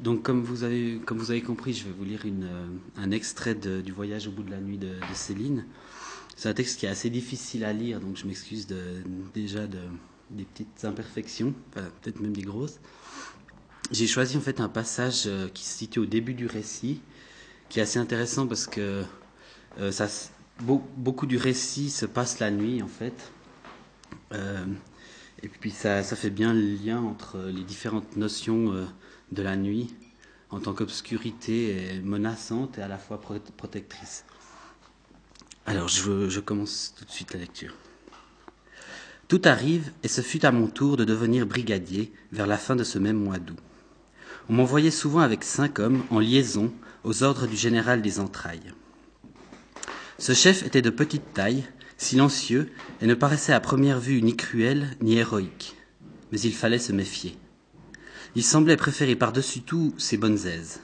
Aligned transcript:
Donc, 0.00 0.22
comme 0.22 0.42
vous 0.42 0.64
avez, 0.64 0.98
comme 1.04 1.18
vous 1.18 1.30
avez 1.30 1.42
compris, 1.42 1.74
je 1.74 1.84
vais 1.84 1.92
vous 1.92 2.04
lire 2.04 2.22
euh, 2.24 2.68
un 2.96 3.10
extrait 3.10 3.54
du 3.54 3.92
Voyage 3.92 4.28
au 4.28 4.30
bout 4.30 4.42
de 4.42 4.50
la 4.50 4.60
nuit 4.60 4.78
de, 4.78 4.94
Céline. 5.12 5.66
C'est 6.36 6.48
un 6.48 6.54
texte 6.54 6.80
qui 6.80 6.86
est 6.86 6.88
assez 6.88 7.10
difficile 7.10 7.64
à 7.64 7.74
lire, 7.74 8.00
donc 8.00 8.16
je 8.16 8.26
m'excuse 8.26 8.66
déjà 9.34 9.66
de, 9.66 9.78
des 10.30 10.44
petites 10.44 10.86
imperfections, 10.86 11.52
peut-être 11.74 12.20
même 12.20 12.32
des 12.32 12.42
grosses. 12.42 12.80
J'ai 13.90 14.06
choisi 14.06 14.38
en 14.38 14.40
fait 14.40 14.60
un 14.60 14.70
passage 14.70 15.24
euh, 15.26 15.48
qui 15.52 15.64
se 15.64 15.76
situe 15.76 15.98
au 15.98 16.06
début 16.06 16.32
du 16.32 16.46
récit, 16.46 17.02
qui 17.68 17.80
est 17.80 17.82
assez 17.82 17.98
intéressant 17.98 18.46
parce 18.46 18.66
que 18.66 19.04
euh, 19.78 19.92
ça, 19.92 20.08
beau, 20.60 20.82
beaucoup 20.96 21.26
du 21.26 21.36
récit 21.36 21.90
se 21.90 22.06
passe 22.06 22.38
la 22.38 22.50
nuit 22.50 22.82
en 22.82 22.88
fait. 22.88 23.32
Et 25.42 25.48
puis 25.48 25.70
ça, 25.70 26.02
ça, 26.02 26.16
fait 26.16 26.30
bien 26.30 26.54
le 26.54 26.60
lien 26.60 27.00
entre 27.00 27.38
les 27.38 27.64
différentes 27.64 28.16
notions 28.16 28.86
de 29.32 29.42
la 29.42 29.56
nuit 29.56 29.94
en 30.50 30.60
tant 30.60 30.74
qu'obscurité 30.74 32.00
menaçante 32.02 32.78
et 32.78 32.82
à 32.82 32.88
la 32.88 32.98
fois 32.98 33.20
protectrice. 33.20 34.24
Alors 35.66 35.88
je, 35.88 36.40
commence 36.40 36.94
tout 36.96 37.04
de 37.04 37.10
suite 37.10 37.32
la 37.32 37.40
lecture. 37.40 37.74
Tout 39.28 39.42
arrive 39.44 39.92
et 40.02 40.08
ce 40.08 40.20
fut 40.20 40.44
à 40.44 40.50
mon 40.50 40.66
tour 40.66 40.96
de 40.96 41.04
devenir 41.04 41.46
brigadier 41.46 42.12
vers 42.32 42.48
la 42.48 42.58
fin 42.58 42.74
de 42.74 42.82
ce 42.82 42.98
même 42.98 43.18
mois 43.18 43.38
d'août. 43.38 43.58
On 44.48 44.54
m'envoyait 44.54 44.90
souvent 44.90 45.20
avec 45.20 45.44
cinq 45.44 45.78
hommes 45.78 46.02
en 46.10 46.18
liaison 46.18 46.72
aux 47.04 47.22
ordres 47.22 47.46
du 47.46 47.56
général 47.56 48.02
des 48.02 48.18
entrailles. 48.18 48.72
Ce 50.18 50.32
chef 50.32 50.64
était 50.64 50.82
de 50.82 50.90
petite 50.90 51.32
taille, 51.32 51.64
silencieux, 51.96 52.72
et 53.00 53.06
ne 53.06 53.14
paraissait 53.14 53.52
à 53.52 53.60
première 53.60 54.00
vue 54.00 54.20
ni 54.22 54.34
cruel 54.34 54.88
ni 55.00 55.16
héroïque. 55.16 55.76
Mais 56.32 56.40
il 56.40 56.52
fallait 56.52 56.78
se 56.80 56.92
méfier. 56.92 57.38
Il 58.36 58.44
semblait 58.44 58.76
préférer 58.76 59.16
par-dessus 59.16 59.62
tout 59.62 59.92
ses 59.98 60.16
bonnes 60.16 60.46
aises. 60.46 60.80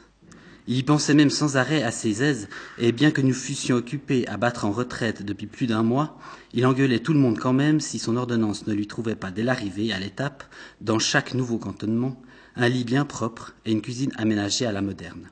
Il 0.68 0.77
y 0.77 0.82
pensait 0.82 1.14
même 1.14 1.30
sans 1.30 1.56
arrêt 1.56 1.84
à 1.84 1.92
ses 1.92 2.24
aises, 2.24 2.48
et 2.78 2.91
bien 2.91 3.12
que 3.12 3.20
nous 3.20 3.33
fussions 3.33 3.77
occupés 3.77 4.27
à 4.27 4.36
battre 4.36 4.64
en 4.64 4.72
retraite 4.72 5.22
depuis 5.22 5.47
plus 5.47 5.69
d'un 5.69 5.84
mois, 5.84 6.19
il 6.55 6.66
engueulait 6.66 6.98
tout 6.98 7.12
le 7.12 7.20
monde 7.20 7.38
quand 7.38 7.53
même 7.53 7.78
si 7.78 8.00
son 8.00 8.16
ordonnance 8.16 8.66
ne 8.66 8.75
lui 8.75 8.88
trouvait 8.88 9.14
pas 9.14 9.30
dès 9.30 9.44
l'arrivée 9.44 9.92
à 9.92 10.00
l'étape, 10.00 10.42
dans 10.80 10.98
chaque 10.98 11.34
nouveau 11.34 11.58
cantonnement, 11.58 12.20
un 12.56 12.69
lit 12.69 12.84
bien 12.84 13.05
propre 13.05 13.55
et 13.64 13.70
une 13.70 13.83
cuisine 13.83 14.12
aménagée 14.16 14.66
à 14.66 14.72
la 14.72 14.83
moderne. 14.83 15.31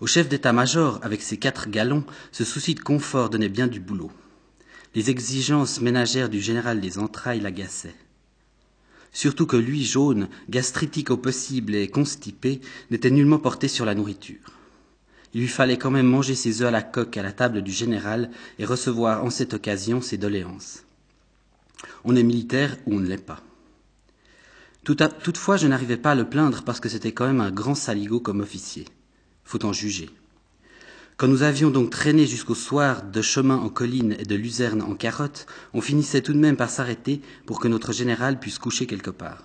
Au 0.00 0.06
chef 0.06 0.28
d'état-major, 0.28 1.00
avec 1.02 1.22
ses 1.22 1.38
quatre 1.38 1.70
galons, 1.70 2.04
ce 2.30 2.44
souci 2.44 2.74
de 2.74 2.80
confort 2.80 3.30
donnait 3.30 3.48
bien 3.48 3.68
du 3.68 3.80
boulot. 3.80 4.12
Les 4.94 5.08
exigences 5.08 5.80
ménagères 5.80 6.28
du 6.28 6.40
général 6.40 6.80
des 6.80 6.98
entrailles 6.98 7.40
l'agaçaient. 7.40 7.96
Surtout 9.18 9.46
que 9.46 9.56
lui, 9.56 9.84
jaune, 9.84 10.28
gastritique 10.48 11.10
au 11.10 11.16
possible 11.16 11.74
et 11.74 11.88
constipé, 11.88 12.60
n'était 12.92 13.10
nullement 13.10 13.40
porté 13.40 13.66
sur 13.66 13.84
la 13.84 13.96
nourriture. 13.96 14.38
Il 15.34 15.40
lui 15.40 15.48
fallait 15.48 15.76
quand 15.76 15.90
même 15.90 16.06
manger 16.06 16.36
ses 16.36 16.62
œufs 16.62 16.68
à 16.68 16.70
la 16.70 16.82
coque 16.82 17.16
à 17.16 17.24
la 17.24 17.32
table 17.32 17.62
du 17.62 17.72
général 17.72 18.30
et 18.60 18.64
recevoir 18.64 19.24
en 19.24 19.30
cette 19.30 19.54
occasion 19.54 20.00
ses 20.00 20.18
doléances. 20.18 20.84
On 22.04 22.14
est 22.14 22.22
militaire 22.22 22.76
ou 22.86 22.94
on 22.94 23.00
ne 23.00 23.08
l'est 23.08 23.18
pas. 23.18 23.42
Toutefois, 24.84 25.56
je 25.56 25.66
n'arrivais 25.66 25.96
pas 25.96 26.12
à 26.12 26.14
le 26.14 26.28
plaindre 26.28 26.62
parce 26.62 26.78
que 26.78 26.88
c'était 26.88 27.10
quand 27.10 27.26
même 27.26 27.40
un 27.40 27.50
grand 27.50 27.74
saligot 27.74 28.20
comme 28.20 28.38
officier. 28.38 28.84
Faut 29.42 29.64
en 29.64 29.72
juger. 29.72 30.10
Quand 31.18 31.26
nous 31.26 31.42
avions 31.42 31.70
donc 31.70 31.90
traîné 31.90 32.28
jusqu'au 32.28 32.54
soir 32.54 33.02
de 33.02 33.22
chemin 33.22 33.56
en 33.56 33.70
colline 33.70 34.14
et 34.20 34.24
de 34.24 34.36
luzerne 34.36 34.82
en 34.82 34.94
carotte, 34.94 35.46
on 35.74 35.80
finissait 35.80 36.20
tout 36.20 36.32
de 36.32 36.38
même 36.38 36.56
par 36.56 36.70
s'arrêter 36.70 37.20
pour 37.44 37.58
que 37.58 37.66
notre 37.66 37.92
général 37.92 38.38
puisse 38.38 38.60
coucher 38.60 38.86
quelque 38.86 39.10
part. 39.10 39.42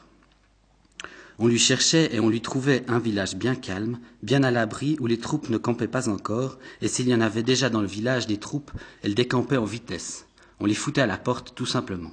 On 1.40 1.48
lui 1.48 1.58
cherchait 1.58 2.14
et 2.14 2.20
on 2.20 2.30
lui 2.30 2.42
trouvait 2.42 2.86
un 2.88 3.00
village 3.00 3.36
bien 3.36 3.56
calme, 3.56 3.98
bien 4.22 4.44
à 4.44 4.52
l'abri, 4.52 4.98
où 5.00 5.08
les 5.08 5.18
troupes 5.18 5.50
ne 5.50 5.58
campaient 5.58 5.88
pas 5.88 6.10
encore, 6.10 6.60
et 6.84 6.88
s'il 6.88 7.10
y 7.10 7.16
en 7.16 7.22
avait 7.22 7.42
déjà 7.42 7.72
dans 7.72 7.82
le 7.82 7.88
village 7.88 8.28
des 8.28 8.38
troupes, 8.38 8.70
elles 9.02 9.16
décampaient 9.16 9.58
en 9.58 9.66
vitesse. 9.66 10.28
On 10.60 10.68
les 10.68 10.76
foutait 10.76 11.02
à 11.02 11.08
la 11.08 11.18
porte 11.18 11.56
tout 11.56 11.66
simplement, 11.66 12.12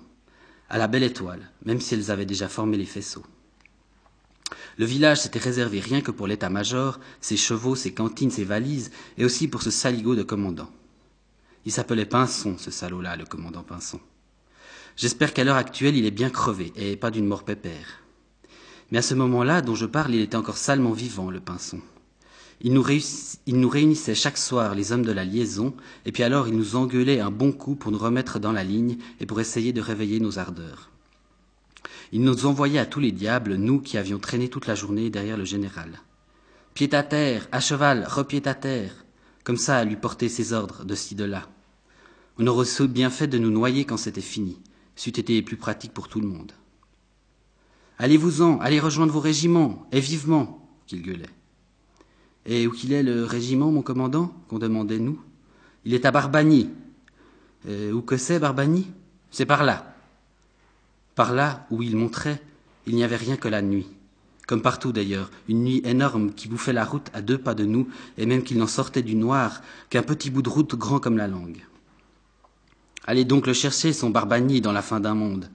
à 0.70 0.78
la 0.78 0.88
belle 0.88 1.02
étoile, 1.02 1.50
même 1.66 1.82
si 1.82 1.92
elles 1.92 2.10
avaient 2.10 2.24
déjà 2.24 2.48
formé 2.48 2.78
les 2.78 2.86
faisceaux. 2.86 3.26
Le 4.80 4.86
village 4.86 5.20
s'était 5.20 5.38
réservé 5.38 5.78
rien 5.78 6.00
que 6.00 6.10
pour 6.10 6.26
l'état-major, 6.26 7.00
ses 7.20 7.36
chevaux, 7.36 7.76
ses 7.76 7.92
cantines, 7.92 8.30
ses 8.30 8.44
valises, 8.44 8.91
et 9.18 9.26
aussi 9.26 9.46
pour 9.46 9.60
ce 9.60 9.70
saligot 9.70 10.14
de 10.14 10.22
commandant. 10.22 10.70
Il 11.66 11.70
s'appelait 11.70 12.06
Pinson, 12.06 12.56
ce 12.56 12.70
salaud-là, 12.70 13.16
le 13.16 13.26
commandant 13.26 13.62
Pinson. 13.62 14.00
J'espère 14.96 15.34
qu'à 15.34 15.44
l'heure 15.44 15.56
actuelle, 15.56 15.98
il 15.98 16.06
est 16.06 16.10
bien 16.10 16.30
crevé, 16.30 16.72
et 16.76 16.96
pas 16.96 17.10
d'une 17.10 17.26
mort 17.26 17.44
pépère. 17.44 18.00
Mais 18.91 18.96
à 18.96 19.02
ce 19.02 19.12
moment-là, 19.12 19.60
dont 19.60 19.74
je 19.74 19.84
parle, 19.84 20.14
il 20.14 20.22
était 20.22 20.36
encore 20.36 20.56
salement 20.56 20.92
vivant, 20.92 21.30
le 21.30 21.41
Pinson. 21.41 21.82
Il 22.62 22.72
nous, 22.72 22.86
il 23.44 23.60
nous, 23.60 23.68
réunissait 23.68 24.14
chaque 24.14 24.38
soir 24.38 24.74
les 24.74 24.92
hommes 24.92 25.04
de 25.04 25.12
la 25.12 25.26
liaison, 25.26 25.74
et 26.06 26.10
puis 26.10 26.22
alors 26.22 26.48
il 26.48 26.56
nous 26.56 26.74
engueulait 26.76 27.20
un 27.20 27.30
bon 27.30 27.52
coup 27.52 27.74
pour 27.74 27.92
nous 27.92 27.98
remettre 27.98 28.38
dans 28.38 28.52
la 28.52 28.64
ligne 28.64 28.97
et 29.20 29.26
pour 29.26 29.42
essayer 29.42 29.74
de 29.74 29.82
réveiller 29.82 30.20
nos 30.20 30.38
ardeurs. 30.38 30.88
Il 32.12 32.22
nous 32.22 32.47
envoyait 32.47 32.78
à 32.78 32.87
tous 32.87 33.00
les 33.00 33.12
diables, 33.12 33.54
nous 33.54 33.81
qui 33.81 33.97
avions 33.97 34.19
traîné 34.19 34.48
toute 34.48 34.66
la 34.66 34.75
journée 34.75 35.10
derrière 35.10 35.37
le 35.37 35.44
général. 35.44 36.00
Pied 36.75 36.93
à 36.94 37.03
terre, 37.03 37.48
à 37.53 37.60
cheval, 37.60 38.04
repied 38.09 38.47
à 38.47 38.54
terre, 38.54 39.04
comme 39.44 39.56
ça 39.56 39.76
à 39.76 39.84
lui 39.84 39.97
porter 39.97 40.28
ses 40.28 40.53
ordres 40.53 40.84
de 40.84 40.94
ci, 40.94 41.15
de 41.15 41.25
là. 41.25 41.48
On 42.38 42.47
aurait 42.47 42.66
bien 42.88 43.10
fait 43.10 43.26
de 43.26 43.38
nous 43.38 43.50
noyer 43.50 43.84
quand 43.84 43.97
c'était 43.97 44.21
fini, 44.21 44.59
c'eût 44.97 45.10
été 45.10 45.41
plus 45.43 45.56
pratique 45.56 45.93
pour 45.93 46.09
tout 46.09 46.21
le 46.21 46.26
monde. 46.26 46.53
Allez-vous-en, 47.98 48.59
allez 48.60 48.81
rejoindre 48.81 49.12
vos 49.12 49.21
régiments, 49.21 49.87
et 49.92 50.00
vivement, 50.00 50.69
qu'il 50.87 51.03
gueulait. 51.03 51.27
Et 52.47 52.66
où 52.66 52.72
qu'il 52.72 52.92
est 52.92 53.03
le 53.03 53.25
régiment, 53.25 53.71
mon 53.71 53.82
commandant? 53.82 54.34
qu'on 54.48 54.59
demandait 54.59 54.98
nous 54.98 55.21
Il 55.84 55.94
est 55.94 56.06
à 56.06 56.10
Barbagny. 56.10 56.71
Euh, 57.69 57.92
où 57.92 58.00
que 58.00 58.16
c'est, 58.16 58.38
Barbagny? 58.38 58.87
C'est 59.31 59.47
par 59.47 59.65
là. 59.65 59.94
Par 61.20 61.34
là 61.34 61.66
où 61.70 61.82
il 61.82 61.97
montrait, 61.97 62.41
il 62.86 62.94
n'y 62.94 63.04
avait 63.04 63.14
rien 63.14 63.36
que 63.36 63.47
la 63.47 63.60
nuit. 63.60 63.86
Comme 64.47 64.62
partout 64.62 64.91
d'ailleurs, 64.91 65.31
une 65.50 65.64
nuit 65.64 65.82
énorme 65.84 66.32
qui 66.32 66.48
bouffait 66.48 66.72
la 66.72 66.86
route 66.86 67.08
à 67.12 67.20
deux 67.20 67.36
pas 67.36 67.54
de 67.54 67.66
nous, 67.66 67.88
et 68.16 68.25
même 68.25 68.42
qu'il 68.42 68.56
n'en 68.56 68.66
sortait 68.66 69.03
du 69.03 69.16
noir 69.16 69.60
qu'un 69.91 70.03
petit 70.03 70.30
bout 70.30 70.41
de 70.41 70.48
route 70.48 70.75
grand 70.76 70.98
comme 70.98 71.19
la 71.19 71.28
langue. 71.28 71.59
Allez 73.04 73.26
donc 73.26 73.47
le 73.47 73.53
chercher, 73.53 73.92
son 73.92 74.09
Barbagny, 74.09 74.62
dans 74.62 74.72
la 74.72 74.80
fin 74.80 74.98
d'un 74.98 75.12
monde. 75.12 75.50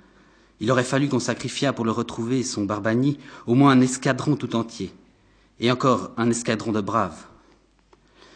Il 0.59 0.69
aurait 0.69 0.83
fallu 0.83 1.09
qu'on 1.09 1.17
sacrifiât 1.17 1.73
pour 1.73 1.83
le 1.83 1.89
retrouver, 1.89 2.43
son 2.43 2.65
Barbagny, 2.65 3.17
au 3.47 3.55
moins 3.55 3.71
un 3.71 3.81
escadron 3.81 4.35
tout 4.35 4.55
entier. 4.55 4.93
Et 5.59 5.71
encore 5.71 6.11
un 6.15 6.29
escadron 6.29 6.73
de 6.73 6.81
braves. 6.81 7.25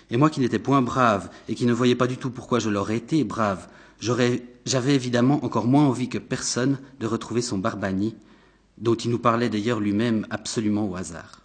Et 0.10 0.18
moi 0.18 0.32
qui 0.32 0.40
n'étais 0.40 0.58
point 0.58 0.82
brave, 0.82 1.30
et 1.48 1.54
qui 1.54 1.68
ne 1.68 1.74
voyais 1.74 1.94
pas 1.94 2.08
du 2.08 2.18
tout 2.18 2.32
pourquoi 2.32 2.58
je 2.58 2.72
l'aurais 2.72 2.98
été 2.98 3.24
brave, 3.24 3.68
j'avais 4.70 4.94
évidemment 4.94 5.44
encore 5.44 5.66
moins 5.66 5.88
envie 5.88 6.10
que 6.10 6.20
personne 6.20 6.78
de 7.00 7.08
retrouver 7.08 7.42
son 7.42 7.58
Barbani, 7.58 8.16
dont 8.78 8.94
il 8.94 9.10
nous 9.10 9.18
parlait 9.18 9.50
d'ailleurs 9.50 9.80
lui-même 9.80 10.28
absolument 10.30 10.88
au 10.88 10.96
hasard. 10.96 11.42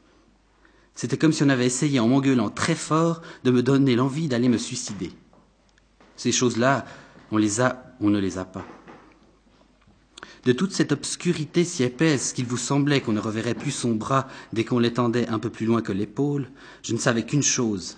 C'était 0.95 1.17
comme 1.17 1.33
si 1.33 1.43
on 1.43 1.49
avait 1.49 1.65
essayé 1.65 1.99
en 2.01 2.07
m'engueulant 2.07 2.51
très 2.51 2.75
fort 2.75 3.23
de 3.43 3.51
me 3.51 3.63
donner 3.63 3.97
l'envie 3.97 4.29
d'aller 4.29 4.51
me 4.51 4.59
suicider. 4.59 5.11
Ces 6.17 6.33
choses-là, 6.33 6.85
on 7.33 7.39
les 7.39 7.63
a, 7.63 7.97
on 8.01 8.11
ne 8.11 8.21
les 8.21 8.37
a 8.37 8.45
pas. 8.45 8.67
De 10.45 10.53
toute 10.53 10.73
cette 10.73 10.93
obscurité 10.93 11.65
si 11.65 11.83
épaisse 11.83 12.35
qu'il 12.35 12.45
vous 12.45 12.59
semblait 12.59 13.01
qu'on 13.01 13.13
ne 13.13 13.21
reverrait 13.21 13.55
plus 13.55 13.71
son 13.71 13.93
bras 13.93 14.29
dès 14.53 14.65
qu'on 14.65 14.79
l'étendait 14.79 15.29
un 15.29 15.39
peu 15.39 15.49
plus 15.49 15.65
loin 15.65 15.81
que 15.81 15.93
l'épaule, 15.93 16.51
je 16.83 16.93
ne 16.93 16.99
savais 16.99 17.25
qu'une 17.25 17.43
chose. 17.43 17.97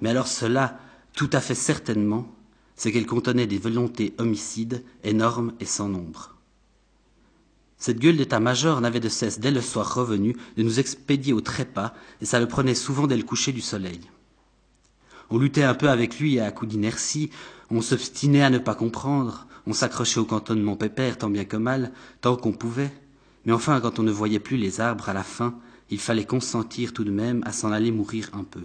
Mais 0.00 0.08
alors 0.08 0.28
cela, 0.28 0.78
tout 1.12 1.28
à 1.34 1.40
fait 1.40 1.54
certainement, 1.54 2.34
c'est 2.80 2.92
qu'elle 2.92 3.04
contenait 3.04 3.46
des 3.46 3.58
volontés 3.58 4.14
homicides 4.16 4.82
énormes 5.04 5.52
et 5.60 5.66
sans 5.66 5.90
nombre. 5.90 6.34
Cette 7.76 7.98
gueule 7.98 8.16
d'état-major 8.16 8.80
n'avait 8.80 9.00
de 9.00 9.10
cesse, 9.10 9.38
dès 9.38 9.50
le 9.50 9.60
soir 9.60 9.94
revenu, 9.94 10.34
de 10.56 10.62
nous 10.62 10.80
expédier 10.80 11.34
au 11.34 11.42
trépas, 11.42 11.92
et 12.22 12.24
ça 12.24 12.40
le 12.40 12.48
prenait 12.48 12.74
souvent 12.74 13.06
dès 13.06 13.18
le 13.18 13.22
coucher 13.22 13.52
du 13.52 13.60
soleil. 13.60 14.00
On 15.28 15.36
luttait 15.36 15.62
un 15.62 15.74
peu 15.74 15.90
avec 15.90 16.18
lui 16.18 16.40
à 16.40 16.50
coups 16.52 16.70
d'inertie, 16.70 17.28
on 17.70 17.82
s'obstinait 17.82 18.40
à 18.40 18.48
ne 18.48 18.56
pas 18.56 18.74
comprendre, 18.74 19.46
on 19.66 19.74
s'accrochait 19.74 20.20
au 20.20 20.24
cantonnement 20.24 20.76
pépère 20.76 21.18
tant 21.18 21.28
bien 21.28 21.44
que 21.44 21.58
mal, 21.58 21.92
tant 22.22 22.36
qu'on 22.36 22.52
pouvait, 22.52 22.94
mais 23.44 23.52
enfin, 23.52 23.78
quand 23.82 23.98
on 23.98 24.04
ne 24.04 24.10
voyait 24.10 24.40
plus 24.40 24.56
les 24.56 24.80
arbres 24.80 25.10
à 25.10 25.12
la 25.12 25.22
fin, 25.22 25.54
il 25.90 26.00
fallait 26.00 26.24
consentir 26.24 26.94
tout 26.94 27.04
de 27.04 27.10
même 27.10 27.42
à 27.44 27.52
s'en 27.52 27.72
aller 27.72 27.92
mourir 27.92 28.30
un 28.32 28.44
peu. 28.44 28.64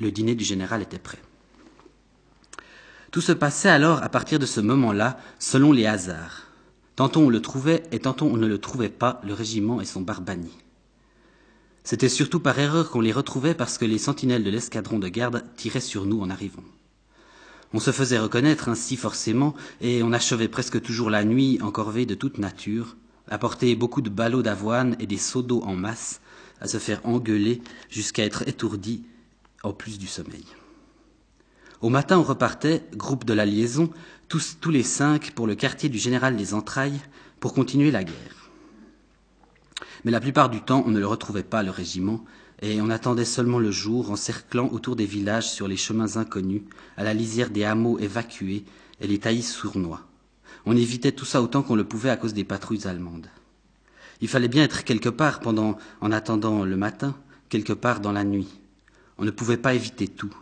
Le 0.00 0.10
dîner 0.10 0.34
du 0.34 0.42
général 0.42 0.82
était 0.82 0.98
prêt. 0.98 1.22
Tout 3.12 3.20
se 3.20 3.32
passait 3.32 3.68
alors 3.68 4.02
à 4.02 4.08
partir 4.08 4.38
de 4.38 4.46
ce 4.46 4.62
moment-là, 4.62 5.18
selon 5.38 5.70
les 5.70 5.84
hasards. 5.84 6.44
Tantôt 6.96 7.20
on 7.20 7.28
le 7.28 7.42
trouvait 7.42 7.82
et 7.92 7.98
tantôt 7.98 8.24
on 8.24 8.38
ne 8.38 8.46
le 8.46 8.56
trouvait 8.56 8.88
pas, 8.88 9.20
le 9.22 9.34
régiment 9.34 9.82
et 9.82 9.84
son 9.84 10.00
Barbani. 10.00 10.50
C'était 11.84 12.08
surtout 12.08 12.40
par 12.40 12.58
erreur 12.58 12.90
qu'on 12.90 13.02
les 13.02 13.12
retrouvait 13.12 13.54
parce 13.54 13.76
que 13.76 13.84
les 13.84 13.98
sentinelles 13.98 14.44
de 14.44 14.50
l'escadron 14.50 14.98
de 14.98 15.08
garde 15.08 15.44
tiraient 15.56 15.80
sur 15.80 16.06
nous 16.06 16.22
en 16.22 16.30
arrivant. 16.30 16.64
On 17.74 17.80
se 17.80 17.90
faisait 17.90 18.18
reconnaître 18.18 18.70
ainsi 18.70 18.96
forcément, 18.96 19.54
et 19.82 20.02
on 20.02 20.14
achevait 20.14 20.48
presque 20.48 20.80
toujours 20.80 21.10
la 21.10 21.24
nuit 21.24 21.58
en 21.60 21.70
corvée 21.70 22.06
de 22.06 22.14
toute 22.14 22.38
nature, 22.38 22.96
apporter 23.28 23.76
beaucoup 23.76 24.00
de 24.00 24.10
ballots 24.10 24.42
d'avoine 24.42 24.96
et 25.00 25.06
des 25.06 25.18
seaux 25.18 25.42
d'eau 25.42 25.62
en 25.66 25.76
masse, 25.76 26.22
à 26.62 26.66
se 26.68 26.78
faire 26.78 27.00
engueuler 27.04 27.60
jusqu'à 27.90 28.24
être 28.24 28.48
étourdis 28.48 29.02
en 29.62 29.74
plus 29.74 29.98
du 29.98 30.06
sommeil. 30.06 30.46
Au 31.82 31.88
matin, 31.88 32.16
on 32.18 32.22
repartait, 32.22 32.84
groupe 32.94 33.24
de 33.24 33.32
la 33.32 33.44
liaison, 33.44 33.90
tous, 34.28 34.56
les 34.70 34.84
cinq 34.84 35.32
pour 35.32 35.48
le 35.48 35.56
quartier 35.56 35.88
du 35.88 35.98
général 35.98 36.36
des 36.36 36.54
entrailles 36.54 37.00
pour 37.40 37.54
continuer 37.54 37.90
la 37.90 38.04
guerre. 38.04 38.50
Mais 40.04 40.12
la 40.12 40.20
plupart 40.20 40.48
du 40.48 40.60
temps, 40.60 40.84
on 40.86 40.92
ne 40.92 41.00
le 41.00 41.08
retrouvait 41.08 41.42
pas, 41.42 41.64
le 41.64 41.72
régiment, 41.72 42.24
et 42.60 42.80
on 42.80 42.88
attendait 42.88 43.24
seulement 43.24 43.58
le 43.58 43.72
jour 43.72 44.12
en 44.12 44.16
cerclant 44.16 44.68
autour 44.68 44.94
des 44.94 45.06
villages 45.06 45.50
sur 45.50 45.66
les 45.66 45.76
chemins 45.76 46.16
inconnus, 46.18 46.62
à 46.96 47.02
la 47.02 47.14
lisière 47.14 47.50
des 47.50 47.64
hameaux 47.64 47.98
évacués 47.98 48.64
et 49.00 49.08
les 49.08 49.18
taillis 49.18 49.42
sournois. 49.42 50.02
On 50.66 50.76
évitait 50.76 51.10
tout 51.10 51.24
ça 51.24 51.42
autant 51.42 51.62
qu'on 51.62 51.74
le 51.74 51.82
pouvait 51.82 52.10
à 52.10 52.16
cause 52.16 52.32
des 52.32 52.44
patrouilles 52.44 52.86
allemandes. 52.86 53.26
Il 54.20 54.28
fallait 54.28 54.46
bien 54.46 54.62
être 54.62 54.84
quelque 54.84 55.08
part 55.08 55.40
pendant, 55.40 55.76
en 56.00 56.12
attendant 56.12 56.64
le 56.64 56.76
matin, 56.76 57.16
quelque 57.48 57.72
part 57.72 57.98
dans 57.98 58.12
la 58.12 58.22
nuit. 58.22 58.60
On 59.18 59.24
ne 59.24 59.32
pouvait 59.32 59.56
pas 59.56 59.74
éviter 59.74 60.06
tout. 60.06 60.32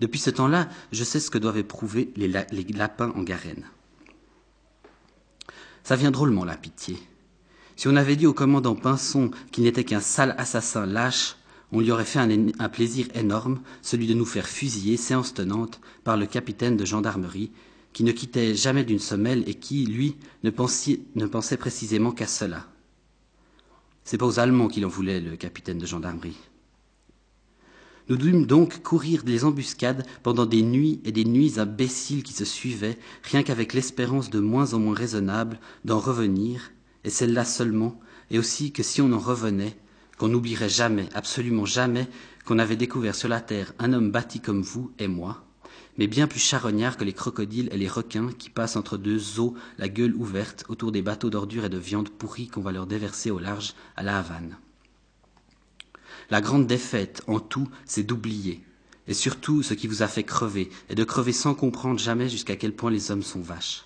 Depuis 0.00 0.20
ce 0.20 0.30
temps-là, 0.30 0.68
je 0.92 1.04
sais 1.04 1.20
ce 1.20 1.30
que 1.30 1.38
doivent 1.38 1.58
éprouver 1.58 2.12
les, 2.16 2.28
la 2.28 2.44
les 2.52 2.64
lapins 2.64 3.12
en 3.16 3.22
garenne. 3.22 3.64
Ça 5.84 5.96
vient 5.96 6.10
drôlement, 6.10 6.44
la 6.44 6.56
pitié. 6.56 6.98
Si 7.76 7.88
on 7.88 7.96
avait 7.96 8.16
dit 8.16 8.26
au 8.26 8.32
commandant 8.34 8.74
Pinson 8.74 9.30
qu'il 9.52 9.64
n'était 9.64 9.84
qu'un 9.84 10.00
sale 10.00 10.34
assassin 10.38 10.86
lâche, 10.86 11.36
on 11.72 11.80
lui 11.80 11.90
aurait 11.90 12.04
fait 12.04 12.18
un, 12.18 12.30
un, 12.58 12.68
plaisir 12.68 13.06
énorme, 13.14 13.60
celui 13.82 14.06
de 14.06 14.14
nous 14.14 14.24
faire 14.24 14.46
fusiller, 14.46 14.96
séance 14.96 15.34
tenante, 15.34 15.80
par 16.04 16.16
le 16.16 16.26
capitaine 16.26 16.76
de 16.76 16.84
gendarmerie, 16.84 17.52
qui 17.92 18.04
ne 18.04 18.12
quittait 18.12 18.54
jamais 18.54 18.84
d'une 18.84 18.98
semelle 18.98 19.48
et 19.48 19.54
qui, 19.54 19.86
lui, 19.86 20.16
ne 20.42 20.50
pensait, 20.50 21.00
ne 21.14 21.26
pensait 21.26 21.56
précisément 21.56 22.12
qu'à 22.12 22.26
cela. 22.26 22.66
C'est 24.04 24.18
pas 24.18 24.26
aux 24.26 24.38
Allemands 24.38 24.68
qu'il 24.68 24.86
en 24.86 24.88
voulait, 24.88 25.20
le 25.20 25.36
capitaine 25.36 25.78
de 25.78 25.86
gendarmerie. 25.86 26.36
Nous 28.08 28.16
dûmes 28.16 28.46
donc 28.46 28.82
courir 28.84 29.24
des 29.24 29.44
embuscades 29.44 30.06
pendant 30.22 30.46
des 30.46 30.62
nuits 30.62 31.00
et 31.04 31.10
des 31.10 31.24
nuits 31.24 31.58
imbéciles 31.58 32.22
qui 32.22 32.32
se 32.32 32.44
suivaient, 32.44 32.98
rien 33.24 33.42
qu'avec 33.42 33.72
l'espérance 33.72 34.30
de 34.30 34.38
moins 34.38 34.74
en 34.74 34.78
moins 34.78 34.94
raisonnable 34.94 35.58
d'en 35.84 35.98
revenir, 35.98 36.70
et 37.02 37.10
celle-là 37.10 37.44
seulement, 37.44 37.98
et 38.30 38.38
aussi 38.38 38.70
que 38.70 38.84
si 38.84 39.02
on 39.02 39.12
en 39.12 39.18
revenait, 39.18 39.76
qu'on 40.18 40.28
n'oublierait 40.28 40.68
jamais, 40.68 41.08
absolument 41.14 41.64
jamais, 41.64 42.06
qu'on 42.44 42.60
avait 42.60 42.76
découvert 42.76 43.16
sur 43.16 43.28
la 43.28 43.40
terre 43.40 43.72
un 43.80 43.92
homme 43.92 44.12
bâti 44.12 44.38
comme 44.38 44.62
vous 44.62 44.92
et 45.00 45.08
moi, 45.08 45.44
mais 45.98 46.06
bien 46.06 46.28
plus 46.28 46.38
charognard 46.38 46.96
que 46.96 47.04
les 47.04 47.12
crocodiles 47.12 47.70
et 47.72 47.76
les 47.76 47.88
requins 47.88 48.30
qui 48.38 48.50
passent 48.50 48.76
entre 48.76 48.98
deux 48.98 49.40
eaux, 49.40 49.54
la 49.78 49.88
gueule 49.88 50.14
ouverte, 50.14 50.64
autour 50.68 50.92
des 50.92 51.02
bateaux 51.02 51.30
d'ordures 51.30 51.64
et 51.64 51.70
de 51.70 51.78
viande 51.78 52.10
pourrie 52.10 52.46
qu'on 52.46 52.60
va 52.60 52.70
leur 52.70 52.86
déverser 52.86 53.32
au 53.32 53.40
large 53.40 53.74
à 53.96 54.04
la 54.04 54.18
Havane. 54.18 54.56
La 56.30 56.40
grande 56.40 56.66
défaite, 56.66 57.22
en 57.28 57.38
tout, 57.38 57.68
c'est 57.84 58.02
d'oublier. 58.02 58.64
Et 59.06 59.14
surtout, 59.14 59.62
ce 59.62 59.74
qui 59.74 59.86
vous 59.86 60.02
a 60.02 60.08
fait 60.08 60.24
crever, 60.24 60.70
est 60.88 60.96
de 60.96 61.04
crever 61.04 61.32
sans 61.32 61.54
comprendre 61.54 62.00
jamais 62.00 62.28
jusqu'à 62.28 62.56
quel 62.56 62.74
point 62.74 62.90
les 62.90 63.10
hommes 63.10 63.22
sont 63.22 63.40
vaches. 63.40 63.84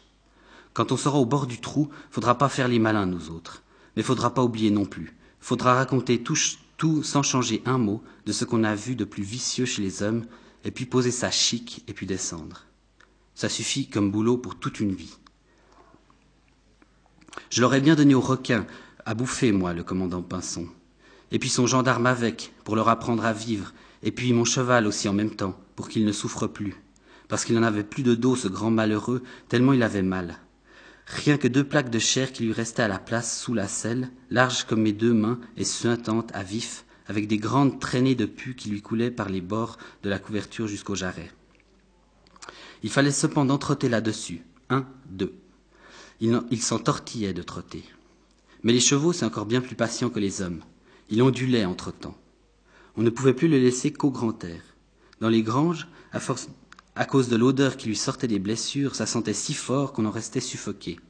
Quand 0.72 0.92
on 0.92 0.96
sera 0.96 1.18
au 1.18 1.26
bord 1.26 1.46
du 1.46 1.60
trou, 1.60 1.90
faudra 2.10 2.38
pas 2.38 2.48
faire 2.48 2.68
les 2.68 2.78
malins, 2.78 3.06
nous 3.06 3.30
autres. 3.30 3.62
Mais 3.96 4.02
faudra 4.02 4.32
pas 4.32 4.42
oublier 4.42 4.70
non 4.70 4.86
plus. 4.86 5.16
Faudra 5.40 5.74
raconter 5.74 6.22
tout, 6.22 7.02
sans 7.02 7.22
changer 7.22 7.62
un 7.66 7.76
mot 7.76 8.02
de 8.24 8.32
ce 8.32 8.46
qu'on 8.46 8.64
a 8.64 8.74
vu 8.74 8.96
de 8.96 9.04
plus 9.04 9.22
vicieux 9.22 9.66
chez 9.66 9.82
les 9.82 10.02
hommes, 10.02 10.24
et 10.64 10.70
puis 10.70 10.86
poser 10.86 11.10
ça 11.10 11.30
chic, 11.30 11.84
et 11.88 11.92
puis 11.92 12.06
descendre. 12.06 12.64
Ça 13.34 13.50
suffit 13.50 13.88
comme 13.88 14.10
boulot 14.10 14.38
pour 14.38 14.58
toute 14.58 14.80
une 14.80 14.94
vie. 14.94 15.16
Je 17.50 17.60
l'aurais 17.60 17.80
bien 17.80 17.96
donné 17.96 18.14
aux 18.14 18.20
requins, 18.20 18.66
à 19.04 19.14
bouffer, 19.14 19.52
moi, 19.52 19.74
le 19.74 19.82
commandant 19.82 20.22
Pinson 20.22 20.68
et 21.32 21.38
puis 21.38 21.48
son 21.48 21.66
gendarme 21.66 22.06
avec, 22.06 22.52
pour 22.64 22.76
leur 22.76 22.88
apprendre 22.88 23.24
à 23.24 23.32
vivre, 23.32 23.72
et 24.02 24.12
puis 24.12 24.32
mon 24.32 24.44
cheval 24.44 24.86
aussi 24.86 25.08
en 25.08 25.12
même 25.12 25.34
temps, 25.34 25.58
pour 25.76 25.88
qu'il 25.88 26.04
ne 26.04 26.12
souffre 26.12 26.46
plus, 26.46 26.74
parce 27.28 27.44
qu'il 27.44 27.54
n'en 27.54 27.62
avait 27.62 27.84
plus 27.84 28.02
de 28.02 28.14
dos, 28.14 28.36
ce 28.36 28.48
grand 28.48 28.70
malheureux, 28.70 29.22
tellement 29.48 29.72
il 29.72 29.82
avait 29.82 30.02
mal. 30.02 30.38
Rien 31.06 31.38
que 31.38 31.48
deux 31.48 31.64
plaques 31.64 31.90
de 31.90 31.98
chair 31.98 32.32
qui 32.32 32.44
lui 32.44 32.52
restaient 32.52 32.82
à 32.82 32.88
la 32.88 32.98
place 32.98 33.40
sous 33.40 33.54
la 33.54 33.68
selle, 33.68 34.10
larges 34.30 34.64
comme 34.64 34.82
mes 34.82 34.92
deux 34.92 35.14
mains 35.14 35.40
et 35.56 35.64
suintantes 35.64 36.30
à 36.34 36.42
vif, 36.42 36.84
avec 37.06 37.26
des 37.26 37.38
grandes 37.38 37.80
traînées 37.80 38.14
de 38.14 38.26
pu 38.26 38.54
qui 38.54 38.70
lui 38.70 38.82
coulaient 38.82 39.10
par 39.10 39.28
les 39.28 39.40
bords 39.40 39.78
de 40.04 40.08
la 40.08 40.20
couverture 40.20 40.68
jusqu'au 40.68 40.94
jarret. 40.94 41.32
Il 42.82 42.90
fallait 42.90 43.10
cependant 43.10 43.58
trotter 43.58 43.88
là-dessus. 43.88 44.42
Un, 44.70 44.86
deux. 45.06 45.34
Il, 46.20 46.40
il 46.52 46.62
s'en 46.62 46.78
tortillait 46.78 47.32
de 47.32 47.42
trotter. 47.42 47.84
Mais 48.62 48.72
les 48.72 48.80
chevaux, 48.80 49.12
c'est 49.12 49.24
encore 49.24 49.46
bien 49.46 49.60
plus 49.60 49.74
patient 49.74 50.10
que 50.10 50.20
les 50.20 50.42
hommes. 50.42 50.60
Il 51.10 51.22
ondulait 51.22 51.64
entre-temps. 51.64 52.16
On 52.96 53.02
ne 53.02 53.10
pouvait 53.10 53.34
plus 53.34 53.48
le 53.48 53.58
laisser 53.58 53.92
qu'au 53.92 54.10
grand 54.10 54.44
air. 54.44 54.62
Dans 55.20 55.28
les 55.28 55.42
granges, 55.42 55.88
à, 56.12 57.04
cause 57.04 57.28
de 57.28 57.36
l'odeur 57.36 57.76
qui 57.76 57.88
lui 57.88 57.96
sortait 57.96 58.28
des 58.28 58.38
blessures, 58.38 58.94
ça 58.94 59.06
sentait 59.06 59.34
si 59.34 59.52
fort 59.52 59.92
qu'on 59.92 60.06
en 60.06 60.10
restait 60.10 60.40
suffoqué. 60.40 61.00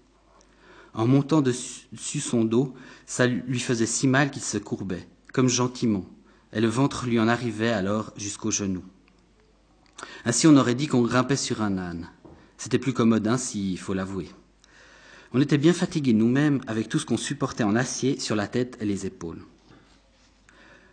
En 0.95 1.07
montant 1.07 1.43
dessus 1.43 2.21
son 2.21 2.45
dos, 2.45 2.75
ça 3.07 3.27
lui 3.27 3.61
faisait 3.61 3.87
si 3.87 4.09
mal 4.09 4.31
qu'il 4.31 4.43
se 4.43 4.59
courbait, 4.59 5.07
comme 5.33 5.49
gentiment, 5.49 6.07
et 6.53 6.61
le 6.61 6.69
ventre 6.69 7.07
lui 7.07 7.21
en 7.21 7.29
arrivait 7.29 7.71
alors 7.71 8.13
jusqu'aux 8.17 8.51
genoux. 8.51 8.85
Ainsi 10.25 10.47
on 10.47 10.57
aurait 10.57 10.75
dit 10.75 10.89
qu'on 10.89 11.03
grimpait 11.03 11.37
sur 11.37 11.63
un 11.63 11.79
âne. 11.79 12.09
C'était 12.57 12.79
plus 12.79 12.93
commode 12.93 13.29
ainsi, 13.29 13.73
il 13.73 13.79
faut 13.79 13.95
l'avouer. 13.95 14.31
On 15.33 15.41
était 15.41 15.59
bien 15.59 15.73
fatigués 15.73 16.15
nous-mêmes 16.15 16.61
avec 16.67 16.89
tout 16.89 16.99
ce 16.99 17.07
qu'on 17.07 17.17
supportait 17.17 17.65
en 17.65 17.77
acier 17.77 18.19
sur 18.19 18.35
la 18.35 18.49
tête 18.49 18.77
et 18.81 18.85
les 18.85 19.07
épaules. 19.07 19.45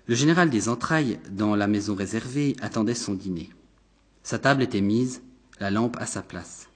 Le 0.08 0.16
général 0.16 0.50
des 0.50 0.70
entrailles, 0.70 1.20
dans 1.32 1.54
la 1.58 1.68
maison 1.68 1.94
réservée, 1.94 2.56
attendait 2.62 2.94
son 2.94 3.14
dîner. 3.14 3.50
Sa 4.24 4.40
table 4.40 4.64
était 4.64 4.80
mise, 4.80 5.22
la 5.60 5.70
lampe 5.70 5.98
à 6.00 6.06
sa 6.06 6.22
place. 6.22 6.70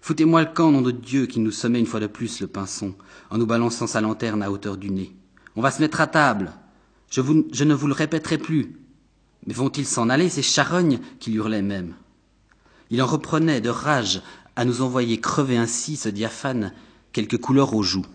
Foutez-moi 0.00 0.42
le 0.42 0.52
camp, 0.52 0.72
nom 0.72 0.82
de 0.82 0.90
Dieu, 0.90 1.26
qui 1.26 1.38
nous 1.38 1.52
sommait 1.52 1.78
une 1.78 1.86
fois 1.86 2.00
de 2.00 2.08
plus 2.08 2.40
le 2.40 2.48
pinson, 2.48 2.96
en 3.30 3.38
nous 3.38 3.46
balançant 3.46 3.86
sa 3.86 4.00
lanterne 4.00 4.42
à 4.42 4.50
hauteur 4.50 4.76
du 4.76 4.90
nez. 4.90 5.14
On 5.54 5.62
va 5.62 5.70
se 5.70 5.80
mettre 5.80 6.00
à 6.00 6.08
table. 6.08 6.52
Je, 7.10 7.22
je 7.52 7.64
ne 7.64 7.74
vous 7.74 7.86
le 7.86 7.92
répéterai 7.92 8.38
plus. 8.38 8.76
Mais 9.46 9.54
vont-ils 9.54 9.86
s'en 9.86 10.08
aller, 10.08 10.28
ces 10.28 10.42
charognes 10.42 10.98
qu'il 11.20 11.36
hurlait 11.36 11.62
même? 11.62 11.94
Il 12.90 13.00
en 13.02 13.06
reprenait 13.06 13.60
de 13.60 13.70
rage 13.70 14.20
à 14.56 14.64
nous 14.64 14.82
envoyer 14.82 15.20
crever 15.20 15.56
ainsi 15.56 15.96
ce 15.96 16.08
diaphane 16.08 16.72
quelques 17.12 17.38
couleurs 17.38 17.74
aux 17.74 17.84
joues. 17.84 18.06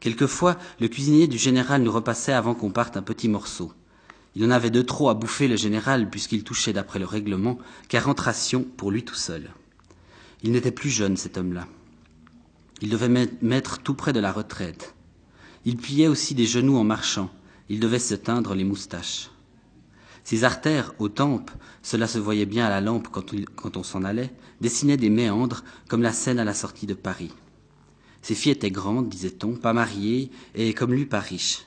Quelquefois, 0.00 0.56
le 0.80 0.88
cuisinier 0.88 1.26
du 1.26 1.38
général 1.38 1.82
nous 1.82 1.92
repassait 1.92 2.32
avant 2.32 2.54
qu'on 2.54 2.70
parte 2.70 2.96
un 2.96 3.02
petit 3.02 3.28
morceau. 3.28 3.72
Il 4.36 4.44
en 4.44 4.50
avait 4.50 4.70
de 4.70 4.82
trop 4.82 5.08
à 5.08 5.14
bouffer 5.14 5.48
le 5.48 5.56
général, 5.56 6.08
puisqu'il 6.10 6.44
touchait, 6.44 6.72
d'après 6.72 6.98
le 6.98 7.06
règlement, 7.06 7.58
quarante 7.88 8.20
rations 8.20 8.62
pour 8.62 8.90
lui 8.90 9.04
tout 9.04 9.16
seul. 9.16 9.50
Il 10.42 10.52
n'était 10.52 10.70
plus 10.70 10.90
jeune, 10.90 11.16
cet 11.16 11.36
homme-là. 11.36 11.66
Il 12.80 12.90
devait 12.90 13.28
mettre 13.42 13.78
tout 13.78 13.94
près 13.94 14.12
de 14.12 14.20
la 14.20 14.30
retraite. 14.30 14.94
Il 15.64 15.76
pliait 15.76 16.06
aussi 16.06 16.34
des 16.36 16.46
genoux 16.46 16.76
en 16.76 16.84
marchant. 16.84 17.30
Il 17.68 17.80
devait 17.80 17.98
se 17.98 18.14
teindre 18.14 18.54
les 18.54 18.64
moustaches. 18.64 19.30
Ses 20.22 20.44
artères, 20.44 20.94
aux 20.98 21.08
tempes, 21.08 21.50
cela 21.82 22.06
se 22.06 22.18
voyait 22.18 22.46
bien 22.46 22.66
à 22.66 22.70
la 22.70 22.80
lampe 22.80 23.08
quand, 23.08 23.76
on 23.76 23.82
s'en 23.82 24.04
allait, 24.04 24.32
dessinaient 24.60 24.96
des 24.96 25.10
méandres 25.10 25.64
comme 25.88 26.02
la 26.02 26.12
Seine 26.12 26.38
à 26.38 26.44
la 26.44 26.54
sortie 26.54 26.86
de 26.86 26.94
Paris. 26.94 27.32
Ses 28.28 28.34
filles 28.34 28.52
étaient 28.52 28.70
grandes, 28.70 29.08
disait-on, 29.08 29.54
pas 29.54 29.72
mariées, 29.72 30.30
et 30.54 30.74
comme 30.74 30.92
lui 30.92 31.06
pas 31.06 31.18
riches. 31.18 31.64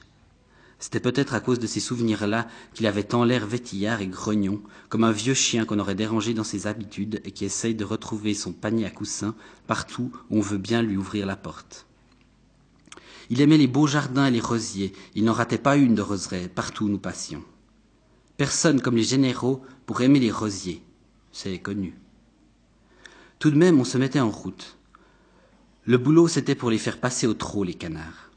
C'était 0.78 1.00
peut-être 1.00 1.34
à 1.34 1.40
cause 1.40 1.58
de 1.58 1.66
ces 1.66 1.80
souvenirs-là 1.80 2.48
qu'il 2.76 2.86
avait 2.86 3.02
tant 3.02 3.24
l'air 3.24 3.48
vétillard 3.48 4.00
et 4.00 4.06
grognon, 4.06 4.62
comme 4.88 5.04
un 5.04 5.12
vieux 5.12 5.34
chien 5.34 5.66
qu'on 5.66 5.80
aurait 5.80 5.96
dérangé 5.96 6.36
dans 6.36 6.44
ses 6.44 6.68
habitudes 6.68 7.20
et 7.26 7.32
qui 7.32 7.46
essaye 7.46 7.74
de 7.74 7.84
retrouver 7.84 8.36
son 8.36 8.52
panier 8.52 8.86
à 8.86 8.92
coussins 8.92 9.34
partout 9.66 10.12
où 10.30 10.38
on 10.38 10.42
veut 10.42 10.60
bien 10.60 10.84
lui 10.84 10.98
ouvrir 10.98 11.26
la 11.26 11.36
porte. 11.36 11.88
Il 13.32 13.42
aimait 13.42 13.58
les 13.58 13.66
beaux 13.66 13.88
jardins 13.88 14.28
et 14.28 14.32
les 14.32 14.40
rosiers, 14.40 14.94
il 15.16 15.24
n'en 15.24 15.34
ratait 15.34 15.58
pas 15.58 15.78
une 15.78 15.96
de 15.96 16.04
roseraie, 16.04 16.48
partout 16.48 16.86
où 16.86 16.90
nous 16.90 17.00
passions. 17.00 17.44
Personne 18.38 18.82
comme 18.82 18.98
les 18.98 19.04
généraux 19.04 19.64
pour 19.88 20.02
aimer 20.02 20.20
les 20.20 20.30
rosiers, 20.30 20.84
c'est 21.32 21.58
connu. 21.58 21.96
Tout 23.40 23.50
de 23.50 23.58
même, 23.58 23.80
on 23.80 23.84
se 23.84 23.98
mettait 23.98 24.20
en 24.20 24.30
route. 24.30 24.78
Le 25.86 25.98
boulot, 25.98 26.28
c'était 26.28 26.54
pour 26.54 26.70
les 26.70 26.78
faire 26.78 27.00
passer 27.00 27.26
au 27.26 27.34
trot, 27.34 27.64
les 27.64 27.74
canards. 27.74 28.30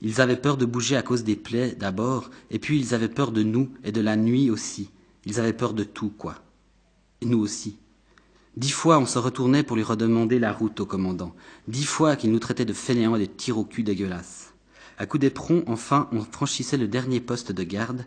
Ils 0.00 0.22
avaient 0.22 0.40
peur 0.40 0.56
de 0.56 0.64
bouger 0.64 0.96
à 0.96 1.02
cause 1.02 1.24
des 1.24 1.36
plaies 1.36 1.76
d'abord, 1.78 2.30
et 2.50 2.58
puis 2.58 2.78
ils 2.78 2.94
avaient 2.94 3.08
peur 3.08 3.32
de 3.32 3.42
nous 3.42 3.70
et 3.84 3.92
de 3.92 4.00
la 4.00 4.16
nuit 4.16 4.50
aussi. 4.50 4.88
Ils 5.26 5.38
avaient 5.38 5.52
peur 5.52 5.74
de 5.74 5.84
tout, 5.84 6.08
quoi. 6.08 6.36
Nous 7.22 7.38
aussi. 7.38 7.76
Dix 8.56 8.70
fois, 8.70 8.98
on 8.98 9.04
se 9.04 9.18
retournait 9.18 9.62
pour 9.62 9.76
lui 9.76 9.82
redemander 9.82 10.38
la 10.38 10.54
route 10.54 10.80
au 10.80 10.86
commandant. 10.86 11.34
Dix 11.68 11.84
fois 11.84 12.16
qu'il 12.16 12.32
nous 12.32 12.38
traitait 12.38 12.64
de 12.64 12.72
fainéants 12.72 13.16
et 13.16 13.20
de 13.20 13.24
tirs 13.26 13.58
au 13.58 13.64
cul 13.64 13.82
dégueulasses. 13.82 14.54
À 14.96 15.04
coup 15.04 15.18
d'éperon, 15.18 15.64
enfin, 15.66 16.08
on 16.12 16.22
franchissait 16.22 16.78
le 16.78 16.88
dernier 16.88 17.20
poste 17.20 17.52
de 17.52 17.62
garde, 17.62 18.06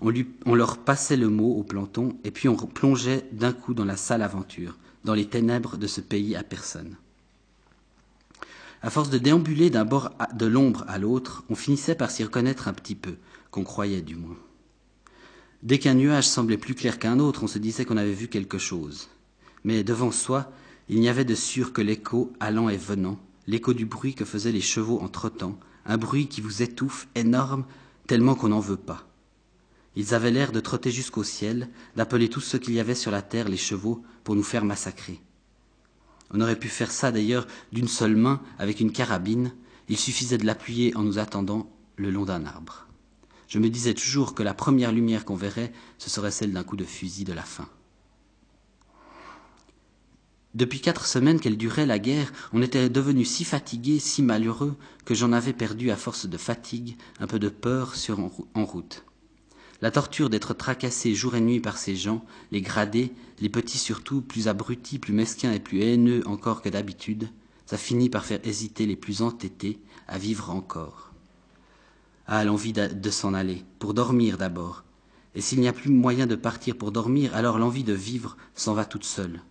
on 0.00 0.54
leur 0.56 0.78
passait 0.78 1.16
le 1.16 1.28
mot 1.28 1.54
au 1.54 1.62
planton, 1.62 2.18
et 2.24 2.32
puis 2.32 2.48
on 2.48 2.56
plongeait 2.56 3.28
d'un 3.30 3.52
coup 3.52 3.74
dans 3.74 3.84
la 3.84 3.96
sale 3.96 4.22
aventure, 4.22 4.76
dans 5.04 5.14
les 5.14 5.26
ténèbres 5.26 5.76
de 5.76 5.86
ce 5.86 6.00
pays 6.00 6.34
à 6.34 6.42
personne. 6.42 6.96
À 8.84 8.90
force 8.90 9.08
de 9.08 9.16
déambuler 9.16 9.70
d'un 9.70 9.86
bord 9.86 10.10
de 10.34 10.44
l'ombre 10.44 10.84
à 10.88 10.98
l'autre, 10.98 11.42
on 11.48 11.54
finissait 11.54 11.94
par 11.94 12.10
s'y 12.10 12.22
reconnaître 12.22 12.68
un 12.68 12.74
petit 12.74 12.94
peu, 12.94 13.14
qu'on 13.50 13.64
croyait 13.64 14.02
du 14.02 14.14
moins. 14.14 14.36
Dès 15.62 15.78
qu'un 15.78 15.94
nuage 15.94 16.28
semblait 16.28 16.58
plus 16.58 16.74
clair 16.74 16.98
qu'un 16.98 17.18
autre, 17.18 17.44
on 17.44 17.46
se 17.46 17.58
disait 17.58 17.86
qu'on 17.86 17.96
avait 17.96 18.12
vu 18.12 18.28
quelque 18.28 18.58
chose. 18.58 19.08
Mais 19.64 19.84
devant 19.84 20.10
soi, 20.10 20.52
il 20.90 21.00
n'y 21.00 21.08
avait 21.08 21.24
de 21.24 21.34
sûr 21.34 21.72
que 21.72 21.80
l'écho 21.80 22.30
allant 22.40 22.68
et 22.68 22.76
venant, 22.76 23.18
l'écho 23.46 23.72
du 23.72 23.86
bruit 23.86 24.14
que 24.14 24.26
faisaient 24.26 24.52
les 24.52 24.60
chevaux 24.60 25.00
en 25.00 25.08
trottant, 25.08 25.58
un 25.86 25.96
bruit 25.96 26.26
qui 26.26 26.42
vous 26.42 26.60
étouffe, 26.60 27.08
énorme, 27.14 27.64
tellement 28.06 28.34
qu'on 28.34 28.48
n'en 28.48 28.60
veut 28.60 28.76
pas. 28.76 29.08
Ils 29.96 30.12
avaient 30.12 30.30
l'air 30.30 30.52
de 30.52 30.60
trotter 30.60 30.90
jusqu'au 30.90 31.24
ciel, 31.24 31.70
d'appeler 31.96 32.28
tout 32.28 32.42
ce 32.42 32.58
qu'il 32.58 32.74
y 32.74 32.80
avait 32.80 32.94
sur 32.94 33.10
la 33.10 33.22
terre 33.22 33.48
les 33.48 33.56
chevaux 33.56 34.04
pour 34.24 34.36
nous 34.36 34.42
faire 34.42 34.66
massacrer. 34.66 35.22
On 36.34 36.40
aurait 36.40 36.58
pu 36.58 36.68
faire 36.68 36.90
ça 36.90 37.12
d'ailleurs 37.12 37.46
d'une 37.72 37.86
seule 37.86 38.16
main 38.16 38.42
avec 38.58 38.80
une 38.80 38.90
carabine, 38.90 39.52
il 39.88 39.96
suffisait 39.96 40.36
de 40.36 40.44
l'appuyer 40.44 40.96
en 40.96 41.04
nous 41.04 41.20
attendant 41.20 41.70
le 41.94 42.10
long 42.10 42.24
d'un 42.24 42.44
arbre. 42.44 42.88
Je 43.46 43.60
me 43.60 43.70
disais 43.70 43.94
toujours 43.94 44.34
que 44.34 44.42
la 44.42 44.52
première 44.52 44.90
lumière 44.90 45.24
qu'on 45.24 45.36
verrait, 45.36 45.72
ce 45.96 46.10
serait 46.10 46.32
celle 46.32 46.52
d'un 46.52 46.64
coup 46.64 46.76
de 46.76 46.84
fusil 46.84 47.22
de 47.22 47.32
la 47.32 47.42
faim. 47.42 47.68
Depuis 50.54 50.80
quatre 50.80 51.06
semaines 51.06 51.38
qu'elle 51.38 51.56
durait 51.56 51.86
la 51.86 52.00
guerre, 52.00 52.32
on 52.52 52.62
était 52.62 52.88
devenu 52.88 53.24
si 53.24 53.44
fatigué, 53.44 54.00
si 54.00 54.20
malheureux, 54.20 54.76
que 55.04 55.14
j'en 55.14 55.32
avais 55.32 55.52
perdu 55.52 55.92
à 55.92 55.96
force 55.96 56.26
de 56.26 56.36
fatigue, 56.36 56.96
un 57.20 57.28
peu 57.28 57.38
de 57.38 57.48
peur 57.48 57.94
sur 57.94 58.18
en 58.18 58.64
route. 58.64 59.04
La 59.82 59.90
torture 59.90 60.30
d'être 60.30 60.54
tracassé 60.54 61.14
jour 61.14 61.34
et 61.34 61.40
nuit 61.40 61.60
par 61.60 61.78
ces 61.78 61.96
gens, 61.96 62.24
les 62.52 62.60
gradés, 62.60 63.12
les 63.40 63.48
petits 63.48 63.78
surtout, 63.78 64.22
plus 64.22 64.48
abrutis, 64.48 64.98
plus 64.98 65.12
mesquins 65.12 65.52
et 65.52 65.60
plus 65.60 65.82
haineux 65.82 66.22
encore 66.26 66.62
que 66.62 66.68
d'habitude, 66.68 67.28
ça 67.66 67.76
finit 67.76 68.10
par 68.10 68.24
faire 68.24 68.40
hésiter 68.44 68.86
les 68.86 68.96
plus 68.96 69.22
entêtés 69.22 69.78
à 70.06 70.18
vivre 70.18 70.50
encore. 70.50 71.12
Ah, 72.26 72.44
l'envie 72.44 72.72
de 72.72 73.10
s'en 73.10 73.34
aller, 73.34 73.64
pour 73.78 73.94
dormir 73.94 74.38
d'abord. 74.38 74.84
Et 75.34 75.40
s'il 75.40 75.60
n'y 75.60 75.68
a 75.68 75.72
plus 75.72 75.90
moyen 75.90 76.26
de 76.26 76.36
partir 76.36 76.76
pour 76.76 76.92
dormir, 76.92 77.34
alors 77.34 77.58
l'envie 77.58 77.84
de 77.84 77.92
vivre 77.92 78.36
s'en 78.54 78.74
va 78.74 78.84
toute 78.84 79.04
seule. 79.04 79.42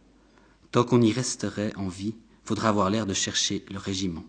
Tant 0.72 0.84
qu'on 0.84 1.02
y 1.02 1.12
resterait 1.12 1.74
en 1.76 1.88
vie, 1.88 2.16
faudra 2.44 2.70
avoir 2.70 2.90
l'air 2.90 3.06
de 3.06 3.14
chercher 3.14 3.66
le 3.70 3.78
régiment. 3.78 4.24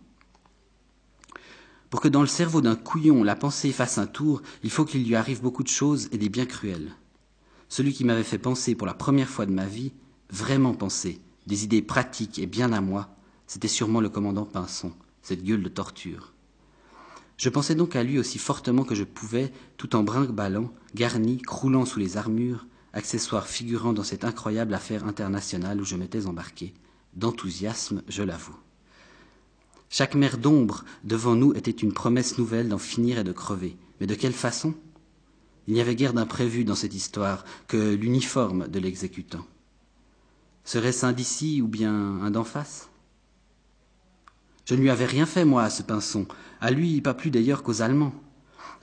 Pour 1.95 2.01
que 2.01 2.09
dans 2.09 2.23
le 2.23 2.27
cerveau 2.27 2.61
d'un 2.61 2.75
couillon 2.75 3.23
la 3.23 3.37
pensée 3.37 3.71
fasse 3.71 3.99
un 3.99 4.09
tour, 4.09 4.43
il 4.65 4.71
faut 4.71 4.85
qu'il 4.85 5.07
lui 5.07 5.15
arrive 5.15 5.41
beaucoup 5.41 5.63
de 5.63 5.69
choses 5.69 6.09
et 6.11 6.19
des 6.19 6.29
bien 6.29 6.45
cruelles. 6.45 6.91
Celui 7.69 7.93
qui 7.93 8.03
m'avait 8.03 8.25
fait 8.25 8.37
penser 8.37 8.75
pour 8.75 8.89
la 8.89 8.95
première 8.95 9.29
fois 9.29 9.47
de 9.47 9.53
ma 9.53 9.67
vie, 9.67 9.93
vraiment 10.29 10.75
penser, 10.75 11.21
des 11.47 11.63
idées 11.63 11.83
pratiques 11.83 12.41
et 12.41 12.47
bien 12.47 12.73
à 12.73 12.81
moi, 12.81 13.15
c'était 13.47 13.69
sûrement 13.69 14.01
le 14.01 14.09
commandant 14.09 14.45
Pinson, 14.45 14.91
cette 15.23 15.45
gueule 15.45 15.63
de 15.63 15.69
torture. 15.69 16.33
Je 17.37 17.49
pensais 17.49 17.77
donc 17.77 17.95
à 17.95 18.03
lui 18.03 18.19
aussi 18.19 18.39
fortement 18.39 18.83
que 18.83 18.97
je 18.97 19.05
pouvais, 19.05 19.53
tout 19.77 19.95
en 19.95 20.03
brinque-ballant, 20.03 20.73
garni, 20.97 21.41
croulant 21.41 21.85
sous 21.85 22.01
les 22.01 22.17
armures, 22.17 22.67
accessoires 22.93 23.47
figurant 23.47 23.93
dans 23.93 24.03
cette 24.03 24.25
incroyable 24.25 24.75
affaire 24.75 25.07
internationale 25.07 25.81
où 25.81 25.85
je 25.85 25.95
m'étais 25.95 26.27
embarqué, 26.27 26.75
d'enthousiasme, 27.15 28.03
je 28.09 28.25
l'avoue. 28.25 28.57
Chaque 29.97 30.17
mer 30.17 30.39
d'ombre 30.39 30.85
devant 31.05 31.37
nous 31.37 31.53
était 31.55 31.71
une 31.71 31.93
promesse 31.93 32.37
nouvelle 32.37 32.69
d'en 32.69 32.79
finir 32.79 33.21
et 33.21 33.23
de 33.23 33.31
crever. 33.31 33.77
Mais 34.01 34.09
de 34.09 34.17
quelle 34.17 34.33
façon? 34.33 34.75
Il 35.69 35.75
n'y 35.75 35.81
avait 35.81 35.95
guère 35.95 36.15
d'imprévu 36.15 36.65
dans 36.65 36.75
cette 36.75 36.95
histoire 36.95 37.45
que 37.69 37.95
l'uniforme 37.95 38.67
de 38.67 38.81
l'exécutant. 38.81 39.47
Serait-ce 40.65 41.07
un 41.07 41.13
d'ici 41.13 41.63
ou 41.63 41.69
bien 41.69 41.95
un 41.95 42.33
d'en 42.33 42.43
face? 42.43 42.89
Je 44.65 44.75
ne 44.75 44.81
lui 44.81 44.91
avais 44.91 45.05
rien 45.05 45.27
fait, 45.27 45.45
moi, 45.45 45.63
à 45.63 45.71
ce 45.71 45.85
pinson, 45.85 46.27
à 46.61 46.73
lui 46.73 47.01
pas 47.01 47.15
plus 47.15 47.31
d'ailleurs 47.31 47.63
qu'aux 47.63 47.81
Allemands 47.81 48.15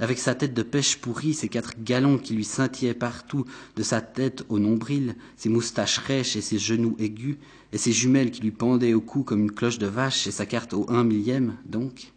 avec 0.01 0.17
sa 0.17 0.33
tête 0.33 0.55
de 0.55 0.63
pêche 0.63 0.97
pourrie, 0.97 1.35
ses 1.35 1.47
quatre 1.47 1.75
galons 1.83 2.17
qui 2.17 2.33
lui 2.33 2.43
scintillaient 2.43 2.95
partout, 2.95 3.45
de 3.75 3.83
sa 3.83 4.01
tête 4.01 4.43
au 4.49 4.57
nombril, 4.57 5.15
ses 5.37 5.47
moustaches 5.47 5.99
rêches 5.99 6.35
et 6.35 6.41
ses 6.41 6.57
genoux 6.57 6.95
aigus, 6.97 7.37
et 7.71 7.77
ses 7.77 7.91
jumelles 7.91 8.31
qui 8.31 8.41
lui 8.41 8.49
pendaient 8.49 8.95
au 8.95 8.99
cou 8.99 9.21
comme 9.21 9.41
une 9.41 9.51
cloche 9.51 9.77
de 9.77 9.85
vache, 9.85 10.25
et 10.25 10.31
sa 10.31 10.47
carte 10.47 10.73
au 10.73 10.89
un 10.89 11.03
millième, 11.03 11.55
donc. 11.65 12.13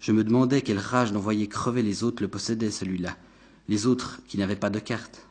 Je 0.00 0.12
me 0.12 0.22
demandais 0.22 0.60
quelle 0.60 0.78
rage 0.78 1.10
d'envoyer 1.10 1.48
crever 1.48 1.82
les 1.82 2.04
autres 2.04 2.22
le 2.22 2.28
possédait, 2.28 2.70
celui-là, 2.70 3.16
les 3.68 3.86
autres 3.86 4.20
qui 4.28 4.36
n'avaient 4.36 4.54
pas 4.54 4.70
de 4.70 4.78
carte. 4.78 5.26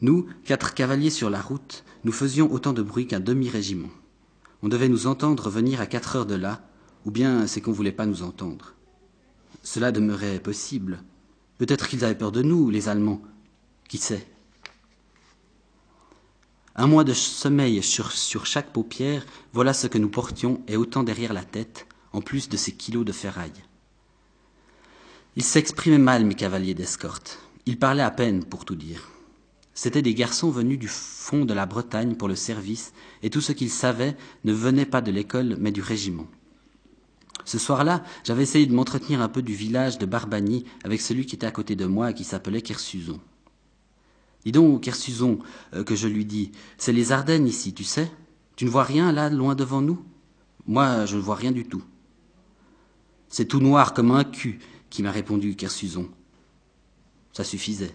Nous, 0.00 0.28
quatre 0.44 0.74
cavaliers 0.74 1.10
sur 1.10 1.28
la 1.28 1.40
route, 1.40 1.82
nous 2.04 2.12
faisions 2.12 2.52
autant 2.52 2.72
de 2.72 2.82
bruit 2.82 3.08
qu'un 3.08 3.20
demi-régiment. 3.20 3.90
On 4.62 4.68
devait 4.68 4.88
nous 4.88 5.08
entendre 5.08 5.50
venir 5.50 5.80
à 5.80 5.86
quatre 5.86 6.14
heures 6.14 6.26
de 6.26 6.36
là, 6.36 6.64
ou 7.04 7.10
bien 7.10 7.48
c'est 7.48 7.60
qu'on 7.60 7.72
voulait 7.72 7.90
pas 7.90 8.06
nous 8.06 8.22
entendre. 8.22 8.74
Cela 9.62 9.92
demeurait 9.92 10.40
possible. 10.40 11.02
Peut-être 11.58 11.88
qu'ils 11.88 12.04
avaient 12.04 12.16
peur 12.16 12.32
de 12.32 12.42
nous, 12.42 12.70
les 12.70 12.88
Allemands. 12.88 13.22
Qui 13.88 13.98
sait? 13.98 14.26
Un 16.74 16.86
mois 16.86 17.04
de 17.04 17.12
sommeil 17.12 17.82
sur, 17.82 18.10
chaque 18.46 18.72
paupière, 18.72 19.26
voilà 19.52 19.74
ce 19.74 19.86
que 19.86 19.98
nous 19.98 20.08
portions, 20.08 20.62
et 20.66 20.76
autant 20.76 21.02
derrière 21.02 21.34
la 21.34 21.44
tête, 21.44 21.86
en 22.12 22.22
plus 22.22 22.48
de 22.48 22.56
ces 22.56 22.72
kilos 22.72 23.04
de 23.04 23.12
ferraille. 23.12 23.52
Ils 25.36 25.44
s'exprimaient 25.44 25.98
mal, 25.98 26.24
mes 26.24 26.34
cavaliers 26.34 26.74
d'escorte. 26.74 27.38
Ils 27.66 27.78
parlaient 27.78 28.02
à 28.02 28.10
peine, 28.10 28.44
pour 28.44 28.64
tout 28.64 28.74
dire. 28.74 29.10
C'étaient 29.74 30.02
des 30.02 30.14
garçons 30.14 30.50
venus 30.50 30.78
du 30.78 30.88
fond 30.88 31.44
de 31.44 31.54
la 31.54 31.66
Bretagne 31.66 32.16
pour 32.16 32.28
le 32.28 32.36
service, 32.36 32.92
et 33.22 33.30
tout 33.30 33.40
ce 33.40 33.52
qu'ils 33.52 33.70
savaient 33.70 34.16
ne 34.44 34.52
venait 34.52 34.86
pas 34.86 35.02
de 35.02 35.10
l'école, 35.10 35.56
mais 35.58 35.72
du 35.72 35.82
régiment. 35.82 36.26
Ce 37.44 37.58
soir-là, 37.58 38.02
j'avais 38.24 38.42
essayé 38.42 38.66
de 38.66 38.74
m'entretenir 38.74 39.20
un 39.20 39.28
peu 39.28 39.42
du 39.42 39.54
village 39.54 39.98
de 39.98 40.06
Barbagny 40.06 40.64
avec 40.84 41.00
celui 41.00 41.26
qui 41.26 41.34
était 41.34 41.46
à 41.46 41.50
côté 41.50 41.76
de 41.76 41.86
moi 41.86 42.10
et 42.10 42.14
qui 42.14 42.24
s'appelait 42.24 42.62
Kersuzon. 42.62 43.20
Dis 44.44 44.52
donc, 44.52 44.82
Kersuzon, 44.82 45.38
euh, 45.74 45.84
que 45.84 45.94
je 45.94 46.08
lui 46.08 46.24
dis, 46.24 46.52
c'est 46.78 46.92
les 46.92 47.12
Ardennes 47.12 47.46
ici, 47.46 47.74
tu 47.74 47.84
sais 47.84 48.10
Tu 48.56 48.64
ne 48.64 48.70
vois 48.70 48.84
rien 48.84 49.12
là, 49.12 49.30
loin 49.30 49.54
devant 49.54 49.80
nous? 49.80 50.04
Moi, 50.66 51.06
je 51.06 51.16
ne 51.16 51.20
vois 51.20 51.36
rien 51.36 51.52
du 51.52 51.64
tout. 51.64 51.82
C'est 53.28 53.46
tout 53.46 53.60
noir 53.60 53.94
comme 53.94 54.10
un 54.10 54.24
cul, 54.24 54.58
qui 54.90 55.02
m'a 55.02 55.10
répondu 55.10 55.56
Kersuzon. 55.56 56.08
Ça 57.32 57.44
suffisait. 57.44 57.94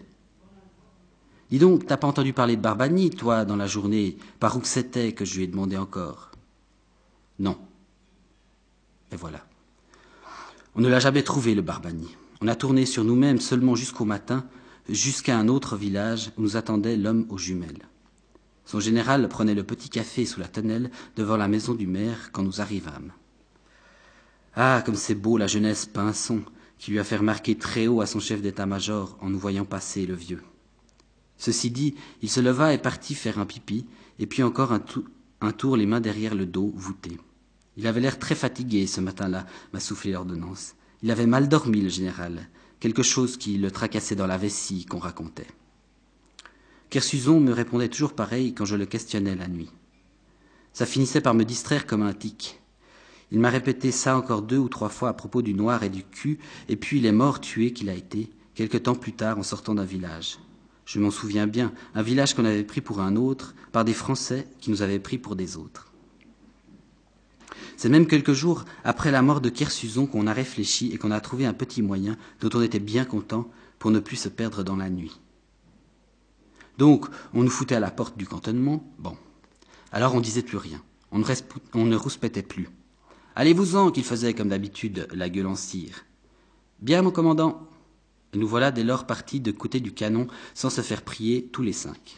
Dis 1.49 1.59
donc, 1.59 1.85
t'as 1.85 1.97
pas 1.97 2.07
entendu 2.07 2.33
parler 2.33 2.55
de 2.55 2.61
Barbagny, 2.61 3.09
toi, 3.09 3.45
dans 3.45 3.55
la 3.55 3.67
journée, 3.67 4.17
par 4.39 4.57
où 4.57 4.59
que 4.59 4.67
c'était 4.67 5.13
que 5.13 5.25
je 5.25 5.35
lui 5.35 5.43
ai 5.43 5.47
demandé 5.47 5.77
encore? 5.77 6.31
Non. 7.39 7.57
Et 9.11 9.15
voilà. 9.15 9.45
On 10.75 10.81
ne 10.81 10.89
l'a 10.89 10.99
jamais 10.99 11.23
trouvé, 11.23 11.55
le 11.55 11.61
Barbani. 11.61 12.15
On 12.41 12.47
a 12.47 12.55
tourné 12.55 12.85
sur 12.85 13.03
nous-mêmes 13.03 13.39
seulement 13.39 13.75
jusqu'au 13.75 14.05
matin, 14.05 14.45
jusqu'à 14.89 15.37
un 15.37 15.47
autre 15.47 15.75
village 15.75 16.31
où 16.37 16.41
nous 16.41 16.57
attendait 16.57 16.97
l'homme 16.97 17.25
aux 17.29 17.37
jumelles. 17.37 17.87
Son 18.65 18.79
général 18.79 19.27
prenait 19.29 19.55
le 19.55 19.63
petit 19.63 19.89
café 19.89 20.25
sous 20.25 20.39
la 20.39 20.47
tonnelle 20.47 20.91
devant 21.15 21.37
la 21.37 21.47
maison 21.47 21.73
du 21.73 21.87
maire 21.87 22.31
quand 22.31 22.43
nous 22.43 22.61
arrivâmes. 22.61 23.13
Ah, 24.55 24.83
comme 24.85 24.95
c'est 24.95 25.15
beau 25.15 25.37
la 25.37 25.47
jeunesse 25.47 25.85
pinson 25.85 26.41
qui 26.77 26.91
lui 26.91 26.99
a 26.99 27.03
fait 27.03 27.17
remarquer 27.17 27.55
très 27.55 27.87
haut 27.87 28.01
à 28.01 28.05
son 28.05 28.19
chef 28.19 28.41
d'état-major 28.41 29.17
en 29.21 29.29
nous 29.29 29.39
voyant 29.39 29.65
passer 29.65 30.05
le 30.05 30.13
vieux. 30.13 30.43
Ceci 31.37 31.71
dit, 31.71 31.95
il 32.21 32.29
se 32.29 32.39
leva 32.39 32.73
et 32.73 32.77
partit 32.77 33.15
faire 33.15 33.39
un 33.39 33.45
pipi, 33.45 33.85
et 34.19 34.25
puis 34.25 34.43
encore 34.43 34.73
un, 34.73 34.81
un 35.41 35.51
tour 35.51 35.77
les 35.77 35.85
mains 35.85 36.01
derrière 36.01 36.35
le 36.35 36.45
dos, 36.45 36.73
voûté. 36.75 37.17
Il 37.77 37.85
avait 37.85 38.01
l'air 38.01 38.17
très 38.17 38.35
fatigué 38.35 38.87
ce 38.87 39.01
matin-là, 39.01 39.45
m'a 39.71 39.79
soufflé 39.79 40.11
l'ordonnance. 40.11 40.73
Il 41.03 41.11
avait 41.11 41.27
mal 41.27 41.47
dormi, 41.47 41.81
le 41.81 41.89
général, 41.89 42.49
quelque 42.79 43.03
chose 43.03 43.37
qui 43.37 43.57
le 43.57 43.69
tracassait 43.69 44.15
dans 44.15 44.25
la 44.25 44.37
vessie 44.37 44.85
qu'on 44.85 44.97
racontait. 44.97 45.47
Kersuzon 46.89 47.39
me 47.39 47.51
répondait 47.51 47.89
toujours 47.89 48.13
pareil 48.13 48.53
quand 48.53 48.65
je 48.65 48.75
le 48.75 48.87
questionnais 48.87 49.35
la 49.35 49.47
nuit. 49.47 49.69
Ça 50.73 50.85
finissait 50.85 51.21
par 51.21 51.35
me 51.35 51.45
distraire 51.45 51.85
comme 51.85 52.01
un 52.01 52.13
tic. 52.13 52.61
Il 53.31 53.39
m'a 53.39 53.49
répété 53.49 53.91
ça 53.91 54.17
encore 54.17 54.41
deux 54.41 54.57
ou 54.57 54.69
trois 54.69 54.89
fois 54.89 55.09
à 55.09 55.13
propos 55.13 55.41
du 55.41 55.53
noir 55.53 55.83
et 55.83 55.89
du 55.89 56.03
cul, 56.03 56.39
et 56.69 56.77
puis 56.77 56.97
il 56.97 57.05
est 57.05 57.11
mort 57.11 57.41
tué 57.41 57.73
qu'il 57.73 57.89
a 57.89 57.93
été, 57.93 58.31
quelque 58.55 58.77
temps 58.77 58.95
plus 58.95 59.13
tard 59.13 59.37
en 59.37 59.43
sortant 59.43 59.75
d'un 59.75 59.85
village. 59.85 60.39
Je 60.85 60.99
m'en 60.99 61.11
souviens 61.11 61.45
bien, 61.45 61.73
un 61.93 62.01
village 62.01 62.33
qu'on 62.33 62.45
avait 62.45 62.63
pris 62.63 62.81
pour 62.81 63.01
un 63.01 63.17
autre, 63.17 63.53
par 63.71 63.83
des 63.83 63.93
Français 63.93 64.47
qui 64.61 64.71
nous 64.71 64.81
avaient 64.81 64.99
pris 64.99 65.17
pour 65.17 65.35
des 65.35 65.57
autres. 65.57 65.86
C'est 67.77 67.89
même 67.89 68.07
quelques 68.07 68.33
jours 68.33 68.65
après 68.83 69.11
la 69.11 69.21
mort 69.21 69.39
de 69.39 69.49
Kersuzon 69.49 70.07
qu'on 70.07 70.25
a 70.25 70.33
réfléchi 70.33 70.91
et 70.91 70.97
qu'on 70.97 71.11
a 71.11 71.21
trouvé 71.21 71.45
un 71.45 71.53
petit 71.53 71.83
moyen 71.83 72.17
dont 72.41 72.49
on 72.55 72.61
était 72.63 72.79
bien 72.79 73.05
content 73.05 73.49
pour 73.77 73.91
ne 73.91 73.99
plus 73.99 74.15
se 74.15 74.29
perdre 74.29 74.63
dans 74.63 74.75
la 74.75 74.89
nuit. 74.89 75.21
Donc, 76.79 77.05
on 77.35 77.43
nous 77.43 77.51
foutait 77.51 77.75
à 77.75 77.79
la 77.79 77.91
porte 77.91 78.17
du 78.17 78.25
cantonnement, 78.25 78.83
bon. 78.97 79.15
Alors 79.91 80.15
on 80.15 80.19
disait 80.19 80.41
plus 80.41 80.57
rien, 80.57 80.81
on 81.11 81.19
ne, 81.19 81.25
on 81.75 81.85
ne 81.85 81.95
rouspétait 81.95 82.41
plus. 82.41 82.67
Allez-vous-en, 83.35 83.91
qu'il 83.91 84.03
faisait 84.03 84.33
comme 84.33 84.49
d'habitude 84.49 85.07
la 85.13 85.29
gueule 85.29 85.45
en 85.45 85.55
cire. 85.55 86.05
Bien, 86.79 87.03
mon 87.03 87.11
commandant. 87.11 87.69
Et 88.33 88.39
nous 88.39 88.47
voilà 88.47 88.71
dès 88.71 88.83
lors 88.83 89.05
partis 89.05 89.39
de 89.39 89.51
côté 89.51 89.79
du 89.79 89.93
canon 89.93 90.25
sans 90.55 90.71
se 90.71 90.81
faire 90.81 91.03
prier 91.03 91.47
tous 91.53 91.61
les 91.61 91.73
cinq. 91.73 92.17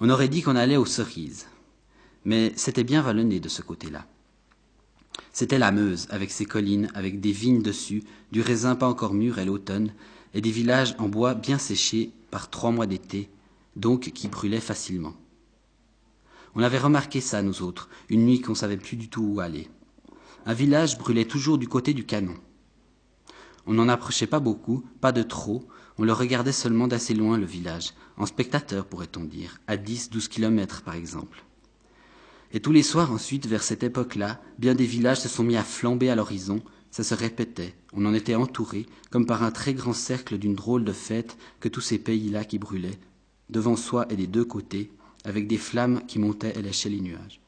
On 0.00 0.08
aurait 0.08 0.28
dit 0.28 0.42
qu'on 0.42 0.56
allait 0.56 0.76
aux 0.76 0.86
cerises. 0.86 1.46
Mais 2.24 2.52
c'était 2.54 2.84
bien 2.84 3.02
vallonné 3.02 3.40
de 3.40 3.48
ce 3.48 3.62
côté-là. 3.62 4.06
C'était 5.38 5.58
la 5.58 5.70
Meuse, 5.70 6.08
avec 6.10 6.32
ses 6.32 6.46
collines, 6.46 6.90
avec 6.94 7.20
des 7.20 7.30
vignes 7.30 7.62
dessus, 7.62 8.02
du 8.32 8.40
raisin 8.40 8.74
pas 8.74 8.88
encore 8.88 9.14
mûr 9.14 9.38
à 9.38 9.44
l'automne, 9.44 9.92
et 10.34 10.40
des 10.40 10.50
villages 10.50 10.96
en 10.98 11.08
bois 11.08 11.34
bien 11.34 11.58
séchés 11.58 12.10
par 12.32 12.50
trois 12.50 12.72
mois 12.72 12.88
d'été, 12.88 13.30
donc 13.76 14.10
qui 14.12 14.26
brûlaient 14.26 14.58
facilement. 14.58 15.14
On 16.56 16.62
avait 16.64 16.80
remarqué 16.80 17.20
ça, 17.20 17.40
nous 17.40 17.62
autres, 17.62 17.88
une 18.08 18.26
nuit 18.26 18.40
qu'on 18.40 18.56
savait 18.56 18.78
plus 18.78 18.96
du 18.96 19.08
tout 19.08 19.22
où 19.22 19.38
aller. 19.38 19.68
Un 20.44 20.54
village 20.54 20.98
brûlait 20.98 21.24
toujours 21.24 21.56
du 21.56 21.68
côté 21.68 21.94
du 21.94 22.04
canon. 22.04 22.34
On 23.64 23.74
n'en 23.74 23.88
approchait 23.88 24.26
pas 24.26 24.40
beaucoup, 24.40 24.84
pas 25.00 25.12
de 25.12 25.22
trop, 25.22 25.68
on 25.98 26.02
le 26.02 26.12
regardait 26.12 26.50
seulement 26.50 26.88
d'assez 26.88 27.14
loin, 27.14 27.38
le 27.38 27.46
village, 27.46 27.92
en 28.16 28.26
spectateur, 28.26 28.86
pourrait-on 28.86 29.22
dire, 29.22 29.60
à 29.68 29.76
dix, 29.76 30.10
douze 30.10 30.26
kilomètres, 30.26 30.82
par 30.82 30.96
exemple. 30.96 31.44
Et 32.52 32.60
tous 32.60 32.72
les 32.72 32.82
soirs 32.82 33.12
ensuite, 33.12 33.46
vers 33.46 33.62
cette 33.62 33.82
époque-là, 33.82 34.40
bien 34.58 34.74
des 34.74 34.86
villages 34.86 35.20
se 35.20 35.28
sont 35.28 35.44
mis 35.44 35.56
à 35.56 35.62
flamber 35.62 36.08
à 36.08 36.16
l'horizon, 36.16 36.62
ça 36.90 37.04
se 37.04 37.14
répétait, 37.14 37.74
on 37.92 38.06
en 38.06 38.14
était 38.14 38.34
entouré, 38.34 38.86
comme 39.10 39.26
par 39.26 39.42
un 39.42 39.50
très 39.50 39.74
grand 39.74 39.92
cercle 39.92 40.38
d'une 40.38 40.54
drôle 40.54 40.84
de 40.84 40.92
fête 40.92 41.36
que 41.60 41.68
tous 41.68 41.82
ces 41.82 41.98
pays-là 41.98 42.44
qui 42.44 42.58
brûlaient, 42.58 42.98
devant 43.50 43.76
soi 43.76 44.06
et 44.10 44.16
des 44.16 44.26
deux 44.26 44.44
côtés, 44.44 44.90
avec 45.24 45.46
des 45.46 45.58
flammes 45.58 46.00
qui 46.06 46.18
montaient 46.18 46.58
et 46.58 46.62
léchaient 46.62 46.88
les 46.88 47.00
nuages. 47.00 47.40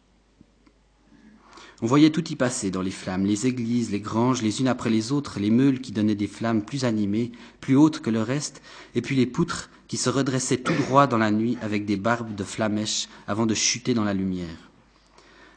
On 1.82 1.86
voyait 1.86 2.10
tout 2.10 2.30
y 2.30 2.36
passer 2.36 2.70
dans 2.70 2.82
les 2.82 2.90
flammes, 2.90 3.24
les 3.24 3.46
églises, 3.46 3.90
les 3.90 4.00
granges, 4.00 4.42
les 4.42 4.60
unes 4.60 4.68
après 4.68 4.90
les 4.90 5.12
autres, 5.12 5.40
les 5.40 5.50
meules 5.50 5.80
qui 5.80 5.92
donnaient 5.92 6.14
des 6.14 6.26
flammes 6.26 6.62
plus 6.62 6.84
animées, 6.84 7.32
plus 7.62 7.74
hautes 7.74 8.00
que 8.00 8.10
le 8.10 8.20
reste, 8.20 8.60
et 8.94 9.00
puis 9.00 9.16
les 9.16 9.24
poutres 9.24 9.70
qui 9.88 9.96
se 9.96 10.10
redressaient 10.10 10.58
tout 10.58 10.74
droit 10.74 11.06
dans 11.06 11.16
la 11.16 11.30
nuit 11.30 11.56
avec 11.62 11.86
des 11.86 11.96
barbes 11.96 12.34
de 12.34 12.44
flamèches 12.44 13.08
avant 13.26 13.46
de 13.46 13.54
chuter 13.54 13.94
dans 13.94 14.04
la 14.04 14.12
lumière. 14.12 14.69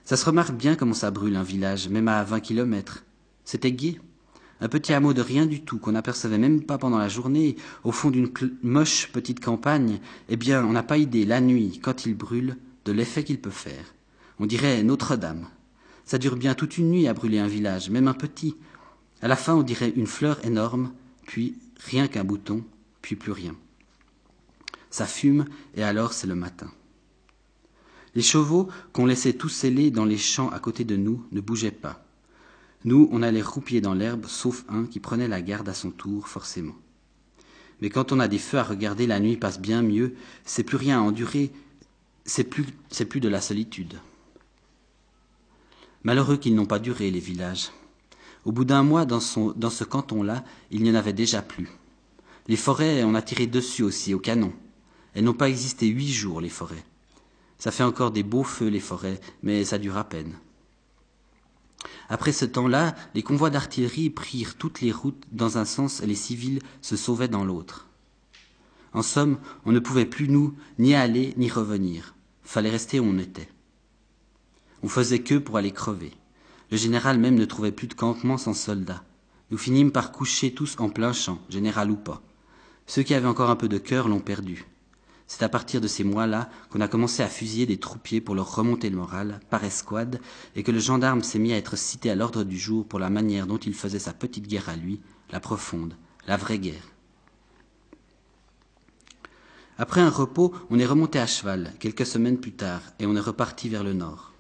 Ça 0.06 0.18
se 0.18 0.26
remarque 0.26 0.54
bien 0.54 0.76
comment 0.76 0.94
ça 0.94 1.12
brûle 1.12 1.38
un 1.38 1.44
village, 1.44 1.88
même 1.88 2.10
à 2.10 2.24
vingt 2.26 2.42
kilomètres. 2.42 3.06
C'était 3.46 3.72
gai. 3.72 4.00
Un 4.60 4.68
petit 4.68 4.94
hameau 4.94 5.14
de 5.14 5.22
rien 5.22 5.46
du 5.46 5.62
tout, 5.62 5.80
qu'on 5.80 5.94
n'apercevait 5.94 6.38
même 6.38 6.62
pas 6.62 6.78
pendant 6.78 6.98
la 6.98 7.08
journée, 7.08 7.56
au 7.84 7.92
fond 7.92 8.12
d'une 8.12 8.30
moche 8.64 9.12
petite 9.12 9.40
campagne, 9.40 10.00
eh 10.28 10.36
bien, 10.36 10.66
on 10.66 10.74
n'a 10.74 10.84
pas 10.84 10.98
idée, 10.98 11.26
la 11.26 11.40
nuit, 11.42 11.80
quand 11.82 12.06
il 12.06 12.16
brûle, 12.16 12.58
de 12.86 12.92
l'effet 12.92 13.24
qu'il 13.24 13.40
peut 13.40 13.50
faire. 13.50 13.94
On 14.40 14.46
dirait 14.46 14.84
Notre-Dame. 14.84 15.48
Ça 16.06 16.18
dure 16.18 16.36
bien 16.36 16.54
toute 16.54 16.78
une 16.78 16.92
nuit 16.92 17.08
à 17.08 17.14
brûler 17.14 17.40
un 17.40 17.48
village, 17.48 17.90
même 17.90 18.10
un 18.10 18.14
petit. 18.14 18.56
À 19.22 19.30
la 19.30 19.38
fin, 19.38 19.56
on 19.56 19.64
dirait 19.64 19.94
une 19.96 20.08
fleur 20.08 20.46
énorme, 20.46 20.92
puis 21.26 21.56
rien 21.86 22.10
qu'un 22.10 22.26
bouton, 22.26 22.64
puis 23.02 23.16
plus 23.16 23.32
rien. 23.32 23.56
Ça 24.90 25.06
fume, 25.06 25.46
et 25.76 25.84
alors 25.84 26.12
c'est 26.12 26.28
le 26.28 26.36
matin. 26.36 26.70
Les 28.16 28.22
chevaux 28.22 28.70
qu'on 28.92 29.06
laissait 29.06 29.34
tous 29.34 29.50
scellés 29.50 29.92
dans 29.92 30.06
les 30.06 30.18
champs 30.18 30.50
à 30.50 30.60
côté 30.60 30.84
de 30.84 30.96
nous 30.96 31.26
ne 31.32 31.42
bougeaient 31.42 31.72
pas. 31.72 32.06
Nous, 32.86 33.08
on 33.12 33.22
allait 33.22 33.42
roupier 33.42 33.82
dans 33.82 33.94
l'herbe, 33.94 34.26
sauf 34.28 34.66
un 34.68 34.86
qui 34.86 35.00
prenait 35.00 35.28
la 35.28 35.42
garde 35.42 35.70
à 35.70 35.74
son 35.74 35.90
tour, 35.90 36.28
forcément. 36.28 36.76
Mais 37.82 37.90
quand 37.90 38.12
on 38.12 38.20
a 38.20 38.28
des 38.28 38.38
feux 38.38 38.58
à 38.58 38.64
regarder, 38.64 39.08
la 39.08 39.20
nuit 39.20 39.38
passe 39.38 39.60
bien 39.60 39.82
mieux, 39.82 40.16
c'est 40.44 40.64
plus 40.64 40.78
rien 40.78 41.00
à 41.00 41.02
endurer, 41.02 41.52
c'est 42.26 42.44
plus, 42.44 42.66
de 43.20 43.30
la 43.30 43.42
solitude. 43.42 44.00
Malheureux 46.04 46.38
qu'ils 46.38 46.56
n'ont 46.56 46.66
pas 46.66 46.80
duré, 46.80 47.10
les 47.10 47.20
villages. 47.20 47.72
Au 48.46 48.52
bout 48.52 48.66
d'un 48.66 48.84
mois, 48.84 49.06
dans, 49.06 49.22
dans 49.56 49.70
ce 49.70 49.84
canton-là, 49.86 50.44
il 50.70 50.84
n'y 50.84 50.92
en 50.92 50.96
avait 50.96 51.14
déjà 51.14 51.42
plus. 51.42 51.70
Les 52.48 52.58
forêts, 52.58 53.04
on 53.04 53.16
a 53.16 53.22
tiré 53.22 53.48
dessus 53.48 53.84
aussi, 53.84 54.14
au 54.14 54.20
canon. 54.20 54.54
Elles 55.14 55.24
n'ont 55.24 55.34
pas 55.34 55.50
existé 55.50 55.88
huit 55.88 56.12
jours, 56.12 56.42
les 56.42 56.50
forêts. 56.50 56.84
Ça 57.64 57.72
fait 57.72 57.84
encore 57.84 58.12
des 58.12 58.24
beaux 58.24 58.44
feux, 58.44 58.68
les 58.68 58.82
forêts, 58.82 59.22
mais 59.42 59.64
ça 59.64 59.78
dure 59.78 59.96
à 59.96 60.04
peine. 60.04 60.34
Après 62.10 62.34
ce 62.34 62.44
temps-là, 62.44 62.94
les 63.16 63.24
convois 63.24 63.50
d'artillerie 63.50 64.10
prirent 64.10 64.58
toutes 64.58 64.82
les 64.82 64.92
routes 64.92 65.24
dans 65.32 65.58
un 65.58 65.64
sens 65.64 66.02
et 66.02 66.06
les 66.06 66.14
civils 66.14 66.60
se 66.82 66.98
sauvaient 66.98 67.30
dans 67.30 67.46
l'autre. 67.46 67.88
En 68.92 69.02
somme, 69.02 69.38
on 69.64 69.72
ne 69.72 69.80
pouvait 69.80 70.04
plus, 70.04 70.28
nous, 70.28 70.54
ni 70.78 70.94
aller 70.94 71.34
ni 71.38 71.50
revenir. 71.50 72.16
Fallait 72.44 72.70
rester 72.70 73.00
où 73.00 73.06
on 73.06 73.18
était. 73.18 73.48
On 74.84 74.90
faisait 74.90 75.20
que 75.20 75.36
pour 75.36 75.56
aller 75.56 75.72
crever. 75.72 76.12
Le 76.70 76.76
général 76.76 77.18
même 77.18 77.36
ne 77.36 77.46
trouvait 77.46 77.72
plus 77.72 77.88
de 77.88 77.94
campement 77.94 78.38
sans 78.38 78.54
soldats. 78.54 79.06
Nous 79.52 79.58
finîmes 79.58 79.94
par 79.94 80.12
coucher 80.12 80.54
tous 80.54 80.76
en 80.80 80.90
plein 80.90 81.14
champ, 81.14 81.40
général 81.48 81.92
ou 81.92 81.96
pas. 81.96 82.22
Ceux 82.88 83.04
qui 83.04 83.14
avaient 83.14 83.26
encore 83.26 83.52
un 83.52 83.56
peu 83.56 83.70
de 83.70 83.78
cœur 83.78 84.10
l'ont 84.10 84.20
perdu. 84.20 84.66
C'est 85.36 85.42
à 85.42 85.50
partir 85.50 85.82
de 85.82 85.88
ces 85.88 86.04
mois-là 86.04 86.48
qu'on 86.70 86.80
a 86.80 86.88
commencé 86.88 87.24
à 87.24 87.28
fusiller 87.28 87.66
des 87.66 87.80
troupiers 87.80 88.22
pour 88.22 88.36
leur 88.36 88.56
remonter 88.56 88.92
le 88.92 88.98
moral, 88.98 89.40
par 89.50 89.64
escouade, 89.64 90.22
et 90.56 90.62
que 90.62 90.70
le 90.70 90.78
gendarme 90.78 91.24
s'est 91.24 91.40
mis 91.40 91.54
à 91.54 91.58
être 91.58 91.76
cité 91.76 92.12
à 92.12 92.16
l'ordre 92.16 92.44
du 92.44 92.56
jour 92.56 92.86
pour 92.86 93.00
la 93.00 93.10
manière 93.10 93.48
dont 93.48 93.58
il 93.58 93.74
faisait 93.74 93.98
sa 93.98 94.14
petite 94.14 94.48
guerre 94.48 94.70
à 94.70 94.76
lui, 94.76 95.02
la 95.32 95.40
profonde, 95.40 95.96
la 96.28 96.38
vraie 96.38 96.60
guerre. 96.60 96.88
Après 99.80 100.02
un 100.02 100.12
repos, 100.12 100.54
on 100.70 100.78
est 100.78 100.86
remonté 100.86 101.18
à 101.18 101.26
cheval, 101.26 101.74
quelques 101.80 102.06
semaines 102.06 102.40
plus 102.40 102.54
tard, 102.54 102.84
et 103.00 103.08
on 103.08 103.16
est 103.16 103.20
reparti 103.20 103.70
vers 103.70 103.84
le 103.84 103.94
nord. 103.94 104.34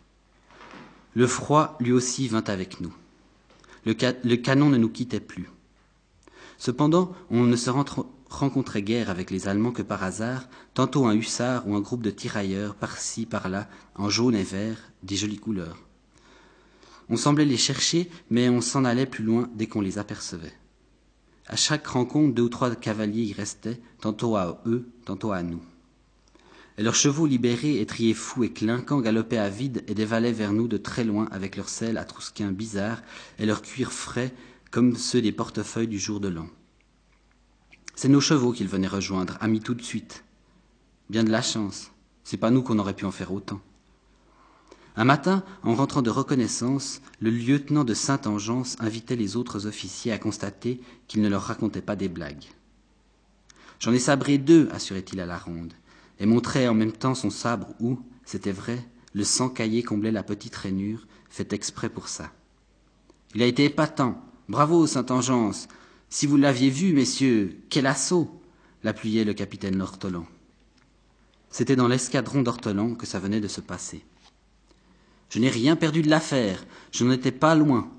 Le 1.15 1.25
froid, 1.25 1.75
lui 1.79 1.91
aussi, 1.91 2.27
vint 2.27 2.43
avec 2.45 2.82
nous. 2.82 2.93
Le, 3.88 3.95
ca 3.99 4.13
le 4.23 4.36
canon 4.36 4.69
ne 4.69 4.77
nous 4.77 4.89
quittait 4.89 5.19
plus. 5.19 5.49
Cependant, 6.60 7.13
on 7.32 7.45
ne 7.45 7.56
se 7.56 7.71
rencontrait 8.34 8.82
guère 8.82 9.10
avec 9.10 9.30
les 9.30 9.48
Allemands 9.48 9.72
que 9.72 9.82
par 9.82 10.04
hasard, 10.04 10.50
tantôt 10.74 11.06
un 11.06 11.15
hussard 11.15 11.67
ou 11.67 11.76
un 11.76 11.82
groupe 11.82 12.02
de 12.02 12.10
tirailleurs 12.10 12.76
par-ci, 12.76 13.26
par-là, 13.26 13.69
en 13.96 14.10
jaune 14.10 14.36
et 14.36 14.43
vert, 14.43 14.91
des 15.04 15.15
jolies 15.15 15.38
couleurs. 15.38 15.78
On 17.10 17.17
semblait 17.17 17.46
les 17.46 17.58
chercher, 17.58 18.10
mais 18.30 18.50
on 18.50 18.62
s'en 18.62 18.86
allait 18.86 19.06
plus 19.06 19.24
loin 19.24 19.50
dès 19.56 19.67
qu'on 19.67 19.82
les 19.82 20.00
apercevait. 20.00 20.54
À 21.48 21.56
chaque 21.56 21.86
rencontre, 21.86 22.34
deux 22.34 22.43
ou 22.43 22.50
trois 22.50 22.74
cavaliers 22.76 23.24
y 23.24 23.34
restaient, 23.34 23.80
tantôt 24.02 24.36
à 24.36 24.62
eux, 24.65 24.89
tantôt 25.06 25.32
à 25.32 25.43
nous. 25.43 25.62
Et 26.78 26.84
leurs 26.84 26.96
chevaux 26.96 27.28
libérés, 27.28 27.82
étriés 27.82 28.15
fous 28.15 28.46
et 28.46 28.52
clinquants, 28.52 29.02
galopaient 29.02 29.38
à 29.38 29.50
vide 29.50 29.84
et 29.88 29.93
dévalaient 29.93 30.32
vers 30.32 30.54
nous 30.54 30.67
de 30.67 30.78
très 30.78 31.04
loin 31.04 31.28
avec 31.32 31.56
leurs 31.56 31.69
selles 31.69 31.98
à 32.00 32.06
bizarres 32.52 33.04
et 33.38 33.46
leurs 33.46 33.62
cuirs 33.62 33.93
frais 33.93 34.34
comme 34.72 34.96
ceux 34.96 35.22
des 35.22 35.32
portefeuilles 35.32 35.88
du 35.88 36.00
jour 36.00 36.19
de 36.19 36.30
l'an. 36.30 36.48
C'est 37.95 38.10
nos 38.10 38.21
chevaux 38.21 38.51
qu'ils 38.51 38.67
venaient 38.67 38.88
rejoindre, 38.88 39.38
amis 39.39 39.60
tout 39.60 39.73
de 39.73 39.82
suite. 39.82 40.23
Bien 41.10 41.23
de 41.23 41.32
la 41.32 41.41
chance. 41.41 41.91
C'est 42.23 42.38
pas 42.38 42.51
nous 42.51 42.63
qu'on 42.63 42.79
aurait 42.79 42.95
pu 42.95 43.06
en 43.06 43.12
faire 43.12 43.32
autant. 43.32 43.62
Un 44.95 45.06
matin, 45.06 45.43
en 45.63 45.73
rentrant 45.73 46.01
de 46.01 46.10
reconnaissance, 46.10 47.01
le 47.19 47.32
lieutenant 47.32 47.84
de 47.84 47.93
Sainte-Engeance 47.93 48.77
invitait 48.79 49.15
les 49.15 49.36
autres 49.36 49.65
officiers 49.65 50.12
à 50.12 50.19
constater 50.19 50.79
qu'il 51.08 51.21
ne 51.21 51.29
leur 51.29 51.43
racontait 51.43 51.82
pas 51.82 51.95
des 51.95 52.10
blagues. 52.10 52.45
J'en 53.79 53.91
ai 53.91 53.99
sabré 53.99 54.38
deux, 54.38 54.69
assurait-il 54.71 55.19
à 55.19 55.25
la 55.25 55.38
ronde, 55.38 55.73
et 56.19 56.25
montrait 56.25 56.67
en 56.67 56.75
même 56.75 56.91
temps 56.91 57.15
son 57.15 57.32
sabre 57.32 57.73
où, 57.79 57.99
c'était 58.23 58.51
vrai, 58.51 58.88
le 59.13 59.23
sang 59.23 59.49
caillé 59.49 59.84
comblait 59.84 60.12
la 60.12 60.23
petite 60.23 60.56
rainure, 60.56 61.08
faite 61.29 61.53
exprès 61.53 61.89
pour 61.89 62.08
ça. 62.08 62.32
Il 63.36 63.41
a 63.41 63.47
été 63.47 63.65
épatant. 63.65 64.23
Bravo, 64.47 64.86
Sainte-Engeance. 64.86 65.67
Si 66.13 66.28
vous 66.28 66.38
l'aviez 66.38 66.69
vu, 66.69 66.93
messieurs, 66.93 67.58
quel 67.71 67.88
assaut 67.88 68.39
l'appuyait 68.84 69.23
le 69.23 69.34
capitaine 69.34 69.80
Lortolan. 69.80 70.28
C'était 71.49 71.76
dans 71.76 71.88
l'escadron 71.88 72.43
d'Ortolan 72.43 72.93
que 72.93 73.08
ça 73.08 73.17
venait 73.17 73.39
de 73.39 73.47
se 73.47 73.62
passer. 73.62 74.06
Je 75.32 75.39
n'ai 75.39 75.49
rien 75.49 75.76
perdu 75.76 76.04
de 76.04 76.12
l'affaire, 76.12 76.67
je 76.91 77.04
n'en 77.04 77.13
étais 77.13 77.32
pas 77.32 77.56
loin. 77.56 77.89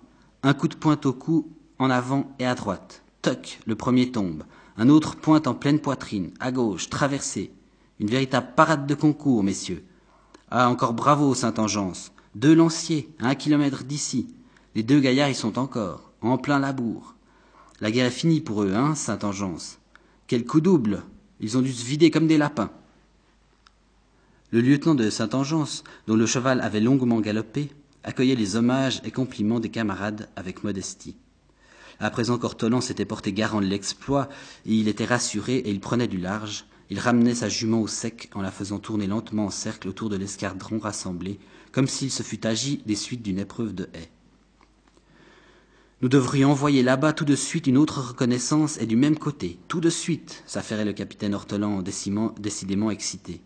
Un 0.45 0.55
coup 0.55 0.69
de 0.69 0.77
pointe 0.77 1.07
au 1.07 1.13
cou, 1.13 1.51
en 1.81 1.91
avant 1.91 2.33
et 2.39 2.47
à 2.47 2.55
droite. 2.55 3.03
Toc, 3.21 3.59
le 3.67 3.75
premier 3.75 4.13
tombe. 4.13 4.45
Un 4.77 4.91
autre 4.91 5.17
pointe 5.17 5.49
en 5.49 5.55
pleine 5.57 5.81
poitrine, 5.81 6.31
à 6.39 6.53
gauche, 6.53 6.91
traversé. 6.91 7.51
Une 7.99 8.11
véritable 8.11 8.55
parade 8.55 8.87
de 8.87 8.95
concours, 8.95 9.43
messieurs. 9.43 9.83
Ah, 10.53 10.71
encore 10.71 10.95
bravo, 10.95 11.35
Saint-Engeance. 11.35 12.13
Deux 12.37 12.55
lanciers, 12.55 13.09
à 13.19 13.27
un 13.27 13.35
kilomètre 13.35 13.83
d'ici. 13.83 14.37
Les 14.77 14.85
deux 14.85 15.01
gaillards 15.01 15.31
y 15.31 15.35
sont 15.35 15.59
encore, 15.59 16.13
en 16.21 16.39
plein 16.39 16.61
labour. 16.61 17.14
La 17.81 17.91
guerre 17.91 18.07
est 18.07 18.11
finie 18.11 18.41
pour 18.41 18.63
eux, 18.63 18.73
hein, 18.75 18.95
Saint-Engeance. 18.95 19.79
Quel 20.29 20.45
coup 20.45 20.61
double 20.61 21.03
Ils 21.41 21.59
ont 21.59 21.61
dû 21.61 21.73
se 21.73 21.85
vider 21.85 22.11
comme 22.11 22.29
des 22.29 22.39
lapins. 22.39 22.71
Le 24.53 24.61
lieutenant 24.61 24.95
de 24.95 25.11
Saint-Engeance, 25.11 25.83
dont 26.07 26.15
le 26.15 26.27
cheval 26.27 26.61
avait 26.61 26.81
longuement 26.81 27.21
galopé, 27.21 27.71
accueillait 28.05 28.37
les 28.37 28.55
hommages 28.55 29.01
et 29.05 29.11
compliments 29.11 29.59
des 29.59 29.71
camarades 29.71 30.29
avec 30.37 30.63
modestie. 30.63 31.17
À 31.99 32.11
présent 32.11 32.39
qu'Ortolan 32.39 32.81
s'était 32.81 33.05
porté 33.05 33.33
garant 33.33 33.61
de 33.61 33.67
l'exploit, 33.67 34.29
et 34.67 34.75
il 34.75 34.87
était 34.87 35.05
rassuré 35.05 35.57
et 35.57 35.71
il 35.71 35.81
prenait 35.81 36.07
du 36.07 36.19
large, 36.19 36.67
il 36.91 37.01
ramenait 37.01 37.35
sa 37.35 37.49
jument 37.49 37.81
au 37.81 37.89
sec 37.89 38.31
en 38.35 38.43
la 38.43 38.53
faisant 38.53 38.79
tourner 38.79 39.09
lentement 39.09 39.47
en 39.47 39.51
cercle 39.51 39.89
autour 39.89 40.11
de 40.11 40.17
l'escadron 40.17 40.79
rassemblé, 40.79 41.41
comme 41.73 41.89
s'il 41.89 42.13
se 42.13 42.23
fût 42.23 42.47
agi 42.47 42.83
des 42.87 42.95
suites 42.95 43.23
d'une 43.23 43.41
épreuve 43.41 43.75
de 43.75 43.89
haie. 43.95 44.14
Nous 46.05 46.11
devrions 46.11 46.51
envoyer 46.51 46.83
là-bas 46.83 47.15
tout 47.15 47.25
de 47.25 47.35
suite 47.35 47.67
une 47.67 47.79
autre 47.79 48.09
reconnaissance 48.09 48.79
et 48.79 48.85
du 48.85 48.95
même 48.95 49.17
côté, 49.17 49.59
tout 49.69 49.81
de 49.81 49.89
suite, 49.89 50.43
s'affairait 50.45 50.85
le 50.85 50.93
capitaine 50.93 51.33
Ortolan 51.33 51.81
décidément 51.81 52.91
excité. 52.91 53.41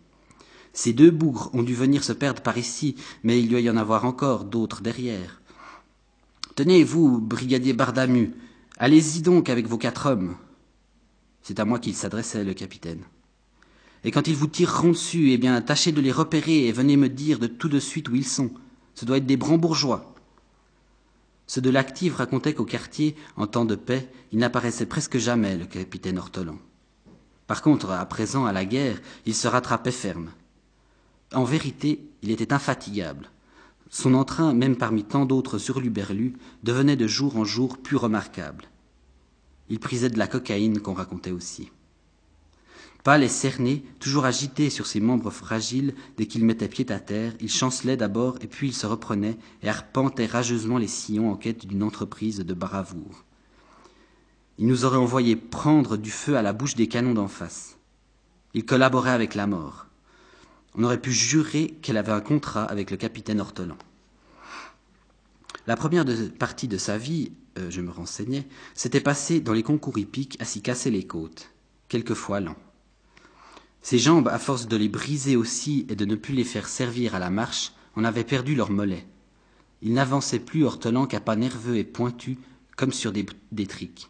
Ces 0.73 0.91
deux 0.91 1.09
bougres 1.09 1.49
ont 1.53 1.63
dû 1.63 1.73
venir 1.73 2.03
se 2.03 2.11
perdre 2.11 2.41
par 2.41 2.57
ici, 2.57 2.97
mais 3.23 3.39
il 3.39 3.47
doit 3.47 3.61
y 3.61 3.69
en 3.69 3.77
avoir 3.77 4.03
encore 4.03 4.43
d'autres 4.43 4.81
derrière. 4.81 5.39
Tenez, 6.55 6.83
vous, 6.83 7.21
brigadier 7.21 7.71
Bardamu, 7.71 8.33
allez-y 8.77 9.21
donc 9.21 9.47
avec 9.47 9.65
vos 9.65 9.77
quatre 9.77 10.07
hommes. 10.07 10.35
C'est 11.43 11.61
à 11.61 11.65
moi 11.65 11.79
qu'il 11.79 11.95
s'adressait, 11.95 12.43
le 12.43 12.53
capitaine. 12.53 13.05
Et 14.03 14.11
quand 14.11 14.27
ils 14.27 14.35
vous 14.35 14.47
tireront 14.47 14.89
dessus, 14.89 15.31
eh 15.31 15.37
bien, 15.37 15.61
tâchez 15.61 15.93
de 15.93 16.01
les 16.01 16.11
repérer 16.11 16.67
et 16.67 16.73
venez 16.73 16.97
me 16.97 17.07
dire 17.07 17.39
de 17.39 17.47
tout 17.47 17.69
de 17.69 17.79
suite 17.79 18.09
où 18.09 18.15
ils 18.15 18.27
sont. 18.27 18.51
Ce 18.95 19.05
doit 19.05 19.15
être 19.15 19.25
des 19.25 19.37
bourgeois. 19.37 20.13
Ceux 21.49 21.61
de 21.61 21.71
l'active 21.71 22.15
racontaient 22.15 22.53
qu'au 22.53 22.63
quartier, 22.63 23.15
en 23.35 23.47
temps 23.47 23.65
de 23.65 23.73
paix, 23.73 24.07
il 24.31 24.37
n'apparaissait 24.37 24.85
presque 24.85 25.17
jamais 25.17 25.57
le 25.57 25.65
capitaine 25.65 26.19
Ortolan. 26.19 26.59
Par 27.47 27.63
contre, 27.63 27.89
à 27.89 28.05
présent, 28.05 28.45
à 28.45 28.53
la 28.53 28.65
guerre, 28.65 29.01
il 29.25 29.33
se 29.33 29.47
rattrapait 29.47 29.89
ferme. 29.89 30.29
En 31.33 31.45
vérité, 31.45 32.07
il 32.21 32.29
était 32.29 32.53
infatigable. 32.53 33.31
Son 33.89 34.13
entrain, 34.13 34.53
même 34.53 34.75
parmi 34.75 35.03
tant 35.03 35.25
d'autres 35.25 35.57
surluberlus, 35.57 36.37
devenait 36.61 36.95
de 36.95 37.07
jour 37.07 37.35
en 37.35 37.45
jour 37.45 37.79
plus 37.79 37.97
remarquable. 37.97 38.65
Il 39.69 39.79
prisait 39.79 40.11
de 40.11 40.19
la 40.19 40.27
cocaïne 40.27 40.79
qu'on 40.79 40.93
racontait 40.93 41.31
aussi. 41.31 41.71
Pâle 43.03 43.23
et 43.23 43.29
cerné, 43.29 43.83
toujours 43.99 44.25
agité 44.25 44.69
sur 44.69 44.85
ses 44.85 44.99
membres 44.99 45.31
fragiles 45.31 45.95
dès 46.17 46.25
qu'il 46.25 46.43
mettait 46.43 46.67
pied 46.67 46.91
à 46.91 46.99
terre, 46.99 47.33
il 47.39 47.49
chancelait 47.49 47.95
d'abord 47.95 48.37
et 48.41 48.47
puis 48.47 48.69
il 48.69 48.73
se 48.73 48.85
reprenait 48.85 49.37
et 49.63 49.69
arpentait 49.69 50.25
rageusement 50.25 50.77
les 50.77 50.87
sillons 50.87 51.31
en 51.31 51.35
quête 51.35 51.65
d'une 51.65 51.83
entreprise 51.83 52.39
de 52.39 52.53
bravoure. 52.53 53.23
Il 54.57 54.67
nous 54.67 54.83
aurait 54.83 54.97
envoyé 54.97 55.37
prendre 55.37 55.95
du 55.95 56.11
feu 56.11 56.35
à 56.35 56.41
la 56.41 56.51
bouche 56.51 56.75
des 56.75 56.87
canons 56.87 57.13
d'en 57.13 57.29
face. 57.29 57.77
Il 58.53 58.65
collaborait 58.65 59.11
avec 59.11 59.33
la 59.33 59.47
mort. 59.47 59.87
On 60.75 60.83
aurait 60.83 61.01
pu 61.01 61.13
jurer 61.13 61.77
qu'elle 61.81 61.97
avait 61.97 62.11
un 62.11 62.19
contrat 62.19 62.65
avec 62.65 62.91
le 62.91 62.97
capitaine 62.97 63.39
Ortolan. 63.39 63.77
La 65.67 65.77
première 65.77 66.03
partie 66.37 66.67
de 66.67 66.77
sa 66.77 66.97
vie, 66.97 67.31
euh, 67.57 67.69
je 67.69 67.79
me 67.79 67.91
renseignais, 67.91 68.45
s'était 68.73 68.99
passée 68.99 69.39
dans 69.39 69.53
les 69.53 69.63
concours 69.63 69.97
hippiques 69.97 70.35
à 70.41 70.45
s'y 70.45 70.61
casser 70.61 70.91
les 70.91 71.07
côtes, 71.07 71.51
quelquefois 71.87 72.41
lent. 72.41 72.57
Ses 73.81 73.97
jambes, 73.97 74.27
à 74.27 74.39
force 74.39 74.67
de 74.67 74.75
les 74.75 74.89
briser 74.89 75.35
aussi 75.35 75.85
et 75.89 75.95
de 75.95 76.05
ne 76.05 76.15
plus 76.15 76.33
les 76.33 76.43
faire 76.43 76.67
servir 76.67 77.15
à 77.15 77.19
la 77.19 77.29
marche, 77.29 77.73
en 77.95 78.03
avaient 78.03 78.23
perdu 78.23 78.55
leurs 78.55 78.71
mollets. 78.71 79.07
Il 79.81 79.93
n'avançait 79.93 80.39
plus 80.39 80.65
Ortolan 80.65 81.05
qu'à 81.05 81.21
pas 81.21 81.35
nerveux 81.35 81.77
et 81.77 81.83
pointus, 81.83 82.37
comme 82.75 82.91
sur 82.91 83.11
des, 83.11 83.25
des 83.51 83.67
triques. 83.67 84.09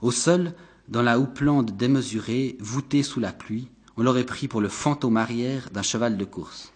Au 0.00 0.10
sol, 0.10 0.54
dans 0.88 1.02
la 1.02 1.18
houppelande 1.18 1.76
démesurée, 1.76 2.56
voûtée 2.60 3.02
sous 3.02 3.20
la 3.20 3.32
pluie, 3.32 3.68
on 3.96 4.02
l'aurait 4.02 4.26
pris 4.26 4.48
pour 4.48 4.60
le 4.60 4.68
fantôme 4.68 5.16
arrière 5.16 5.70
d'un 5.70 5.82
cheval 5.82 6.16
de 6.16 6.24
course. 6.24 6.72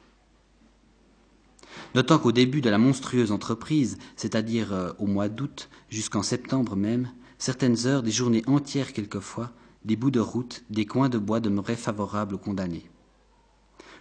Notant 1.94 2.18
qu'au 2.18 2.32
début 2.32 2.60
de 2.60 2.70
la 2.70 2.78
monstrueuse 2.78 3.32
entreprise, 3.32 3.98
c'est-à-dire 4.16 4.72
euh, 4.72 4.92
au 4.98 5.06
mois 5.06 5.28
d'août 5.28 5.68
jusqu'en 5.88 6.22
septembre 6.22 6.76
même, 6.76 7.10
certaines 7.38 7.86
heures, 7.86 8.02
des 8.02 8.10
journées 8.10 8.42
entières 8.46 8.92
quelquefois, 8.92 9.52
des 9.84 9.96
bouts 9.96 10.10
de 10.10 10.20
route, 10.20 10.64
des 10.70 10.86
coins 10.86 11.08
de 11.08 11.18
bois 11.18 11.40
demeuraient 11.40 11.76
favorables 11.76 12.34
aux 12.34 12.38
condamnés. 12.38 12.90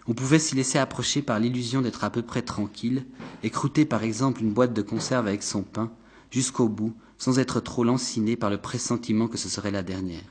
On 0.06 0.14
pouvait 0.14 0.38
s'y 0.38 0.54
laisser 0.54 0.78
approcher 0.78 1.20
par 1.20 1.38
l'illusion 1.38 1.82
d'être 1.82 2.02
à 2.04 2.10
peu 2.10 2.22
près 2.22 2.42
tranquille, 2.42 3.06
écrouter 3.42 3.84
par 3.84 4.02
exemple 4.02 4.42
une 4.42 4.54
boîte 4.54 4.72
de 4.72 4.82
conserve 4.82 5.26
avec 5.26 5.42
son 5.42 5.62
pain, 5.62 5.92
jusqu'au 6.30 6.68
bout, 6.68 6.96
sans 7.18 7.38
être 7.38 7.60
trop 7.60 7.84
lanciné 7.84 8.36
par 8.36 8.48
le 8.48 8.58
pressentiment 8.58 9.28
que 9.28 9.36
ce 9.36 9.48
serait 9.48 9.70
la 9.70 9.82
dernière. 9.82 10.24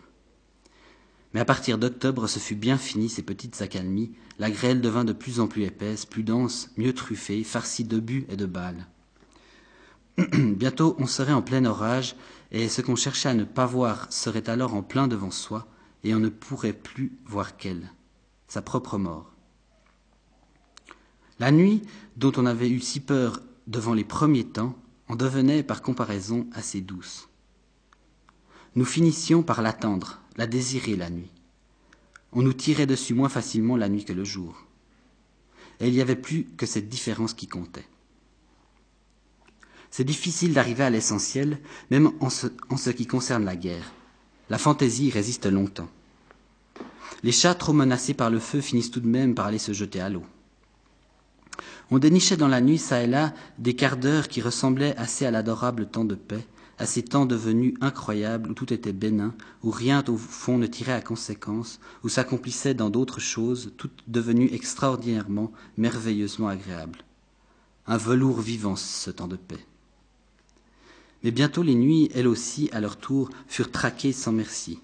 Mais 1.33 1.41
à 1.41 1.45
partir 1.45 1.77
d'octobre, 1.77 2.27
ce 2.27 2.39
fut 2.39 2.55
bien 2.55 2.77
fini 2.77 3.09
ces 3.09 3.21
petites 3.21 3.61
accalmies, 3.61 4.13
la 4.39 4.49
grêle 4.49 4.81
devint 4.81 5.05
de 5.05 5.13
plus 5.13 5.39
en 5.39 5.47
plus 5.47 5.63
épaisse, 5.63 6.05
plus 6.05 6.23
dense, 6.23 6.71
mieux 6.77 6.93
truffée, 6.93 7.43
farcie 7.43 7.83
d'obus 7.83 8.25
et 8.29 8.37
de 8.37 8.45
balles. 8.45 8.87
Bientôt 10.33 10.95
on 10.97 11.05
serait 11.05 11.33
en 11.33 11.43
plein 11.43 11.65
orage, 11.65 12.15
et 12.51 12.69
ce 12.69 12.81
qu'on 12.81 12.95
cherchait 12.95 13.29
à 13.29 13.33
ne 13.33 13.43
pas 13.43 13.65
voir 13.65 14.11
serait 14.11 14.49
alors 14.49 14.73
en 14.73 14.83
plein 14.83 15.07
devant 15.07 15.31
soi, 15.31 15.67
et 16.03 16.13
on 16.13 16.19
ne 16.19 16.29
pourrait 16.29 16.73
plus 16.73 17.17
voir 17.25 17.57
qu'elle, 17.57 17.91
sa 18.47 18.61
propre 18.61 18.97
mort. 18.97 19.33
La 21.39 21.51
nuit, 21.51 21.81
dont 22.15 22.31
on 22.37 22.45
avait 22.45 22.69
eu 22.69 22.79
si 22.79 22.99
peur 22.99 23.41
devant 23.67 23.93
les 23.93 24.03
premiers 24.03 24.45
temps, 24.45 24.75
en 25.09 25.15
devenait 25.15 25.63
par 25.63 25.81
comparaison 25.81 26.47
assez 26.53 26.81
douce. 26.81 27.29
Nous 28.75 28.85
finissions 28.85 29.43
par 29.43 29.61
l'attendre, 29.61 30.21
la 30.35 30.47
désirer 30.47 30.95
la 30.95 31.09
nuit. 31.09 31.31
On 32.33 32.41
nous 32.41 32.53
tirait 32.53 32.85
dessus 32.85 33.13
moins 33.13 33.29
facilement 33.29 33.77
la 33.77 33.89
nuit 33.89 34.05
que 34.05 34.13
le 34.13 34.23
jour. 34.23 34.65
Et 35.79 35.87
il 35.87 35.93
n'y 35.93 36.01
avait 36.01 36.15
plus 36.15 36.45
que 36.57 36.65
cette 36.65 36.89
différence 36.89 37.33
qui 37.33 37.47
comptait. 37.47 37.87
C'est 39.91 40.03
difficile 40.03 40.53
d'arriver 40.53 40.83
à 40.83 40.89
l'essentiel, 40.89 41.59
même 41.91 42.11
en 42.19 42.29
ce, 42.29 42.89
qui 42.89 43.07
concerne 43.07 43.45
la 43.45 43.55
guerre. 43.55 43.93
La 44.49 44.57
fantaisie 44.57 45.09
résiste 45.09 45.45
longtemps. 45.45 45.89
Les 47.23 47.31
chats 47.31 47.55
trop 47.55 47.73
menacés 47.73 48.13
par 48.13 48.29
le 48.29 48.39
feu 48.39 48.61
finissent 48.61 48.91
tout 48.91 48.99
de 48.99 49.07
même 49.07 49.33
par 49.33 49.47
aller 49.47 49.57
se 49.57 49.73
jeter 49.73 49.99
à 49.99 50.09
l'eau. 50.09 50.23
On 51.89 51.99
dénichait 51.99 52.37
dans 52.37 52.47
la 52.47 52.61
nuit, 52.61 52.77
çà 52.77 53.03
et 53.03 53.07
là, 53.07 53.33
des 53.57 53.75
quarts 53.75 53.97
d'heure 53.97 54.27
qui 54.27 54.41
ressemblaient 54.41 54.95
assez 54.97 55.25
à 55.25 55.31
l'adorable 55.31 55.87
temps 55.87 56.05
de 56.05 56.15
paix, 56.15 56.45
à 56.77 56.85
ces 56.85 57.03
temps 57.03 57.25
devenus 57.25 57.73
incroyables 57.81 58.51
où 58.51 58.53
tout 58.53 58.71
était 58.73 58.93
bénin, 58.93 59.33
où 59.63 59.71
rien 59.71 60.03
au 60.07 60.17
fond 60.17 60.57
ne 60.57 60.67
tirait 60.67 60.93
à 60.93 61.01
conséquence, 61.01 61.79
où 62.03 62.09
s'accomplissait 62.09 62.73
dans 62.73 62.89
d'autres 62.89 63.19
choses, 63.19 63.73
tout 63.77 63.89
devenu 64.07 64.49
extraordinairement, 64.53 65.51
merveilleusement 65.77 66.49
agréable. 66.49 66.99
Un 67.87 67.97
velours 67.97 68.41
vivant, 68.41 68.75
ce 68.75 69.09
temps 69.09 69.27
de 69.27 69.37
paix. 69.37 69.65
Mais 71.23 71.31
bientôt 71.31 71.63
les 71.63 71.75
nuits, 71.75 72.09
elles 72.13 72.27
aussi, 72.27 72.69
à 72.71 72.79
leur 72.79 72.97
tour, 72.97 73.29
furent 73.47 73.71
traquées 73.71 74.13
sans 74.13 74.31
merci. 74.31 74.79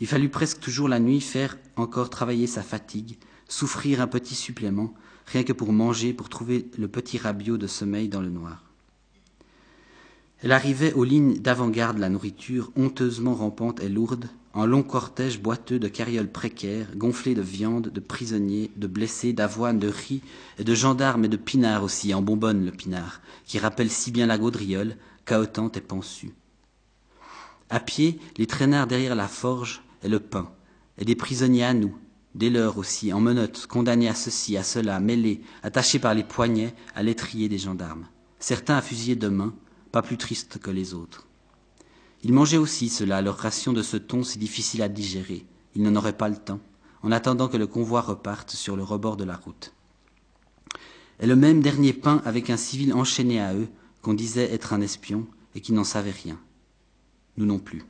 Il 0.00 0.06
fallut 0.06 0.28
presque 0.28 0.60
toujours 0.60 0.88
la 0.88 1.00
nuit 1.00 1.20
faire 1.20 1.56
encore 1.76 2.10
travailler 2.10 2.46
sa 2.46 2.62
fatigue, 2.62 3.18
souffrir 3.48 4.00
un 4.00 4.06
petit 4.06 4.34
supplément, 4.34 4.92
rien 5.26 5.42
que 5.42 5.52
pour 5.52 5.72
manger, 5.72 6.12
pour 6.12 6.28
trouver 6.28 6.66
le 6.78 6.88
petit 6.88 7.18
rabiot 7.18 7.56
de 7.56 7.66
sommeil 7.66 8.08
dans 8.08 8.20
le 8.20 8.30
noir. 8.30 8.62
Elle 10.42 10.52
arrivait 10.52 10.92
aux 10.92 11.04
lignes 11.04 11.38
d'avant-garde 11.38 11.98
la 11.98 12.10
nourriture, 12.10 12.70
honteusement 12.76 13.34
rampante 13.34 13.80
et 13.82 13.88
lourde, 13.88 14.28
en 14.52 14.66
long 14.66 14.82
cortège 14.82 15.40
boiteux 15.40 15.78
de 15.78 15.88
carrioles 15.88 16.30
précaires, 16.30 16.88
gonflées 16.94 17.34
de 17.34 17.42
viande, 17.42 17.88
de 17.88 18.00
prisonniers, 18.00 18.70
de 18.76 18.86
blessés, 18.86 19.32
d'avoine, 19.32 19.78
de 19.78 19.88
riz, 19.88 20.20
et 20.58 20.64
de 20.64 20.74
gendarmes 20.74 21.24
et 21.24 21.28
de 21.28 21.36
pinards 21.36 21.84
aussi, 21.84 22.12
en 22.12 22.22
bonbonne 22.22 22.64
le 22.64 22.70
pinard, 22.70 23.20
qui 23.46 23.58
rappelle 23.58 23.90
si 23.90 24.10
bien 24.10 24.26
la 24.26 24.38
gaudriole, 24.38 24.96
caotante 25.26 25.76
et 25.76 25.82
pensue. 25.82 26.32
À 27.68 27.80
pied, 27.80 28.18
les 28.38 28.46
traînards 28.46 28.86
derrière 28.86 29.16
la 29.16 29.28
forge 29.28 29.82
et 30.02 30.08
le 30.08 30.20
pain, 30.20 30.50
et 30.98 31.04
des 31.04 31.16
prisonniers 31.16 31.64
à 31.64 31.74
nous, 31.74 31.94
des 32.36 32.48
leurs 32.48 32.78
aussi, 32.78 33.12
en 33.12 33.20
menottes, 33.20 33.66
condamnés 33.66 34.08
à 34.08 34.14
ceci, 34.14 34.56
à 34.56 34.62
cela, 34.62 35.00
mêlés, 35.00 35.42
attachés 35.62 35.98
par 35.98 36.14
les 36.14 36.22
poignets 36.22 36.74
à 36.94 37.02
l'étrier 37.02 37.48
des 37.48 37.58
gendarmes. 37.58 38.06
Certains 38.38 38.76
à 38.76 38.82
fusiller 38.82 39.16
de 39.16 39.28
main, 39.28 39.52
pas 39.90 40.02
plus 40.02 40.16
tristes 40.16 40.58
que 40.58 40.70
les 40.70 40.94
autres. 40.94 41.26
Ils 42.22 42.32
mangeaient 42.32 42.56
aussi 42.56 42.88
cela, 42.88 43.20
leur 43.20 43.36
ration 43.36 43.72
de 43.72 43.82
ce 43.82 43.96
ton 43.96 44.22
si 44.22 44.38
difficile 44.38 44.82
à 44.82 44.88
digérer. 44.88 45.44
Ils 45.74 45.82
n'en 45.82 45.96
auraient 45.96 46.16
pas 46.16 46.28
le 46.28 46.36
temps, 46.36 46.60
en 47.02 47.10
attendant 47.10 47.48
que 47.48 47.56
le 47.56 47.66
convoi 47.66 48.00
reparte 48.00 48.50
sur 48.50 48.76
le 48.76 48.82
rebord 48.84 49.16
de 49.16 49.24
la 49.24 49.36
route. 49.36 49.72
Et 51.18 51.26
le 51.26 51.36
même 51.36 51.62
dernier 51.62 51.92
pain 51.92 52.22
avec 52.24 52.50
un 52.50 52.56
civil 52.56 52.92
enchaîné 52.92 53.40
à 53.40 53.54
eux, 53.54 53.68
qu'on 54.06 54.14
disait 54.14 54.54
être 54.54 54.72
un 54.72 54.80
espion, 54.82 55.26
et 55.56 55.60
qui 55.60 55.72
n'en 55.72 55.82
savait 55.82 56.12
rien. 56.12 56.38
Nous 57.38 57.44
non 57.44 57.58
plus. 57.58 57.82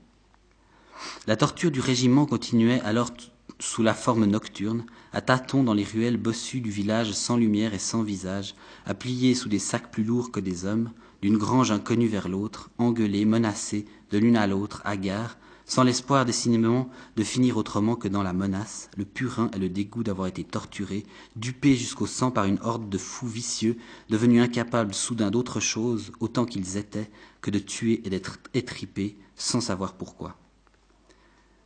La 1.26 1.36
torture 1.36 1.70
du 1.70 1.80
régiment 1.80 2.24
continuait 2.24 2.80
alors 2.80 3.10
sous 3.58 3.82
la 3.82 3.92
forme 3.92 4.24
nocturne, 4.24 4.86
à 5.12 5.20
tâtons 5.20 5.62
dans 5.62 5.74
les 5.74 5.84
ruelles 5.84 6.16
bossues 6.16 6.62
du 6.62 6.70
village 6.70 7.12
sans 7.12 7.36
lumière 7.36 7.74
et 7.74 7.78
sans 7.78 8.02
visage, 8.02 8.54
à 8.86 8.94
plier 8.94 9.34
sous 9.34 9.50
des 9.50 9.58
sacs 9.58 9.90
plus 9.90 10.04
lourds 10.04 10.32
que 10.32 10.40
des 10.40 10.64
hommes, 10.64 10.90
d'une 11.20 11.36
grange 11.36 11.70
inconnue 11.70 12.08
vers 12.08 12.30
l'autre, 12.30 12.70
engueulés, 12.78 13.26
menacés, 13.26 13.84
de 14.10 14.16
l'une 14.16 14.38
à 14.38 14.46
l'autre, 14.46 14.80
hagards, 14.86 15.36
sans 15.66 15.82
l'espoir 15.82 16.24
décidément 16.24 16.88
de 17.16 17.24
finir 17.24 17.56
autrement 17.56 17.96
que 17.96 18.06
dans 18.06 18.22
la 18.22 18.32
menace, 18.32 18.88
le 18.96 19.04
purin 19.04 19.50
et 19.52 19.58
le 19.58 19.68
dégoût 19.68 20.04
d'avoir 20.04 20.28
été 20.28 20.44
torturés, 20.44 21.04
dupés 21.34 21.74
jusqu'au 21.74 22.06
sang 22.06 22.30
par 22.30 22.44
une 22.44 22.60
horde 22.62 22.88
de 22.88 22.98
fous 22.98 23.26
vicieux, 23.26 23.76
devenus 24.08 24.40
incapables 24.40 24.94
soudain 24.94 25.32
d'autre 25.32 25.58
chose, 25.58 26.12
autant 26.20 26.46
qu'ils 26.46 26.76
étaient, 26.76 27.10
que 27.40 27.50
de 27.50 27.58
tuer 27.58 28.00
et 28.04 28.10
d'être 28.10 28.38
étripés, 28.54 29.18
sans 29.34 29.60
savoir 29.60 29.94
pourquoi. 29.94 30.36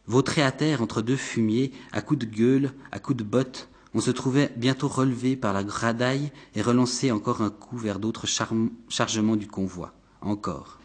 Vautré 0.06 0.42
à 0.42 0.50
terre 0.50 0.80
entre 0.80 1.02
deux 1.02 1.16
fumiers, 1.16 1.70
à 1.92 2.00
coups 2.00 2.20
de 2.20 2.26
gueule, 2.26 2.72
à 2.90 2.98
coups 2.98 3.18
de 3.18 3.24
bottes, 3.24 3.68
on 3.92 4.00
se 4.00 4.10
trouvait 4.10 4.52
bientôt 4.56 4.88
relevé 4.88 5.36
par 5.36 5.52
la 5.52 5.62
gradaille 5.62 6.32
et 6.54 6.62
relancé 6.62 7.10
encore 7.12 7.42
un 7.42 7.50
coup 7.50 7.76
vers 7.76 7.98
d'autres 7.98 8.26
chargements 8.26 9.36
du 9.36 9.46
convoi. 9.46 9.92
Encore. 10.22 10.79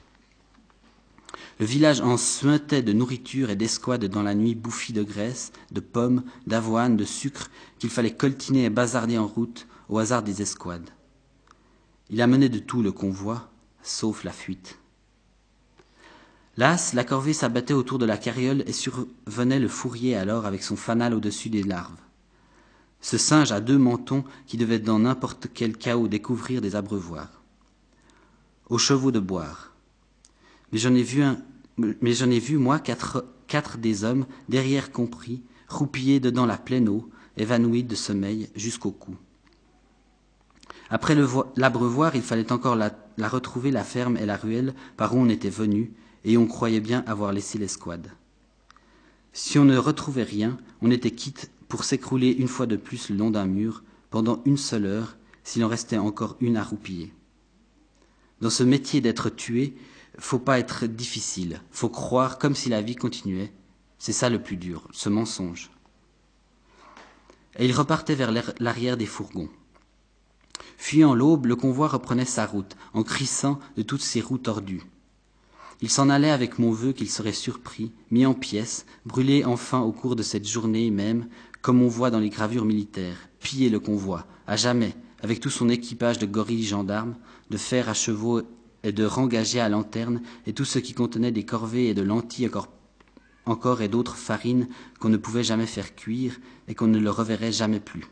Le 1.58 1.66
village 1.66 2.02
en 2.02 2.18
suintait 2.18 2.82
de 2.82 2.92
nourriture 2.92 3.50
et 3.50 3.56
d'escouade 3.56 4.06
dans 4.06 4.24
la 4.24 4.36
nuit 4.36 4.56
bouffie 4.56 4.92
de 4.92 5.04
graisse, 5.04 5.54
de 5.72 5.80
pommes, 5.80 6.24
d'avoine, 6.48 6.98
de 6.98 7.06
sucre 7.06 7.50
qu'il 7.80 7.90
fallait 7.90 8.14
coltiner 8.14 8.66
et 8.66 8.70
bazarder 8.70 9.18
en 9.18 9.28
route 9.28 9.66
au 9.88 9.98
hasard 9.98 10.22
des 10.22 10.42
escouades. 10.42 10.90
Il 12.10 12.22
amenait 12.22 12.50
de 12.50 12.60
tout 12.60 12.82
le 12.82 12.92
convoi, 12.92 13.50
sauf 13.84 14.26
la 14.26 14.34
fuite. 14.34 14.80
Las, 16.58 16.94
la 16.94 17.04
corvée 17.06 17.34
s'abattait 17.34 17.74
autour 17.74 18.00
de 18.00 18.06
la 18.06 18.18
carriole 18.18 18.64
et 18.68 18.74
survenait 18.74 19.60
le 19.60 19.68
fourrier 19.68 20.16
alors 20.16 20.46
avec 20.46 20.62
son 20.64 20.76
fanal 20.76 21.14
au-dessus 21.14 21.50
des 21.50 21.64
larves. 21.64 22.00
Ce 23.00 23.18
singe 23.18 23.52
a 23.52 23.62
deux 23.62 23.78
mentons 23.78 24.26
qui 24.46 24.58
devaient 24.58 24.80
dans 24.80 25.00
n'importe 25.00 25.48
quel 25.54 25.78
chaos 25.78 26.08
découvrir 26.08 26.62
des 26.62 26.76
abreuvoirs. 26.76 27.44
Aux 28.70 28.78
chevaux 28.78 29.12
de 29.12 29.20
boire. 29.20 29.75
Mais 30.72 30.80
j'en 30.80 30.94
ai 32.30 32.40
vu 32.40 32.58
moi, 32.58 32.80
quatre, 32.80 33.26
quatre 33.48 33.78
des 33.78 34.04
hommes, 34.04 34.26
derrière 34.50 34.92
compris, 34.92 35.42
roupillés 35.68 36.20
dedans 36.20 36.46
la 36.46 36.58
pleine 36.58 36.90
eau, 36.90 37.10
évanouis 37.38 37.84
de 37.84 37.96
sommeil 37.96 38.50
jusqu'au 38.56 38.92
cou. 38.92 39.16
Après 40.90 41.16
l'abreuvoir, 41.58 42.16
il 42.16 42.22
fallait 42.22 42.52
encore 42.52 42.76
la, 42.76 42.96
la, 43.18 43.28
retrouver, 43.28 43.72
la 43.72 43.84
ferme 43.84 44.18
et 44.18 44.26
la 44.26 44.38
ruelle 44.38 44.74
par 44.98 45.16
où 45.16 45.20
on 45.20 45.30
était 45.30 45.50
venu, 45.50 45.92
et 46.24 46.38
on 46.38 46.48
croyait 46.48 46.80
bien 46.80 47.04
avoir 47.08 47.34
laissé 47.34 47.58
l'escouade. 47.58 48.12
Si 49.34 49.60
on 49.60 49.66
ne 49.66 49.78
retrouvait 49.78 50.24
rien, 50.24 50.58
on 50.82 50.92
était 50.92 51.12
quitte 51.12 51.52
pour 51.68 51.84
s'écrouler 51.84 52.32
une 52.32 52.48
fois 52.48 52.68
de 52.68 52.78
plus 52.78 53.10
le 53.10 53.18
long 53.18 53.32
d'un 53.32 53.46
mur, 53.46 53.84
pendant 54.10 54.42
une 54.46 54.58
seule 54.58 54.86
heure, 54.86 55.18
s'il 55.44 55.64
en 55.64 55.68
restait 55.68 55.98
encore 55.98 56.38
une 56.40 56.58
à 56.58 56.64
roupiller. 56.64 57.14
Dans 58.42 58.50
ce 58.50 58.64
métier 58.64 59.02
d'être 59.02 59.30
tué, 59.30 59.76
faut 60.18 60.40
pas 60.40 60.60
être 60.60 60.86
difficile, 60.86 61.62
faut 61.72 61.90
croire 61.90 62.38
comme 62.38 62.56
si 62.56 62.70
la 62.70 62.82
vie 62.82 62.96
continuait. 62.96 63.52
C'est 63.98 64.14
ça 64.14 64.30
le 64.30 64.42
plus 64.42 64.58
dur, 64.58 64.88
ce 64.92 65.10
mensonge. 65.10 65.72
Et 67.58 67.66
il 67.66 67.74
repartait 67.74 68.16
vers 68.16 68.32
l'arrière 68.60 68.98
des 68.98 69.06
fourgons. 69.06 69.50
Fuyant 70.78 71.14
l'aube, 71.14 71.46
le 71.46 71.56
convoi 71.56 71.88
reprenait 71.88 72.26
sa 72.26 72.46
route, 72.46 72.76
en 72.94 73.04
crissant 73.04 73.60
de 73.78 73.82
toutes 73.82 74.02
ses 74.02 74.22
roues 74.22 74.38
tordues. 74.38 74.84
Il 75.82 75.90
s'en 75.90 76.10
allait 76.10 76.32
avec 76.32 76.60
mon 76.60 76.72
vœu 76.72 76.94
qu'il 76.94 77.10
serait 77.10 77.34
surpris, 77.34 77.92
mis 78.12 78.26
en 78.26 78.34
pièces, 78.34 78.86
brûlé 79.06 79.44
enfin 79.46 79.80
au 79.80 79.92
cours 79.92 80.16
de 80.16 80.24
cette 80.24 80.48
journée 80.48 80.90
même, 80.92 81.28
comme 81.62 81.82
on 81.82 81.88
voit 81.88 82.12
dans 82.12 82.20
les 82.20 82.30
gravures 82.30 82.66
militaires, 82.66 83.30
piller 83.40 83.70
le 83.70 83.80
convoi, 83.80 84.26
à 84.48 84.56
jamais, 84.56 84.96
avec 85.22 85.40
tout 85.40 85.50
son 85.50 85.70
équipage 85.70 86.20
de 86.20 86.26
gorilles 86.26 86.66
gendarmes, 86.66 87.16
de 87.50 87.58
fer 87.58 87.90
à 87.90 87.94
chevaux 87.94 88.42
et 88.86 88.94
de 88.94 89.04
rengager 89.04 89.60
à 89.60 89.68
lanterne, 89.68 90.22
et 90.48 90.54
tout 90.54 90.64
ce 90.64 90.80
qui 90.80 90.94
contenait 90.94 91.34
des 91.34 91.44
corvées 91.44 91.90
et 91.90 91.94
de 91.94 92.02
lentilles 92.02 92.48
encore, 92.48 92.70
encore 93.46 93.82
et 93.82 93.90
d'autres 93.90 94.16
farines 94.16 94.70
qu'on 95.02 95.10
ne 95.10 95.18
pouvait 95.18 95.44
jamais 95.44 95.68
faire 95.68 95.94
cuire 95.96 96.40
et 96.70 96.76
qu'on 96.76 96.88
ne 96.88 97.00
le 97.00 97.10
reverrait 97.10 97.52
jamais 97.52 97.82
plus 97.82 98.06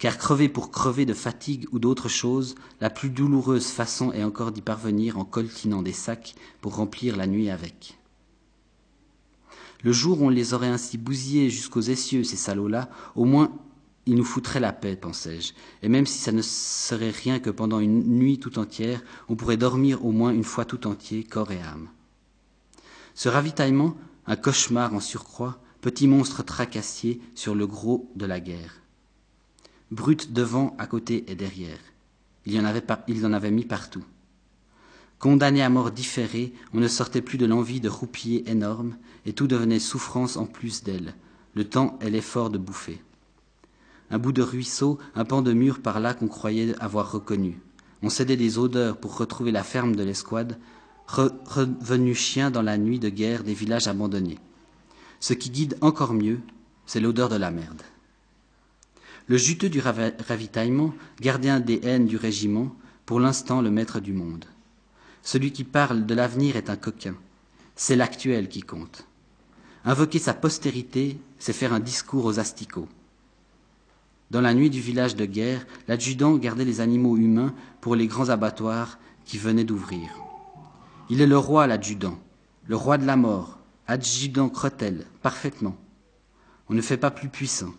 car 0.00 0.16
crever 0.16 0.48
pour 0.48 0.70
crever 0.70 1.04
de 1.04 1.12
fatigue 1.12 1.66
ou 1.72 1.78
d'autre 1.78 2.08
chose, 2.08 2.54
la 2.80 2.88
plus 2.88 3.10
douloureuse 3.10 3.66
façon 3.66 4.12
est 4.12 4.24
encore 4.24 4.50
d'y 4.50 4.62
parvenir 4.62 5.18
en 5.18 5.26
coltinant 5.26 5.82
des 5.82 5.92
sacs 5.92 6.34
pour 6.62 6.74
remplir 6.74 7.18
la 7.18 7.26
nuit 7.26 7.50
avec. 7.50 7.98
Le 9.84 9.92
jour 9.92 10.22
où 10.22 10.26
on 10.26 10.30
les 10.30 10.54
aurait 10.54 10.68
ainsi 10.68 10.96
bousillés 10.96 11.50
jusqu'aux 11.50 11.82
essieux, 11.82 12.24
ces 12.24 12.36
salauds-là, 12.36 12.88
au 13.14 13.26
moins 13.26 13.52
ils 14.06 14.16
nous 14.16 14.24
foutraient 14.24 14.60
la 14.60 14.72
paix, 14.72 14.96
pensais-je, 14.96 15.52
et 15.82 15.88
même 15.88 16.06
si 16.06 16.18
ça 16.18 16.32
ne 16.32 16.42
serait 16.42 17.10
rien 17.10 17.38
que 17.38 17.50
pendant 17.50 17.80
une 17.80 18.02
nuit 18.04 18.38
tout 18.38 18.58
entière, 18.58 19.02
on 19.28 19.36
pourrait 19.36 19.56
dormir 19.56 20.04
au 20.04 20.12
moins 20.12 20.32
une 20.32 20.44
fois 20.44 20.64
tout 20.64 20.86
entier, 20.86 21.24
corps 21.24 21.52
et 21.52 21.60
âme. 21.60 21.88
Ce 23.14 23.28
ravitaillement, 23.28 23.96
un 24.26 24.36
cauchemar 24.36 24.94
en 24.94 25.00
surcroît, 25.00 25.60
petit 25.80 26.08
monstre 26.08 26.42
tracassier 26.42 27.20
sur 27.34 27.54
le 27.54 27.66
gros 27.66 28.10
de 28.16 28.26
la 28.26 28.40
guerre 28.40 28.80
brute 29.90 30.32
devant, 30.32 30.76
à 30.78 30.86
côté 30.86 31.24
et 31.28 31.34
derrière. 31.34 31.78
Il 32.46 32.52
y 32.52 32.62
il 33.08 33.26
en 33.26 33.32
avait 33.32 33.50
mis 33.50 33.64
partout. 33.64 34.04
Condamné 35.18 35.62
à 35.62 35.68
mort 35.68 35.90
différée, 35.90 36.52
on 36.72 36.80
ne 36.80 36.88
sortait 36.88 37.20
plus 37.20 37.38
de 37.38 37.46
l'envie 37.46 37.80
de 37.80 37.88
roupiller 37.88 38.48
énorme, 38.48 38.96
et 39.26 39.32
tout 39.32 39.46
devenait 39.46 39.78
souffrance 39.78 40.36
en 40.36 40.46
plus 40.46 40.82
d'elle, 40.82 41.14
le 41.54 41.64
temps 41.64 41.98
et 42.00 42.08
l'effort 42.08 42.50
de 42.50 42.58
bouffer. 42.58 43.02
Un 44.10 44.18
bout 44.18 44.32
de 44.32 44.42
ruisseau, 44.42 44.98
un 45.14 45.24
pan 45.24 45.42
de 45.42 45.52
mur 45.52 45.80
par 45.80 46.00
là 46.00 46.14
qu'on 46.14 46.28
croyait 46.28 46.74
avoir 46.80 47.12
reconnu. 47.12 47.60
On 48.02 48.10
cédait 48.10 48.36
des 48.36 48.58
odeurs 48.58 48.96
pour 48.96 49.16
retrouver 49.16 49.52
la 49.52 49.62
ferme 49.62 49.94
de 49.94 50.02
l'escouade, 50.02 50.58
revenu 51.06 52.14
chien 52.14 52.50
dans 52.50 52.62
la 52.62 52.78
nuit 52.78 52.98
de 52.98 53.08
guerre 53.08 53.44
des 53.44 53.54
villages 53.54 53.88
abandonnés. 53.88 54.38
Ce 55.20 55.34
qui 55.34 55.50
guide 55.50 55.76
encore 55.80 56.14
mieux, 56.14 56.40
c'est 56.86 57.00
l'odeur 57.00 57.28
de 57.28 57.36
la 57.36 57.50
merde. 57.50 57.82
Le 59.26 59.36
juteux 59.36 59.68
du 59.68 59.80
ravitaillement, 59.80 60.92
gardien 61.20 61.60
des 61.60 61.80
haines 61.84 62.06
du 62.06 62.16
régiment, 62.16 62.74
pour 63.06 63.20
l'instant 63.20 63.60
le 63.60 63.70
maître 63.70 64.00
du 64.00 64.12
monde. 64.12 64.44
Celui 65.22 65.52
qui 65.52 65.64
parle 65.64 66.06
de 66.06 66.14
l'avenir 66.14 66.56
est 66.56 66.70
un 66.70 66.76
coquin. 66.76 67.14
C'est 67.76 67.96
l'actuel 67.96 68.48
qui 68.48 68.62
compte. 68.62 69.06
Invoquer 69.84 70.18
sa 70.18 70.34
postérité, 70.34 71.18
c'est 71.38 71.52
faire 71.52 71.72
un 71.72 71.80
discours 71.80 72.24
aux 72.24 72.38
asticots. 72.38 72.88
Dans 74.30 74.40
la 74.40 74.54
nuit 74.54 74.70
du 74.70 74.80
village 74.80 75.16
de 75.16 75.24
guerre, 75.24 75.66
l'adjudant 75.88 76.36
gardait 76.36 76.64
les 76.64 76.80
animaux 76.80 77.16
humains 77.16 77.52
pour 77.80 77.96
les 77.96 78.06
grands 78.06 78.28
abattoirs 78.28 78.98
qui 79.24 79.38
venaient 79.38 79.64
d'ouvrir. 79.64 80.08
Il 81.08 81.20
est 81.20 81.26
le 81.26 81.38
roi, 81.38 81.66
l'adjudant, 81.66 82.18
le 82.66 82.76
roi 82.76 82.96
de 82.96 83.06
la 83.06 83.16
mort, 83.16 83.58
adjudant 83.88 84.48
Cretel, 84.48 85.04
parfaitement. 85.22 85.76
On 86.68 86.74
ne 86.74 86.80
fait 86.80 86.96
pas 86.96 87.10
plus 87.10 87.28
puissant. 87.28 87.74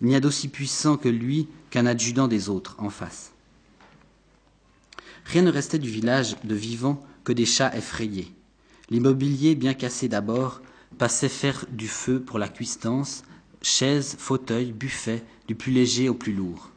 Il 0.00 0.06
n'y 0.06 0.14
a 0.14 0.20
d'aussi 0.20 0.48
puissant 0.48 0.96
que 0.96 1.10
lui 1.10 1.48
qu'un 1.68 1.84
adjudant 1.84 2.28
des 2.28 2.48
autres 2.48 2.74
en 2.78 2.88
face. 2.88 3.32
Rien 5.26 5.42
ne 5.42 5.50
restait 5.50 5.78
du 5.78 5.90
village 5.90 6.36
de 6.44 6.54
vivant 6.54 7.02
que 7.24 7.32
des 7.32 7.44
chats 7.44 7.76
effrayés. 7.76 8.32
L'immobilier, 8.88 9.54
bien 9.54 9.74
cassé 9.74 10.08
d'abord, 10.08 10.62
passait 10.96 11.28
faire 11.28 11.66
du 11.70 11.88
feu 11.88 12.20
pour 12.20 12.38
la 12.38 12.48
cuistance, 12.48 13.24
chaises, 13.62 14.16
fauteuils, 14.18 14.72
buffets, 14.72 15.24
du 15.48 15.54
plus 15.54 15.72
léger 15.72 16.08
au 16.08 16.14
plus 16.14 16.32
lourd. 16.32 16.70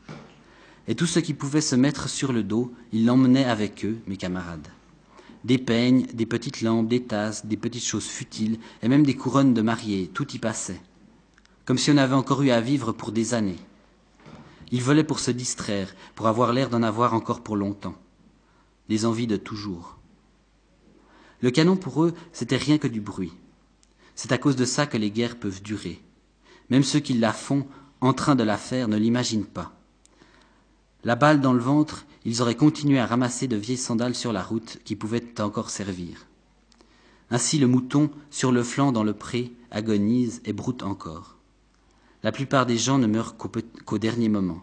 Et 0.87 0.95
tout 0.95 1.05
ce 1.05 1.19
qui 1.19 1.33
pouvait 1.33 1.61
se 1.61 1.75
mettre 1.75 2.09
sur 2.09 2.33
le 2.33 2.43
dos, 2.43 2.73
ils 2.91 3.05
l'emmenaient 3.05 3.45
avec 3.45 3.85
eux, 3.85 3.97
mes 4.07 4.17
camarades. 4.17 4.67
Des 5.43 5.57
peignes, 5.57 6.05
des 6.13 6.25
petites 6.25 6.61
lampes, 6.61 6.87
des 6.87 7.03
tasses, 7.03 7.45
des 7.45 7.57
petites 7.57 7.85
choses 7.85 8.07
futiles, 8.07 8.57
et 8.81 8.87
même 8.87 9.05
des 9.05 9.15
couronnes 9.15 9.53
de 9.53 9.61
mariés, 9.61 10.09
tout 10.13 10.31
y 10.33 10.39
passait 10.39 10.81
comme 11.69 11.77
si 11.77 11.91
on 11.91 11.97
avait 11.97 12.15
encore 12.15 12.41
eu 12.41 12.49
à 12.49 12.61
vivre 12.61 12.93
pour 12.93 13.11
des 13.11 13.35
années. 13.35 13.59
Ils 14.71 14.81
volaient 14.81 15.03
pour 15.03 15.19
se 15.19 15.29
distraire, 15.29 15.93
pour 16.15 16.25
avoir 16.25 16.51
l'air 16.51 16.67
d'en 16.67 16.81
avoir 16.81 17.13
encore 17.13 17.43
pour 17.43 17.55
longtemps. 17.55 17.93
Des 18.87 19.05
envies 19.05 19.27
de 19.27 19.37
toujours. 19.37 19.99
Le 21.41 21.51
canon 21.51 21.77
pour 21.77 22.03
eux, 22.03 22.15
c'était 22.33 22.57
rien 22.57 22.79
que 22.79 22.87
du 22.87 23.01
bruit. 23.01 23.33
C'est 24.15 24.31
à 24.31 24.39
cause 24.39 24.55
de 24.55 24.65
ça 24.65 24.87
que 24.87 24.97
les 24.97 25.11
guerres 25.11 25.37
peuvent 25.37 25.61
durer. 25.61 26.01
Même 26.69 26.83
ceux 26.83 26.99
qui 26.99 27.13
la 27.13 27.33
font, 27.33 27.65
en 28.01 28.13
train 28.13 28.35
de 28.35 28.43
la 28.43 28.57
faire, 28.57 28.87
ne 28.87 28.97
l'imaginent 28.97 29.45
pas. 29.45 29.73
La 31.03 31.15
balle 31.15 31.41
dans 31.41 31.53
le 31.53 31.59
ventre, 31.59 32.05
ils 32.25 32.41
auraient 32.41 32.55
continué 32.55 32.99
à 32.99 33.05
ramasser 33.05 33.47
de 33.47 33.55
vieilles 33.55 33.77
sandales 33.77 34.15
sur 34.15 34.33
la 34.33 34.43
route 34.43 34.79
qui 34.83 34.95
pouvaient 34.95 35.39
encore 35.41 35.69
servir. 35.69 36.27
Ainsi 37.31 37.59
le 37.59 37.67
mouton, 37.67 38.09
sur 38.29 38.51
le 38.51 38.63
flanc 38.63 38.91
dans 38.91 39.03
le 39.03 39.13
pré, 39.13 39.53
agonise 39.71 40.41
et 40.45 40.53
broute 40.53 40.83
encore. 40.83 41.37
La 42.23 42.31
plupart 42.31 42.65
des 42.65 42.77
gens 42.77 42.97
ne 42.97 43.07
meurent 43.07 43.35
qu'au 43.37 43.97
dernier 43.97 44.29
moment. 44.29 44.61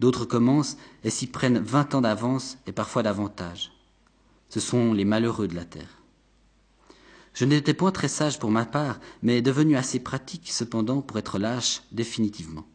D'autres 0.00 0.24
commencent 0.24 0.76
et 1.04 1.10
s'y 1.10 1.26
prennent 1.26 1.58
vingt 1.58 1.94
ans 1.94 2.00
d'avance 2.00 2.58
et 2.66 2.72
parfois 2.72 3.02
davantage. 3.02 3.72
Ce 4.48 4.60
sont 4.60 4.92
les 4.92 5.04
malheureux 5.04 5.48
de 5.48 5.54
la 5.54 5.64
terre. 5.64 5.95
Je 7.36 7.44
n'étais 7.44 7.74
point 7.74 7.92
très 7.92 8.08
sage 8.08 8.38
pour 8.38 8.50
ma 8.50 8.64
part, 8.64 8.98
mais 9.22 9.42
devenu 9.42 9.76
assez 9.76 10.00
pratique 10.00 10.50
cependant 10.50 11.02
pour 11.02 11.18
être 11.18 11.38
lâche 11.38 11.82
définitivement. 11.92 12.66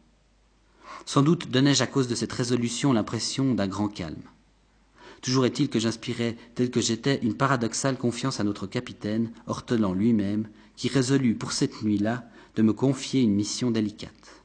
Sans 1.04 1.22
doute 1.22 1.50
donnais-je 1.50 1.82
à 1.82 1.88
cause 1.88 2.06
de 2.06 2.14
cette 2.14 2.32
résolution 2.32 2.92
l'impression 2.92 3.54
d'un 3.54 3.66
grand 3.66 3.88
calme. 3.88 4.22
Toujours 5.20 5.46
est-il 5.46 5.68
que 5.68 5.80
j'inspirais, 5.80 6.36
tel 6.54 6.70
que 6.70 6.80
j'étais, 6.80 7.18
une 7.22 7.34
paradoxale 7.34 7.98
confiance 7.98 8.38
à 8.38 8.44
notre 8.44 8.68
capitaine, 8.68 9.32
Hortelan 9.48 9.94
lui-même, 9.94 10.46
qui 10.76 10.86
résolut 10.86 11.34
pour 11.34 11.50
cette 11.50 11.82
nuit-là 11.82 12.24
de 12.54 12.62
me 12.62 12.72
confier 12.72 13.20
une 13.20 13.34
mission 13.34 13.72
délicate. 13.72 14.44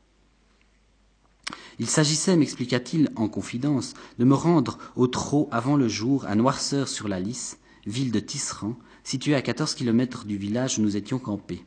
Il 1.78 1.88
s'agissait, 1.88 2.38
m'expliqua-t-il 2.38 3.12
en 3.18 3.30
confidence, 3.30 3.94
de 4.18 4.26
me 4.26 4.34
rendre 4.34 4.80
au 4.96 5.06
trot 5.06 5.48
avant 5.52 5.76
le 5.76 5.88
jour 5.88 6.26
à 6.26 6.34
Noirceur 6.34 6.88
sur 6.88 7.08
la 7.08 7.20
Lys, 7.20 7.60
ville 7.86 8.12
de 8.12 8.20
Tisserand, 8.20 8.76
située 9.08 9.36
à 9.36 9.42
quatorze 9.42 9.74
kilomètres 9.74 10.26
du 10.26 10.36
village 10.36 10.78
où 10.78 10.82
nous 10.82 10.98
étions 10.98 11.18
campés. 11.18 11.64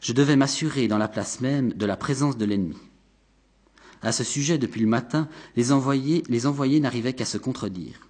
Je 0.00 0.14
devais 0.14 0.34
m'assurer 0.34 0.88
dans 0.88 0.96
la 0.96 1.08
place 1.08 1.42
même 1.42 1.74
de 1.74 1.84
la 1.84 1.98
présence 1.98 2.38
de 2.38 2.46
l'ennemi. 2.46 2.78
À 4.00 4.12
ce 4.12 4.24
sujet, 4.24 4.56
depuis 4.56 4.80
le 4.80 4.86
matin, 4.86 5.28
les 5.56 5.72
envoyés, 5.72 6.22
les 6.30 6.46
envoyés 6.46 6.80
n'arrivaient 6.80 7.12
qu'à 7.12 7.26
se 7.26 7.36
contredire. 7.36 8.08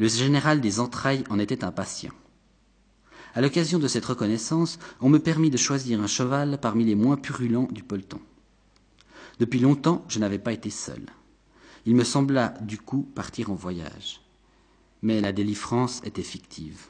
Le 0.00 0.08
général 0.08 0.60
des 0.60 0.80
entrailles 0.80 1.22
en 1.30 1.38
était 1.38 1.62
impatient. 1.62 2.10
À 3.36 3.40
l'occasion 3.42 3.78
de 3.78 3.86
cette 3.86 4.06
reconnaissance, 4.06 4.80
on 5.00 5.08
me 5.08 5.20
permit 5.20 5.50
de 5.50 5.56
choisir 5.56 6.00
un 6.00 6.08
cheval 6.08 6.58
parmi 6.60 6.84
les 6.84 6.96
moins 6.96 7.16
purulents 7.16 7.68
du 7.70 7.84
peloton. 7.84 8.18
Depuis 9.38 9.60
longtemps, 9.60 10.04
je 10.08 10.18
n'avais 10.18 10.40
pas 10.40 10.52
été 10.52 10.70
seul. 10.70 11.06
Il 11.86 11.94
me 11.94 12.02
sembla, 12.02 12.54
du 12.60 12.78
coup, 12.78 13.02
partir 13.14 13.52
en 13.52 13.54
voyage. 13.54 14.20
mais 15.00 15.20
la 15.20 15.30
délivrance 15.30 16.00
était 16.04 16.24
fictive. 16.24 16.88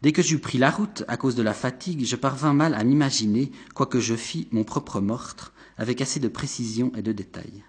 Dès 0.00 0.12
que 0.12 0.22
j'eus 0.22 0.38
pris 0.38 0.58
la 0.58 0.70
route, 0.70 1.02
à 1.08 1.16
cause 1.16 1.34
de 1.34 1.42
la 1.42 1.54
fatigue, 1.54 2.04
je 2.04 2.14
parvins 2.14 2.54
mal 2.54 2.74
à 2.74 2.84
m'imaginer, 2.84 3.50
quoique 3.74 3.98
je 3.98 4.14
fis 4.14 4.46
mon 4.52 4.62
propre 4.62 5.00
meurtre, 5.00 5.52
avec 5.76 6.00
assez 6.00 6.20
de 6.20 6.28
précision 6.28 6.92
et 6.96 7.02
de 7.02 7.12
détail. 7.12 7.64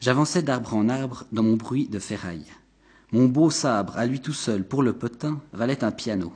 J'avançais 0.00 0.42
d'arbre 0.42 0.74
en 0.74 0.88
arbre 0.88 1.24
dans 1.32 1.42
mon 1.42 1.56
bruit 1.56 1.88
de 1.88 1.98
ferraille. 1.98 2.46
Mon 3.12 3.26
beau 3.26 3.50
sabre, 3.50 3.96
à 3.98 4.06
lui 4.06 4.20
tout 4.20 4.32
seul, 4.32 4.66
pour 4.66 4.82
le 4.82 4.94
potin, 4.94 5.40
valait 5.52 5.84
un 5.84 5.92
piano. 5.92 6.32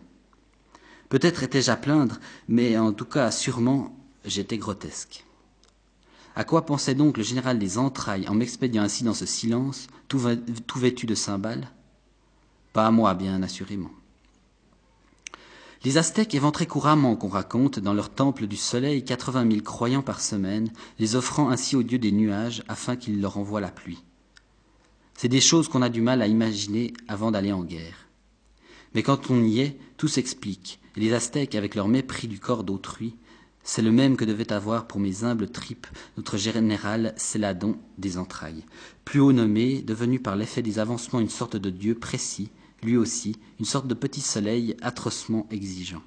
Peut-être 1.08 1.42
étais-je 1.42 1.70
à 1.70 1.76
plaindre, 1.76 2.20
mais 2.48 2.76
en 2.78 2.92
tout 2.92 3.04
cas, 3.06 3.30
sûrement, 3.30 3.96
j'étais 4.24 4.58
grotesque. 4.58 5.24
À 6.36 6.44
quoi 6.44 6.64
pensait 6.64 6.94
donc 6.94 7.16
le 7.16 7.24
général 7.24 7.58
des 7.58 7.78
entrailles 7.78 8.28
en 8.28 8.34
m'expédiant 8.34 8.82
ainsi 8.82 9.02
dans 9.02 9.14
ce 9.14 9.26
silence, 9.26 9.88
tout 10.08 10.78
vêtu 10.78 11.06
de 11.06 11.14
cymbales? 11.14 11.70
Pas 12.72 12.86
à 12.86 12.90
moi, 12.90 13.14
bien 13.14 13.42
assurément. 13.42 13.90
Les 15.82 15.96
Aztèques 15.96 16.34
éventraient 16.34 16.66
couramment 16.66 17.16
qu'on 17.16 17.28
raconte 17.28 17.78
dans 17.78 17.94
leur 17.94 18.10
temple 18.10 18.46
du 18.46 18.56
soleil 18.56 19.02
quatre-vingt 19.02 19.46
mille 19.46 19.62
croyants 19.62 20.02
par 20.02 20.20
semaine, 20.20 20.70
les 20.98 21.16
offrant 21.16 21.48
ainsi 21.48 21.74
au 21.74 21.82
dieu 21.82 21.98
des 21.98 22.12
nuages 22.12 22.62
afin 22.68 22.96
qu'il 22.96 23.22
leur 23.22 23.38
envoie 23.38 23.62
la 23.62 23.70
pluie. 23.70 24.04
C'est 25.14 25.28
des 25.28 25.40
choses 25.40 25.68
qu'on 25.68 25.80
a 25.80 25.88
du 25.88 26.02
mal 26.02 26.20
à 26.20 26.26
imaginer 26.26 26.92
avant 27.08 27.30
d'aller 27.30 27.52
en 27.52 27.64
guerre. 27.64 28.08
Mais 28.94 29.02
quand 29.02 29.30
on 29.30 29.42
y 29.42 29.60
est, 29.60 29.78
tout 29.96 30.08
s'explique, 30.08 30.80
et 30.96 31.00
les 31.00 31.14
Aztèques, 31.14 31.54
avec 31.54 31.74
leur 31.74 31.88
mépris 31.88 32.28
du 32.28 32.40
corps 32.40 32.64
d'autrui, 32.64 33.14
c'est 33.62 33.82
le 33.82 33.90
même 33.90 34.16
que 34.16 34.24
devait 34.26 34.52
avoir 34.52 34.86
pour 34.86 35.00
mes 35.00 35.24
humbles 35.24 35.48
tripes 35.48 35.86
notre 36.18 36.36
général 36.36 37.14
Céladon 37.16 37.78
des 37.96 38.18
entrailles, 38.18 38.64
plus 39.06 39.20
haut 39.20 39.32
nommé, 39.32 39.80
devenu 39.80 40.20
par 40.20 40.36
l'effet 40.36 40.60
des 40.60 40.78
avancements 40.78 41.20
une 41.20 41.30
sorte 41.30 41.56
de 41.56 41.70
dieu 41.70 41.94
précis, 41.94 42.50
lui 42.82 42.96
aussi, 42.96 43.36
une 43.58 43.64
sorte 43.64 43.86
de 43.86 43.94
petit 43.94 44.20
soleil 44.20 44.76
atrocement 44.82 45.46
exigeant. 45.50 46.02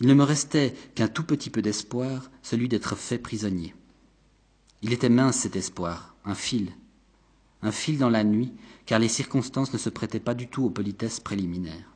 Il 0.00 0.08
ne 0.08 0.14
me 0.14 0.24
restait 0.24 0.74
qu'un 0.94 1.08
tout 1.08 1.24
petit 1.24 1.50
peu 1.50 1.62
d'espoir, 1.62 2.30
celui 2.42 2.68
d'être 2.68 2.96
fait 2.96 3.18
prisonnier. 3.18 3.74
Il 4.82 4.92
était 4.92 5.08
mince 5.08 5.38
cet 5.38 5.56
espoir, 5.56 6.14
un 6.24 6.34
fil, 6.34 6.72
un 7.62 7.72
fil 7.72 7.98
dans 7.98 8.10
la 8.10 8.24
nuit, 8.24 8.52
car 8.86 8.98
les 8.98 9.08
circonstances 9.08 9.72
ne 9.72 9.78
se 9.78 9.88
prêtaient 9.88 10.20
pas 10.20 10.34
du 10.34 10.48
tout 10.48 10.64
aux 10.64 10.70
politesses 10.70 11.20
préliminaires. 11.20 11.94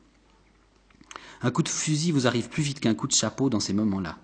Un 1.41 1.51
coup 1.51 1.63
de 1.63 1.69
fusil 1.69 2.11
vous 2.11 2.27
arrive 2.27 2.49
plus 2.49 2.63
vite 2.63 2.79
qu'un 2.79 2.95
coup 2.95 3.07
de 3.07 3.13
chapeau 3.13 3.49
dans 3.49 3.59
ces 3.59 3.73
moments-là. 3.73 4.17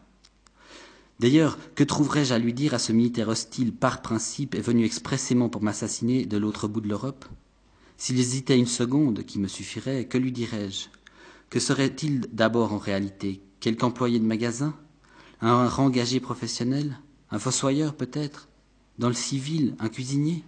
D'ailleurs, 1.20 1.58
que 1.76 1.84
trouverais-je 1.84 2.34
à 2.34 2.40
lui 2.40 2.54
dire 2.54 2.74
à 2.74 2.80
ce 2.80 2.92
militaire 2.92 3.30
hostile 3.30 3.74
par 3.74 4.02
principe 4.02 4.54
et 4.56 4.62
venu 4.62 4.84
expressément 4.84 5.48
pour 5.48 5.62
m'assassiner 5.62 6.26
de 6.26 6.38
l'autre 6.38 6.68
bout 6.68 6.82
de 6.82 6.90
l'Europe? 6.90 7.26
S'il 7.98 8.20
hésitait 8.20 8.60
une 8.60 8.66
seconde, 8.66 9.24
qui 9.24 9.40
me 9.40 9.48
suffirait, 9.48 10.06
que 10.06 10.18
lui 10.18 10.32
dirais-je? 10.32 10.90
Que 11.50 11.60
serait-il 11.60 12.28
d'abord 12.32 12.74
en 12.74 12.78
réalité? 12.78 13.42
Quelque 13.60 13.84
employé 13.84 14.20
de 14.20 14.26
magasin? 14.26 14.76
Un 15.42 15.68
rengagé 15.70 16.20
professionnel? 16.20 17.00
Un 17.32 17.40
fossoyeur 17.40 17.96
peut-être? 17.96 18.50
Dans 19.00 19.08
le 19.08 19.14
civil, 19.14 19.76
un 19.80 19.90
cuisinier? 19.90 20.44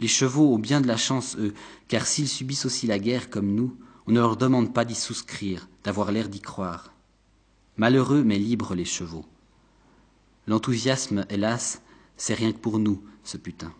Les 0.00 0.08
chevaux 0.08 0.52
ont 0.52 0.58
bien 0.58 0.80
de 0.80 0.86
la 0.86 0.96
chance, 0.96 1.36
eux, 1.38 1.54
car 1.88 2.06
s'ils 2.06 2.28
subissent 2.28 2.66
aussi 2.66 2.86
la 2.86 2.98
guerre 2.98 3.30
comme 3.30 3.54
nous, 3.54 3.76
on 4.06 4.12
ne 4.12 4.20
leur 4.20 4.36
demande 4.36 4.74
pas 4.74 4.84
d'y 4.84 4.94
souscrire, 4.94 5.68
d'avoir 5.84 6.12
l'air 6.12 6.28
d'y 6.28 6.40
croire. 6.40 6.92
Malheureux 7.76 8.22
mais 8.22 8.38
libres 8.38 8.74
les 8.74 8.84
chevaux. 8.84 9.24
L'enthousiasme, 10.46 11.24
hélas, 11.30 11.82
c'est 12.16 12.34
rien 12.34 12.52
que 12.52 12.58
pour 12.58 12.78
nous, 12.78 13.02
ce 13.24 13.36
putain. 13.36 13.72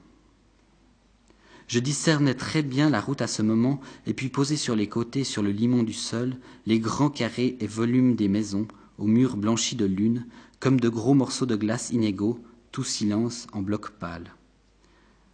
Je 1.69 1.81
discernais 1.81 2.35
très 2.35 2.63
bien 2.63 2.91
la 2.91 3.01
route 3.01 3.23
à 3.23 3.27
ce 3.27 3.43
moment, 3.43 3.81
et 4.07 4.15
puis 4.15 4.29
posés 4.29 4.57
sur 4.57 4.77
les 4.77 4.89
côtés, 4.89 5.25
sur 5.25 5.43
le 5.43 5.51
limon 5.51 5.83
du 5.83 5.93
sol, 5.93 6.37
les 6.65 6.79
grands 6.79 7.11
carrés 7.11 7.57
et 7.61 7.67
volumes 7.67 8.15
des 8.15 8.29
maisons, 8.29 8.69
aux 8.99 9.07
murs 9.07 9.37
blanchis 9.37 9.77
de 9.77 9.85
lune, 9.85 10.27
comme 10.61 10.79
de 10.79 10.89
gros 10.89 11.15
morceaux 11.15 11.47
de 11.47 11.57
glace 11.57 11.91
inégaux, 11.91 12.39
tout 12.71 12.85
silence 12.85 13.47
en 13.53 13.63
bloc 13.63 13.91
pâle. 13.91 14.33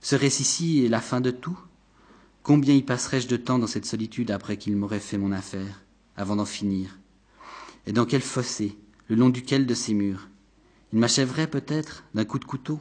Serait-ce 0.00 0.40
ici 0.40 0.88
la 0.88 1.00
fin 1.00 1.20
de 1.20 1.30
tout? 1.30 1.58
Combien 2.42 2.74
y 2.74 2.82
passerais-je 2.82 3.28
de 3.28 3.36
temps 3.36 3.58
dans 3.58 3.66
cette 3.66 3.86
solitude 3.86 4.30
après 4.30 4.56
qu'il 4.56 4.76
m'aurait 4.76 5.00
fait 5.00 5.18
mon 5.18 5.32
affaire, 5.32 5.82
avant 6.16 6.36
d'en 6.36 6.44
finir? 6.44 6.98
Et 7.86 7.92
dans 7.92 8.06
quel 8.06 8.22
fossé, 8.22 8.76
le 9.08 9.16
long 9.16 9.28
duquel 9.28 9.66
de 9.66 9.74
ces 9.74 9.94
murs? 9.94 10.28
Il 10.92 10.98
m'achèverait 10.98 11.46
peut-être 11.46 12.04
d'un 12.14 12.24
coup 12.24 12.38
de 12.38 12.44
couteau? 12.44 12.80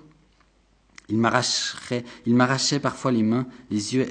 Il 1.12 1.18
m'arracherait, 1.18 2.06
il 2.26 2.36
m'arrachait 2.36 2.80
parfois 2.80 3.12
les 3.12 3.22
mains, 3.22 3.46
les 3.70 3.96
yeux, 3.96 4.08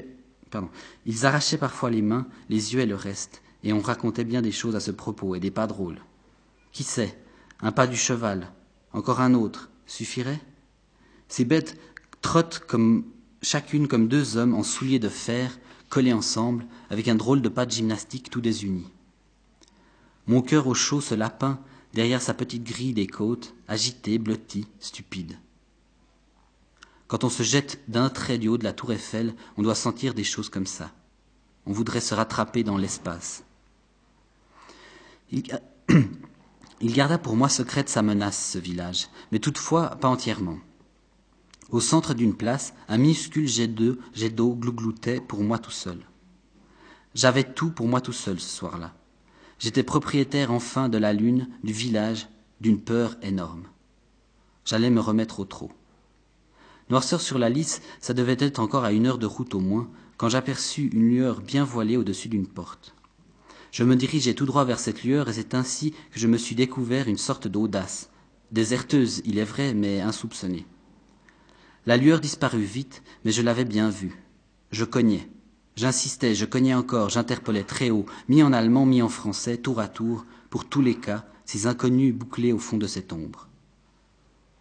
ils 1.05 1.25
arrachaient 1.25 1.57
parfois 1.57 1.89
les 1.89 2.03
mains, 2.03 2.27
les 2.47 2.73
yeux 2.73 2.81
et 2.81 2.85
le 2.85 2.95
reste, 2.95 3.41
et 3.63 3.73
on 3.73 3.81
racontait 3.81 4.23
bien 4.23 4.43
des 4.43 4.51
choses 4.51 4.75
à 4.75 4.79
ce 4.79 4.91
propos 4.91 5.33
et 5.33 5.39
des 5.39 5.49
pas 5.49 5.65
drôles. 5.65 5.99
Qui 6.71 6.83
sait, 6.83 7.17
un 7.59 7.71
pas 7.71 7.87
du 7.87 7.97
cheval, 7.97 8.51
encore 8.93 9.19
un 9.19 9.33
autre, 9.33 9.71
suffirait? 9.87 10.41
Ces 11.27 11.43
bêtes 11.43 11.79
trottent 12.21 12.59
comme 12.67 13.03
chacune 13.41 13.87
comme 13.87 14.07
deux 14.07 14.37
hommes 14.37 14.53
en 14.53 14.63
souliers 14.63 14.99
de 14.99 15.09
fer, 15.09 15.57
collés 15.89 16.13
ensemble, 16.13 16.67
avec 16.91 17.07
un 17.07 17.15
drôle 17.15 17.41
de 17.41 17.49
pas 17.49 17.65
de 17.65 17.71
gymnastique 17.71 18.29
tout 18.29 18.41
désuni. 18.41 18.85
Mon 20.27 20.43
cœur 20.43 20.67
au 20.67 20.75
chaud, 20.75 21.01
ce 21.01 21.15
lapin, 21.15 21.59
derrière 21.93 22.21
sa 22.21 22.35
petite 22.35 22.63
grille 22.63 22.93
des 22.93 23.07
côtes, 23.07 23.55
agité, 23.67 24.19
blotti, 24.19 24.67
stupide. 24.79 25.37
Quand 27.11 27.25
on 27.25 27.29
se 27.29 27.43
jette 27.43 27.81
d'un 27.89 28.07
trait 28.07 28.37
du 28.37 28.47
haut 28.47 28.57
de 28.57 28.63
la 28.63 28.71
tour 28.71 28.93
Eiffel, 28.93 29.35
on 29.57 29.63
doit 29.63 29.75
sentir 29.75 30.13
des 30.13 30.23
choses 30.23 30.47
comme 30.47 30.65
ça. 30.65 30.91
On 31.65 31.73
voudrait 31.73 31.99
se 31.99 32.15
rattraper 32.15 32.63
dans 32.63 32.77
l'espace. 32.77 33.43
Il, 35.29 35.43
garda 36.81 37.17
pour 37.17 37.35
moi 37.35 37.49
secrète 37.49 37.89
sa 37.89 38.01
menace, 38.01 38.51
ce 38.51 38.59
village, 38.59 39.09
mais 39.33 39.39
toutefois 39.39 39.89
pas 39.97 40.07
entièrement. 40.07 40.57
Au 41.69 41.81
centre 41.81 42.13
d'une 42.13 42.33
place, 42.33 42.73
un 42.87 42.97
minuscule 42.97 43.45
jet 43.45 43.67
d'eau 43.67 44.55
glougloutait 44.55 45.19
pour 45.19 45.41
moi 45.41 45.59
tout 45.59 45.69
seul. 45.69 45.99
J'avais 47.13 47.43
tout 47.43 47.71
pour 47.71 47.89
moi 47.89 47.99
tout 47.99 48.13
seul 48.13 48.39
ce 48.39 48.55
soir-là. 48.55 48.93
J'étais 49.59 49.83
propriétaire 49.83 50.49
enfin 50.49 50.87
de 50.87 50.97
la 50.97 51.11
lune, 51.11 51.49
du 51.61 51.73
village, 51.73 52.29
d'une 52.61 52.79
peur 52.79 53.17
énorme. 53.21 53.67
J'allais 54.63 54.89
me 54.89 55.01
remettre 55.01 55.41
au 55.41 55.45
trot. 55.45 55.73
Noirceur 56.91 57.21
sur 57.21 57.39
la 57.39 57.47
lisse, 57.47 57.81
ça 58.01 58.13
devait 58.13 58.35
être 58.37 58.59
encore 58.59 58.83
à 58.83 58.91
une 58.91 59.07
heure 59.07 59.17
de 59.17 59.25
route 59.25 59.55
au 59.55 59.61
moins, 59.61 59.89
quand 60.17 60.27
j'aperçus 60.27 60.89
une 60.91 61.07
lueur 61.07 61.39
bien 61.39 61.63
voilée 61.63 61.95
au-dessus 61.95 62.27
d'une 62.27 62.47
porte. 62.47 62.93
Je 63.71 63.85
me 63.85 63.95
dirigeai 63.95 64.35
tout 64.35 64.45
droit 64.45 64.65
vers 64.65 64.77
cette 64.77 65.05
lueur, 65.05 65.29
et 65.29 65.33
c'est 65.33 65.55
ainsi 65.55 65.91
que 65.91 66.19
je 66.19 66.27
me 66.27 66.37
suis 66.37 66.53
découvert 66.53 67.07
une 67.07 67.17
sorte 67.17 67.47
d'audace, 67.47 68.09
déserteuse, 68.51 69.21
il 69.23 69.37
est 69.37 69.45
vrai, 69.45 69.73
mais 69.73 70.01
insoupçonnée. 70.01 70.65
La 71.85 71.95
lueur 71.95 72.19
disparut 72.19 72.65
vite, 72.65 73.03
mais 73.23 73.31
je 73.31 73.41
l'avais 73.41 73.63
bien 73.63 73.89
vue. 73.89 74.21
Je 74.71 74.83
cognais. 74.83 75.29
J'insistais, 75.77 76.35
je 76.35 76.43
cognais 76.43 76.73
encore, 76.73 77.09
j'interpellais 77.09 77.63
très 77.63 77.89
haut, 77.89 78.05
mis 78.27 78.43
en 78.43 78.51
allemand, 78.51 78.85
mis 78.85 79.01
en 79.01 79.07
français, 79.07 79.55
tour 79.55 79.79
à 79.79 79.87
tour, 79.87 80.25
pour 80.49 80.65
tous 80.65 80.81
les 80.81 80.95
cas, 80.95 81.25
ces 81.45 81.67
inconnus 81.67 82.13
bouclés 82.13 82.51
au 82.51 82.59
fond 82.59 82.77
de 82.77 82.85
cette 82.85 83.13
ombre. 83.13 83.47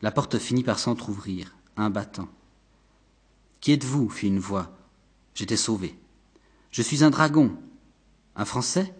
La 0.00 0.12
porte 0.12 0.38
finit 0.38 0.62
par 0.62 0.78
s'entr'ouvrir 0.78 1.56
un 1.80 1.90
battant. 1.90 2.28
Qui 3.60 3.72
êtes-vous 3.72 4.08
fit 4.08 4.28
une 4.28 4.38
voix. 4.38 4.76
J'étais 5.34 5.56
sauvé. 5.56 5.98
Je 6.70 6.82
suis 6.82 7.04
un 7.04 7.10
dragon. 7.10 7.56
Un 8.36 8.44
Français? 8.44 8.94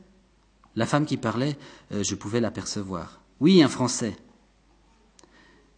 La 0.76 0.86
femme 0.86 1.06
qui 1.06 1.16
parlait, 1.16 1.58
euh, 1.92 2.02
je 2.02 2.14
pouvais 2.14 2.40
l'apercevoir. 2.40 3.20
Oui, 3.40 3.62
un 3.62 3.68
Français. 3.68 4.16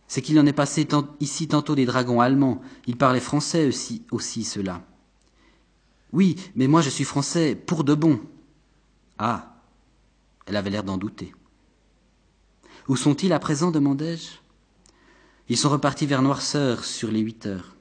C'est 0.06 0.20
qu'il 0.20 0.38
en 0.38 0.46
est 0.46 0.52
passé 0.52 0.86
ici 1.20 1.48
tantôt 1.48 1.74
des 1.74 1.86
dragons 1.86 2.20
allemands. 2.20 2.60
Ils 2.86 2.98
parlaient 2.98 3.20
français 3.20 3.66
aussi, 3.66 4.04
aussi 4.10 4.44
ceux-là. 4.44 4.82
Oui, 6.12 6.36
mais 6.54 6.66
moi 6.66 6.82
je 6.82 6.90
suis 6.90 7.04
français 7.04 7.54
pour 7.54 7.82
de 7.82 7.94
bon. 7.94 8.20
Ah 9.16 9.56
Elle 10.44 10.56
avait 10.56 10.68
l'air 10.68 10.84
d'en 10.84 10.98
douter. 10.98 11.34
Où 12.88 12.96
sont-ils 12.96 13.32
à 13.32 13.38
présent? 13.38 13.70
demandai-je. 13.70 14.41
Ils 15.52 15.58
sont 15.58 15.68
repartis 15.68 16.06
vers 16.06 16.22
Noirceur 16.22 16.82
sur 16.82 17.10
les 17.10 17.20
huit 17.20 17.44
heures. 17.44 17.76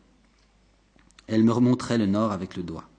Elle 1.28 1.45
me 1.45 1.53
remontrait 1.53 1.97
le 1.97 2.05
nord 2.05 2.34
avec 2.34 2.57
le 2.57 2.63
doigt. 2.63 2.89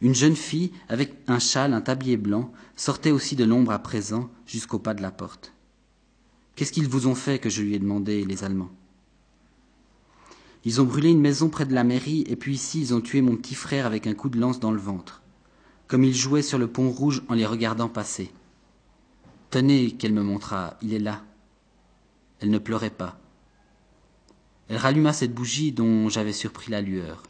Une 0.00 0.12
jeune 0.12 0.34
fille, 0.34 0.72
avec 0.88 1.14
un 1.28 1.38
châle, 1.38 1.72
un 1.72 1.80
tablier 1.80 2.16
blanc, 2.16 2.50
sortait 2.74 3.12
aussi 3.12 3.36
de 3.36 3.44
l'ombre 3.44 3.70
à 3.70 3.78
présent 3.78 4.28
jusqu'au 4.44 4.80
pas 4.80 4.92
de 4.92 5.02
la 5.02 5.12
porte. 5.12 5.52
Qu'est-ce 6.56 6.72
qu'ils 6.72 6.88
vous 6.88 7.06
ont 7.06 7.14
fait 7.14 7.38
que 7.38 7.48
je 7.48 7.62
lui 7.62 7.76
ai 7.76 7.78
demandé, 7.78 8.24
les 8.24 8.42
Allemands? 8.42 8.72
Ils 10.64 10.80
ont 10.80 10.84
brûlé 10.84 11.10
une 11.10 11.20
maison 11.20 11.48
près 11.48 11.64
de 11.64 11.72
la 11.72 11.84
mairie, 11.84 12.24
et 12.26 12.34
puis 12.34 12.54
ici 12.54 12.80
ils 12.80 12.92
ont 12.92 13.00
tué 13.00 13.22
mon 13.22 13.36
petit 13.36 13.54
frère 13.54 13.86
avec 13.86 14.08
un 14.08 14.14
coup 14.14 14.30
de 14.30 14.40
lance 14.40 14.58
dans 14.58 14.72
le 14.72 14.80
ventre, 14.80 15.22
comme 15.86 16.02
il 16.02 16.12
jouait 16.12 16.42
sur 16.42 16.58
le 16.58 16.66
pont 16.66 16.90
rouge 16.90 17.22
en 17.28 17.34
les 17.34 17.46
regardant 17.46 17.88
passer. 17.88 18.32
Tenez, 19.50 19.92
qu'elle 19.92 20.12
me 20.12 20.24
montra, 20.24 20.76
il 20.82 20.92
est 20.92 20.98
là. 20.98 21.22
Elle 22.40 22.50
ne 22.50 22.58
pleurait 22.58 22.90
pas. 22.90 23.19
Elle 24.70 24.76
ralluma 24.76 25.12
cette 25.12 25.34
bougie 25.34 25.72
dont 25.72 26.08
j'avais 26.08 26.32
surpris 26.32 26.70
la 26.70 26.80
lueur. 26.80 27.24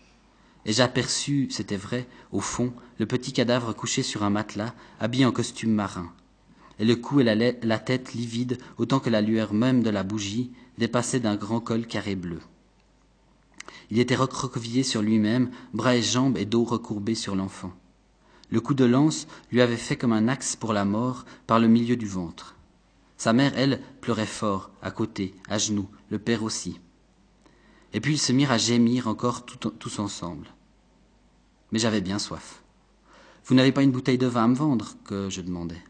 et 0.66 0.74
j'aperçus, 0.74 1.48
c'était 1.50 1.78
vrai, 1.78 2.06
au 2.32 2.40
fond, 2.40 2.74
le 2.98 3.06
petit 3.06 3.32
cadavre 3.32 3.72
couché 3.72 4.02
sur 4.02 4.24
un 4.24 4.28
matelas, 4.28 4.74
habillé 5.00 5.24
en 5.24 5.32
costume 5.32 5.72
marin, 5.72 6.12
et 6.78 6.84
le 6.84 6.96
cou 6.96 7.20
et 7.20 7.24
la, 7.24 7.34
la 7.34 7.78
tête 7.78 8.12
livide, 8.12 8.58
autant 8.76 9.00
que 9.00 9.08
la 9.08 9.22
lueur 9.22 9.54
même 9.54 9.82
de 9.82 9.88
la 9.88 10.02
bougie, 10.02 10.50
dépassaient 10.76 11.18
d'un 11.18 11.36
grand 11.36 11.60
col 11.60 11.86
carré 11.86 12.14
bleu. 12.14 12.40
Il 13.90 13.98
était 14.00 14.16
recroquevillé 14.16 14.82
sur 14.82 15.00
lui-même, 15.00 15.50
bras 15.72 15.96
et 15.96 16.02
jambes 16.02 16.36
et 16.36 16.44
dos 16.44 16.64
recourbés 16.64 17.14
sur 17.14 17.36
l'enfant. 17.36 17.72
Le 18.50 18.60
coup 18.60 18.74
de 18.74 18.84
lance 18.84 19.26
lui 19.50 19.62
avait 19.62 19.78
fait 19.78 19.96
comme 19.96 20.12
un 20.12 20.28
axe 20.28 20.56
pour 20.56 20.74
la 20.74 20.84
mort 20.84 21.24
par 21.46 21.58
le 21.58 21.68
milieu 21.68 21.96
du 21.96 22.06
ventre. 22.06 22.54
Sa 23.16 23.32
mère, 23.32 23.52
elle, 23.56 23.80
pleurait 24.02 24.26
fort, 24.26 24.72
à 24.82 24.90
côté, 24.90 25.34
à 25.48 25.56
genoux, 25.56 25.88
le 26.10 26.18
père 26.18 26.42
aussi. 26.42 26.80
Et 27.92 28.00
puis 28.00 28.14
ils 28.14 28.18
se 28.18 28.32
mirent 28.32 28.52
à 28.52 28.58
gémir 28.58 29.08
encore 29.08 29.44
tous 29.44 29.98
ensemble. 29.98 30.48
Mais 31.72 31.78
j'avais 31.78 32.00
bien 32.00 32.18
soif. 32.18 32.62
Vous 33.44 33.54
n'avez 33.54 33.72
pas 33.72 33.82
une 33.82 33.90
bouteille 33.90 34.18
de 34.18 34.26
vin 34.26 34.44
à 34.44 34.48
me 34.48 34.54
vendre 34.54 34.94
que 35.04 35.28
je 35.28 35.40
demandais. 35.40 35.82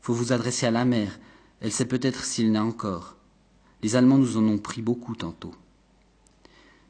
Faut 0.00 0.14
vous 0.14 0.32
adresser 0.32 0.66
à 0.66 0.70
la 0.70 0.84
mère. 0.84 1.18
Elle 1.60 1.72
sait 1.72 1.86
peut-être 1.86 2.24
s'il 2.24 2.52
n'a 2.52 2.64
encore. 2.64 3.16
Les 3.82 3.96
Allemands 3.96 4.18
nous 4.18 4.36
en 4.36 4.44
ont 4.44 4.58
pris 4.58 4.82
beaucoup 4.82 5.14
tantôt. 5.14 5.54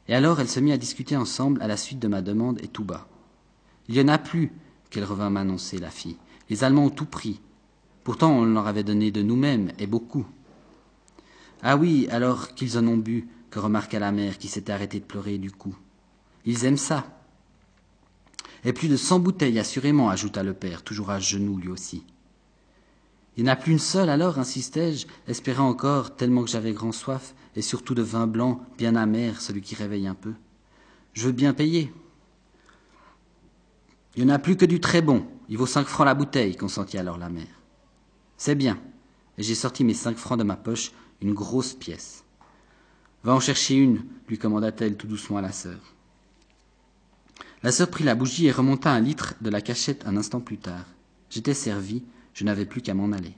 Et 0.09 0.15
alors 0.15 0.41
elle 0.41 0.49
se 0.49 0.61
mit 0.61 0.73
à 0.73 0.79
discuter 0.79 1.17
ensemble 1.17 1.63
à 1.63 1.69
la 1.69 1.77
suite 1.77 1.99
de 1.99 2.09
ma 2.09 2.23
demande 2.23 2.61
et 2.63 2.69
tout 2.69 2.85
bas. 2.85 3.09
Il 3.89 3.97
y 3.97 4.01
en 4.01 4.09
a 4.09 4.19
plus, 4.19 4.53
qu'elle 4.91 5.05
revint 5.05 5.31
m'annoncer, 5.31 5.79
la 5.79 5.91
fille. 5.91 6.17
Les 6.51 6.65
Allemands 6.65 6.87
ont 6.87 6.91
tout 6.91 7.07
pris. 7.07 7.41
Pourtant 8.03 8.33
on 8.33 8.45
leur 8.45 8.67
avait 8.67 8.85
donné 8.85 9.11
de 9.11 9.23
nous-mêmes, 9.23 9.73
et 9.79 9.87
beaucoup. 9.87 10.27
Ah 11.63 11.77
oui, 11.77 12.07
alors 12.11 12.55
qu'ils 12.55 12.77
en 12.77 12.87
ont 12.87 12.99
bu, 12.99 13.29
que 13.55 13.61
remarqua 13.61 14.01
la 14.01 14.11
mère 14.11 14.37
qui 14.37 14.49
s'était 14.49 14.73
arrêtée 14.73 14.99
de 14.99 15.05
pleurer 15.05 15.39
du 15.39 15.53
coup. 15.53 15.77
Ils 16.45 16.65
aiment 16.65 16.77
ça. 16.77 17.07
Et 18.65 18.73
plus 18.73 18.89
de 18.89 18.97
cent 18.97 19.21
bouteilles, 19.21 19.61
assurément, 19.61 20.11
ajouta 20.11 20.43
le 20.43 20.55
père, 20.55 20.83
toujours 20.83 21.11
à 21.11 21.21
genoux 21.21 21.59
lui 21.59 21.69
aussi. 21.69 22.03
Il 23.37 23.45
n'y 23.45 23.51
en 23.51 23.53
a 23.53 23.57
plus 23.57 23.71
une 23.71 23.79
seule 23.79 24.09
alors, 24.09 24.41
insistai-je, 24.41 25.07
espérant 25.29 25.69
encore, 25.69 26.17
tellement 26.17 26.43
que 26.43 26.51
j'avais 26.51 26.73
grand 26.73 26.91
soif, 26.91 27.37
et 27.55 27.63
surtout 27.63 27.95
de 27.95 28.03
vin 28.03 28.27
blanc, 28.27 28.61
bien 28.77 28.97
amer, 28.97 29.41
celui 29.41 29.61
qui 29.61 29.77
réveille 29.77 30.09
un 30.09 30.17
peu. 30.17 30.33
Je 31.13 31.27
veux 31.27 31.33
bien 31.33 31.55
payer. 31.55 31.95
Il 34.17 34.25
n'y 34.25 34.33
en 34.33 34.35
a 34.35 34.41
plus 34.41 34.57
que 34.57 34.67
du 34.67 34.81
très 34.81 35.01
bon. 35.01 35.29
Il 35.49 35.59
vaut 35.59 35.67
cinq 35.67 35.87
francs 35.87 36.07
la 36.07 36.15
bouteille, 36.15 36.57
consentit 36.57 36.99
alors 36.99 37.19
la 37.19 37.29
mère. 37.29 37.63
C'est 38.37 38.57
bien. 38.57 38.81
Et 39.39 39.45
j'ai 39.45 39.55
sorti 39.55 39.85
mes 39.85 39.95
cinq 39.95 40.17
francs 40.17 40.39
de 40.41 40.45
ma 40.45 40.57
poche, 40.57 40.91
une 41.21 41.35
grosse 41.35 41.75
pièce. 41.75 42.24
Va 43.25 43.35
en 43.35 43.41
chercher 43.41 43.75
une, 43.75 44.05
lui 44.29 44.39
commanda-t-elle 44.39 44.97
tout 44.97 45.07
doucement 45.07 45.39
à 45.39 45.43
la 45.43 45.53
sœur. 45.53 45.81
La 47.63 47.73
sœur 47.73 47.89
prit 47.89 48.05
la 48.05 48.15
bougie 48.15 48.47
et 48.47 48.53
remonta 48.53 48.93
un 48.93 49.01
litre 49.01 49.35
de 49.41 49.49
la 49.49 49.63
cachette 49.63 50.07
un 50.07 50.19
instant 50.19 50.41
plus 50.41 50.59
tard. 50.59 50.85
J'étais 51.31 51.55
servi, 51.55 52.05
je 52.35 52.45
n'avais 52.45 52.67
plus 52.67 52.83
qu'à 52.83 52.93
m'en 52.93 53.13
aller. 53.13 53.35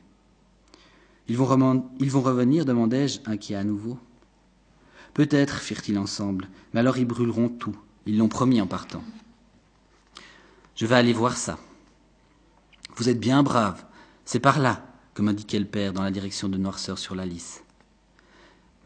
Ils 1.28 1.37
vont, 1.37 1.47
revenir 1.47 2.64
demandai-je, 2.64 3.20
inquiet 3.26 3.55
à 3.55 3.64
nouveau. 3.64 3.99
Peut-être, 5.14 5.59
firent-ils 5.59 5.99
ensemble, 5.99 6.49
mais 6.72 6.80
alors 6.80 6.99
ils 6.99 7.07
brûleront 7.07 7.49
tout. 7.49 7.76
Ils 8.07 8.18
l'ont 8.18 8.28
promis 8.28 8.61
en 8.61 8.66
partant. 8.66 9.03
Je 10.74 10.87
vais 10.87 10.95
aller 10.95 11.12
voir 11.12 11.37
ça. 11.37 11.59
Vous 12.97 13.09
êtes 13.09 13.18
bien 13.20 13.43
brave. 13.43 13.84
C'est 14.24 14.41
par 14.41 14.59
là, 14.59 14.87
que 15.14 15.22
m'indiquait 15.22 15.59
le 15.59 15.66
père 15.66 15.93
dans 15.93 16.03
la 16.03 16.11
direction 16.11 16.49
de 16.49 16.59
Noirceur 16.59 16.99
sur 16.99 17.14
la 17.14 17.26
lisse. 17.26 17.62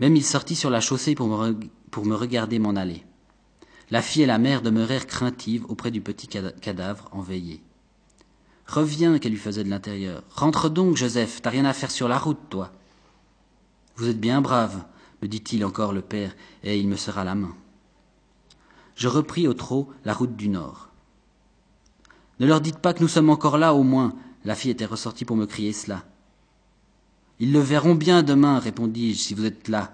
Même 0.01 0.17
il 0.17 0.25
sortit 0.25 0.57
sur 0.57 0.71
la 0.71 0.81
chaussée 0.81 1.15
pour 1.15 1.29
me, 1.29 2.15
regarder 2.15 2.59
m'en 2.59 2.75
aller. 2.75 3.05
La 3.91 4.03
fille 4.03 4.23
et 4.23 4.27
la 4.27 4.39
mère 4.39 4.63
demeurèrent 4.63 5.07
craintives 5.07 5.67
auprès 5.69 5.91
du 5.91 6.01
petit 6.01 6.27
cadavre 6.27 7.09
en 7.13 7.21
veillée. 7.21 7.63
Reviens, 8.67 9.19
qu'elle 9.19 9.33
lui 9.33 9.39
faisait 9.39 9.65
de 9.65 9.69
l'intérieur. 9.69 10.23
Rentre 10.31 10.71
donc, 10.71 10.97
Joseph, 10.97 11.43
t'as 11.43 11.51
rien 11.51 11.65
à 11.65 11.73
faire 11.73 11.91
sur 11.91 12.09
la 12.09 12.19
route, 12.19 12.39
toi. 12.49 12.73
Vous 13.97 14.09
êtes 14.09 14.21
bien 14.21 14.41
brave, 14.41 14.85
me 15.23 15.29
dit-il 15.29 15.65
encore 15.65 15.93
le 15.93 16.03
père, 16.03 16.35
et 16.63 16.79
il 16.79 16.89
me 16.89 16.97
serra 16.97 17.25
la 17.25 17.35
main. 17.35 17.55
Je 18.95 19.09
repris 19.09 19.49
au 19.49 19.55
trot 19.55 19.89
la 20.05 20.15
route 20.15 20.37
du 20.37 20.49
nord. 20.49 20.89
Ne 22.39 22.47
leur 22.47 22.61
dites 22.61 22.79
pas 22.79 22.95
que 22.95 23.01
nous 23.01 23.09
sommes 23.09 23.29
encore 23.29 23.59
là, 23.59 23.75
au 23.75 23.83
moins. 23.83 24.15
La 24.45 24.55
fille 24.55 24.71
était 24.71 24.87
ressortie 24.87 25.25
pour 25.27 25.37
me 25.37 25.47
crier 25.47 25.73
cela. 25.73 26.05
Ils 27.41 27.53
le 27.53 27.61
verront 27.61 27.95
bien 27.95 28.23
demain, 28.23 28.59
répondis-je, 28.59 29.19
si 29.19 29.35
vous 29.35 29.47
êtes 29.47 29.69
là. 29.69 29.93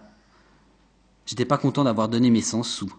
J'étais 1.26 1.44
pas 1.44 1.58
content 1.58 1.84
d'avoir 1.84 2.08
donné 2.08 2.28
mes 2.28 2.42
cent 2.42 2.64
sous. 2.64 2.92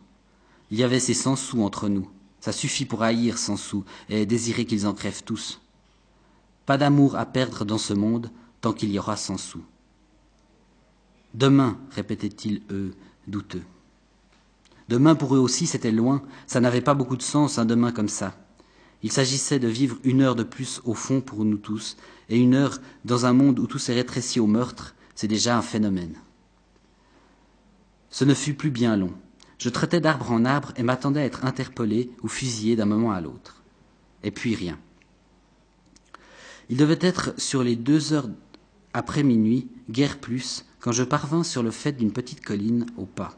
Il 0.71 0.77
y 0.77 0.83
avait 0.83 1.01
ces 1.01 1.13
cent 1.13 1.35
sous 1.35 1.61
entre 1.61 1.89
nous. 1.89 2.09
Ça 2.39 2.53
suffit 2.53 2.85
pour 2.85 3.03
haïr 3.03 3.37
cent 3.37 3.57
sous 3.57 3.83
et 4.09 4.25
désirer 4.25 4.65
qu'ils 4.65 4.87
en 4.87 4.93
crèvent 4.93 5.23
tous. 5.23 5.61
Pas 6.65 6.77
d'amour 6.77 7.15
à 7.17 7.25
perdre 7.25 7.65
dans 7.65 7.77
ce 7.77 7.93
monde 7.93 8.31
tant 8.61 8.73
qu'il 8.73 8.91
y 8.91 8.99
aura 8.99 9.17
cent 9.17 9.37
sous. 9.37 9.63
Demain, 11.33 11.77
répétaient-ils, 11.91 12.63
eux, 12.71 12.93
douteux. 13.27 13.63
Demain 14.87 15.15
pour 15.15 15.35
eux 15.35 15.39
aussi 15.39 15.67
c'était 15.67 15.91
loin, 15.91 16.23
ça 16.47 16.61
n'avait 16.61 16.81
pas 16.81 16.93
beaucoup 16.93 17.17
de 17.17 17.21
sens 17.21 17.57
un 17.59 17.65
demain 17.65 17.91
comme 17.91 18.07
ça. 18.07 18.33
Il 19.03 19.11
s'agissait 19.11 19.59
de 19.59 19.67
vivre 19.67 19.97
une 20.03 20.21
heure 20.21 20.35
de 20.35 20.43
plus 20.43 20.81
au 20.85 20.93
fond 20.93 21.21
pour 21.21 21.45
nous 21.45 21.57
tous, 21.57 21.97
et 22.29 22.37
une 22.37 22.55
heure 22.55 22.79
dans 23.05 23.25
un 23.25 23.33
monde 23.33 23.59
où 23.59 23.67
tout 23.67 23.79
s'est 23.79 23.93
rétréci 23.93 24.39
au 24.39 24.47
meurtre, 24.47 24.95
c'est 25.15 25.27
déjà 25.27 25.57
un 25.57 25.61
phénomène. 25.61 26.15
Ce 28.09 28.25
ne 28.25 28.33
fut 28.33 28.53
plus 28.53 28.71
bien 28.71 28.97
long. 28.97 29.13
Je 29.57 29.69
traitais 29.69 30.01
d'arbre 30.01 30.31
en 30.31 30.45
arbre 30.45 30.71
et 30.75 30.83
m'attendais 30.83 31.21
à 31.21 31.25
être 31.25 31.45
interpellé 31.45 32.11
ou 32.21 32.27
fusillé 32.27 32.75
d'un 32.75 32.85
moment 32.85 33.11
à 33.11 33.21
l'autre. 33.21 33.61
Et 34.23 34.31
puis 34.31 34.55
rien. 34.55 34.77
Il 36.69 36.77
devait 36.77 36.99
être 37.01 37.33
sur 37.37 37.63
les 37.63 37.75
deux 37.75 38.13
heures 38.13 38.29
après 38.93 39.23
minuit, 39.23 39.67
guère 39.89 40.17
plus, 40.17 40.65
quand 40.79 40.91
je 40.91 41.03
parvins 41.03 41.43
sur 41.43 41.63
le 41.63 41.71
fait 41.71 41.91
d'une 41.91 42.11
petite 42.11 42.43
colline 42.43 42.85
au 42.97 43.05
pas. 43.05 43.37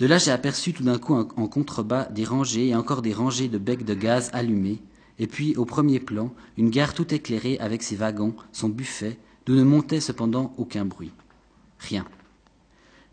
De 0.00 0.06
là, 0.06 0.16
j'ai 0.16 0.30
aperçu 0.30 0.72
tout 0.72 0.82
d'un 0.82 0.98
coup 0.98 1.12
en, 1.12 1.24
contrebas 1.24 2.06
des 2.06 2.24
rangées 2.24 2.68
et 2.68 2.74
encore 2.74 3.02
des 3.02 3.12
rangées 3.12 3.48
de 3.48 3.58
becs 3.58 3.84
de 3.84 3.92
gaz 3.92 4.30
allumés, 4.32 4.82
et 5.18 5.26
puis, 5.26 5.54
au 5.56 5.66
premier 5.66 6.00
plan, 6.00 6.32
une 6.56 6.70
gare 6.70 6.94
tout 6.94 7.12
éclairée 7.12 7.58
avec 7.58 7.82
ses 7.82 7.96
wagons, 7.96 8.34
son 8.50 8.70
buffet, 8.70 9.18
d'où 9.44 9.54
ne 9.54 9.62
montait 9.62 10.00
cependant 10.00 10.54
aucun 10.56 10.86
bruit. 10.86 11.12
Rien. 11.78 12.06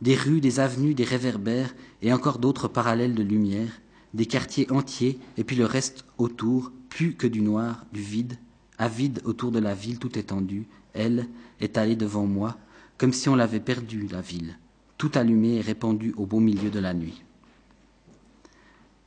Des 0.01 0.15
rues, 0.15 0.39
des 0.39 0.61
avenues, 0.61 0.93
des 0.93 1.03
réverbères, 1.03 1.75
et 2.01 2.13
encore 2.13 2.39
d'autres 2.39 2.69
parallèles 2.69 3.15
de 3.15 3.23
lumière, 3.23 3.81
des 4.13 4.25
quartiers 4.25 4.71
entiers, 4.71 5.19
et 5.35 5.43
puis 5.43 5.57
le 5.57 5.65
reste 5.65 6.05
autour, 6.17 6.71
plus 6.87 7.15
que 7.15 7.27
du 7.27 7.41
noir, 7.41 7.85
du 7.91 8.01
vide, 8.01 8.37
avide 8.77 9.21
autour 9.25 9.51
de 9.51 9.59
la 9.59 9.73
ville 9.73 9.99
tout 9.99 10.17
étendue, 10.17 10.67
elle, 10.93 11.27
étalée 11.59 11.97
devant 11.97 12.27
moi, 12.27 12.55
comme 12.97 13.11
si 13.11 13.27
on 13.27 13.35
l'avait 13.35 13.59
perdue, 13.59 14.07
la 14.09 14.21
ville, 14.21 14.57
tout 14.97 15.11
allumé 15.15 15.55
et 15.55 15.61
répandu 15.61 16.13
au 16.17 16.25
beau 16.25 16.39
milieu 16.39 16.69
de 16.69 16.79
la 16.79 16.93
nuit. 16.93 17.23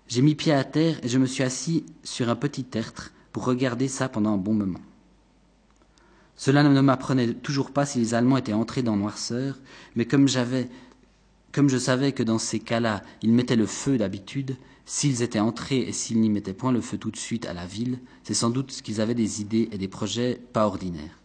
J'ai 0.09 0.23
mis 0.23 0.35
pied 0.35 0.53
à 0.53 0.65
terre 0.65 0.99
et 1.05 1.09
je 1.09 1.19
me 1.19 1.27
suis 1.27 1.45
assis 1.45 1.85
sur 2.03 2.29
un 2.29 2.37
petit 2.37 2.65
tertre 2.65 3.13
pour 3.33 3.45
regarder 3.45 3.89
ça 3.89 4.09
pendant 4.09 4.35
un 4.35 4.39
bon 4.39 4.55
moment. 4.55 4.81
Cela 6.37 6.63
ne 6.63 6.81
m'apprenait 6.81 7.35
toujours 7.35 7.71
pas 7.71 7.87
si 7.87 7.99
les 7.99 8.15
Allemands 8.15 8.39
étaient 8.39 8.53
entrés 8.53 8.83
dans 8.83 8.97
Noirceur, 8.97 9.59
mais 9.95 10.07
comme 10.07 10.27
j'avais, 10.27 10.69
comme 11.53 11.69
je 11.69 11.77
savais 11.77 12.13
que 12.13 12.23
dans 12.23 12.39
ces 12.39 12.61
cas-là, 12.61 13.03
ils 13.23 13.33
mettaient 13.33 13.57
le 13.57 13.67
feu 13.67 13.99
d'habitude, 13.99 14.57
s'ils 14.87 15.23
étaient 15.23 15.39
entrés 15.39 15.81
et 15.81 15.93
s'ils 15.93 16.21
n'y 16.21 16.31
mettaient 16.31 16.55
point 16.55 16.73
le 16.73 16.81
feu 16.81 16.99
tout 16.99 17.11
de 17.11 17.17
suite 17.17 17.47
à 17.47 17.53
la 17.53 17.67
ville, 17.67 18.01
c'est 18.25 18.35
sans 18.35 18.51
doute 18.51 18.73
qu'ils 18.83 19.01
avaient 19.01 19.15
des 19.15 19.41
idées 19.41 19.69
et 19.71 19.79
des 19.79 19.87
projets 19.87 20.41
pas 20.53 20.67
ordinaires. 20.67 21.21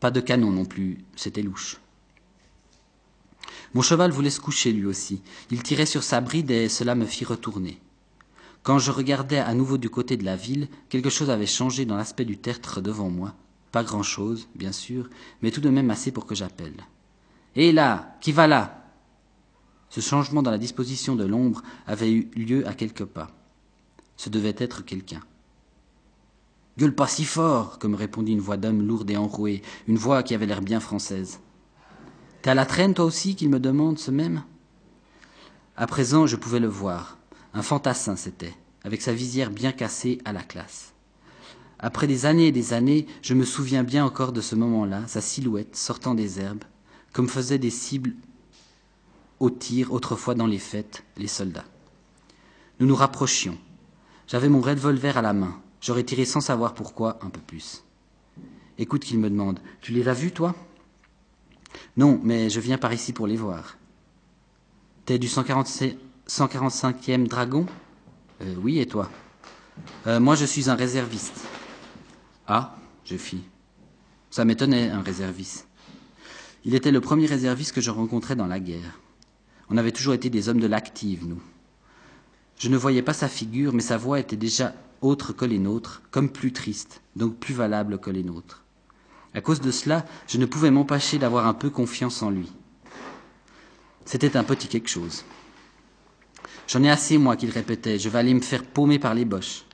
Pas 0.00 0.10
de 0.10 0.20
canon 0.20 0.50
non 0.50 0.64
plus, 0.64 0.98
c'était 1.14 1.42
louche. 1.42 1.76
Mon 3.74 3.82
cheval 3.82 4.10
voulait 4.10 4.30
se 4.30 4.40
coucher 4.40 4.72
lui 4.72 4.86
aussi. 4.86 5.22
Il 5.50 5.62
tirait 5.62 5.86
sur 5.86 6.02
sa 6.02 6.20
bride 6.20 6.50
et 6.50 6.68
cela 6.68 6.94
me 6.94 7.04
fit 7.04 7.24
retourner. 7.24 7.80
Quand 8.62 8.78
je 8.78 8.90
regardais 8.90 9.38
à 9.38 9.54
nouveau 9.54 9.78
du 9.78 9.88
côté 9.88 10.16
de 10.16 10.24
la 10.24 10.36
ville, 10.36 10.68
quelque 10.88 11.08
chose 11.08 11.30
avait 11.30 11.46
changé 11.46 11.86
dans 11.86 11.96
l'aspect 11.96 12.24
du 12.24 12.36
tertre 12.36 12.80
devant 12.80 13.08
moi. 13.08 13.34
Pas 13.72 13.84
grand-chose, 13.84 14.48
bien 14.54 14.72
sûr, 14.72 15.08
mais 15.40 15.50
tout 15.50 15.60
de 15.60 15.70
même 15.70 15.90
assez 15.90 16.10
pour 16.10 16.26
que 16.26 16.34
j'appelle. 16.34 16.84
Hé 17.54 17.72
là 17.72 18.16
Qui 18.20 18.32
va 18.32 18.46
là? 18.46 18.84
Ce 19.88 20.00
changement 20.00 20.42
dans 20.42 20.50
la 20.50 20.58
disposition 20.58 21.16
de 21.16 21.24
l'ombre 21.24 21.62
avait 21.86 22.12
eu 22.12 22.30
lieu 22.36 22.66
à 22.66 22.74
quelques 22.74 23.04
pas. 23.04 23.30
Ce 24.16 24.28
devait 24.28 24.54
être 24.58 24.84
quelqu'un. 24.84 25.20
Gueule 26.76 26.94
pas 26.94 27.08
si 27.08 27.24
fort, 27.24 27.78
comme 27.78 27.94
répondit 27.94 28.32
une 28.32 28.40
voix 28.40 28.56
d'homme 28.56 28.86
lourde 28.86 29.10
et 29.10 29.16
enrouée, 29.16 29.62
une 29.88 29.96
voix 29.96 30.22
qui 30.22 30.34
avait 30.34 30.46
l'air 30.46 30.62
bien 30.62 30.80
française. 30.80 31.40
T'es 32.42 32.50
à 32.50 32.54
la 32.54 32.64
traîne, 32.64 32.94
toi 32.94 33.04
aussi, 33.04 33.36
qu'il 33.36 33.50
me 33.50 33.60
demande 33.60 33.98
ce 33.98 34.10
même? 34.10 34.42
À 35.76 35.86
présent, 35.86 36.26
je 36.26 36.36
pouvais 36.36 36.60
le 36.60 36.68
voir. 36.68 37.18
Un 37.52 37.62
fantassin, 37.62 38.16
c'était, 38.16 38.54
avec 38.82 39.02
sa 39.02 39.12
visière 39.12 39.50
bien 39.50 39.72
cassée 39.72 40.18
à 40.24 40.32
la 40.32 40.42
classe. 40.42 40.94
Après 41.78 42.06
des 42.06 42.24
années 42.24 42.46
et 42.46 42.52
des 42.52 42.72
années, 42.72 43.06
je 43.20 43.34
me 43.34 43.44
souviens 43.44 43.84
bien 43.84 44.04
encore 44.04 44.32
de 44.32 44.40
ce 44.40 44.54
moment-là, 44.54 45.02
sa 45.06 45.20
silhouette 45.20 45.76
sortant 45.76 46.14
des 46.14 46.40
herbes, 46.40 46.64
comme 47.12 47.28
faisaient 47.28 47.58
des 47.58 47.70
cibles 47.70 48.14
au 49.38 49.50
tir 49.50 49.92
autrefois 49.92 50.34
dans 50.34 50.46
les 50.46 50.58
fêtes 50.58 51.02
les 51.16 51.26
soldats. 51.26 51.64
Nous 52.78 52.86
nous 52.86 52.94
rapprochions. 52.96 53.58
J'avais 54.26 54.48
mon 54.48 54.60
revolver 54.60 55.18
à 55.18 55.22
la 55.22 55.32
main. 55.32 55.60
J'aurais 55.80 56.04
tiré 56.04 56.24
sans 56.24 56.40
savoir 56.40 56.74
pourquoi 56.74 57.18
un 57.22 57.30
peu 57.30 57.40
plus. 57.40 57.82
Écoute 58.78 59.02
qu'il 59.02 59.18
me 59.18 59.28
demande. 59.28 59.60
Tu 59.80 59.92
les 59.92 60.08
as 60.08 60.14
vus, 60.14 60.32
toi? 60.32 60.54
Non, 61.96 62.20
mais 62.22 62.50
je 62.50 62.60
viens 62.60 62.78
par 62.78 62.92
ici 62.92 63.12
pour 63.12 63.26
les 63.26 63.36
voir. 63.36 63.76
T'es 65.04 65.18
du 65.18 65.28
145e 65.28 67.26
dragon? 67.26 67.66
Euh, 68.42 68.54
Oui, 68.62 68.78
et 68.78 68.86
toi? 68.86 69.10
Euh, 70.06 70.20
Moi, 70.20 70.34
je 70.34 70.44
suis 70.44 70.70
un 70.70 70.74
réserviste. 70.74 71.44
Ah, 72.46 72.76
je 73.04 73.16
fis. 73.16 73.42
Ça 74.30 74.44
m'étonnait, 74.44 74.90
un 74.90 75.02
réserviste. 75.02 75.66
Il 76.64 76.74
était 76.74 76.90
le 76.92 77.00
premier 77.00 77.26
réserviste 77.26 77.72
que 77.72 77.80
je 77.80 77.90
rencontrais 77.90 78.36
dans 78.36 78.46
la 78.46 78.60
guerre. 78.60 79.00
On 79.70 79.76
avait 79.76 79.92
toujours 79.92 80.14
été 80.14 80.30
des 80.30 80.48
hommes 80.48 80.60
de 80.60 80.66
l'active, 80.66 81.26
nous. 81.26 81.40
Je 82.58 82.68
ne 82.68 82.76
voyais 82.76 83.02
pas 83.02 83.14
sa 83.14 83.28
figure, 83.28 83.72
mais 83.72 83.80
sa 83.80 83.96
voix 83.96 84.20
était 84.20 84.36
déjà 84.36 84.74
autre 85.00 85.32
que 85.32 85.46
les 85.46 85.58
nôtres, 85.58 86.02
comme 86.10 86.28
plus 86.28 86.52
triste, 86.52 87.00
donc 87.16 87.36
plus 87.38 87.54
valable 87.54 87.98
que 87.98 88.10
les 88.10 88.22
nôtres. 88.22 88.64
À 89.34 89.40
cause 89.40 89.60
de 89.60 89.70
cela, 89.70 90.04
je 90.26 90.38
ne 90.38 90.46
pouvais 90.46 90.70
m'empêcher 90.70 91.18
d'avoir 91.18 91.46
un 91.46 91.54
peu 91.54 91.70
confiance 91.70 92.22
en 92.22 92.30
lui. 92.30 92.50
C'était 94.04 94.36
un 94.36 94.44
petit 94.44 94.68
quelque 94.68 94.88
chose. 94.88 95.24
J'en 96.66 96.82
ai 96.82 96.90
assez, 96.90 97.18
moi, 97.18 97.36
qu'il 97.36 97.50
répétait, 97.50 97.98
je 97.98 98.08
vais 98.08 98.18
aller 98.18 98.34
me 98.34 98.40
faire 98.40 98.64
paumer 98.64 98.98
par 98.98 99.14
les 99.14 99.24
boches. 99.24 99.64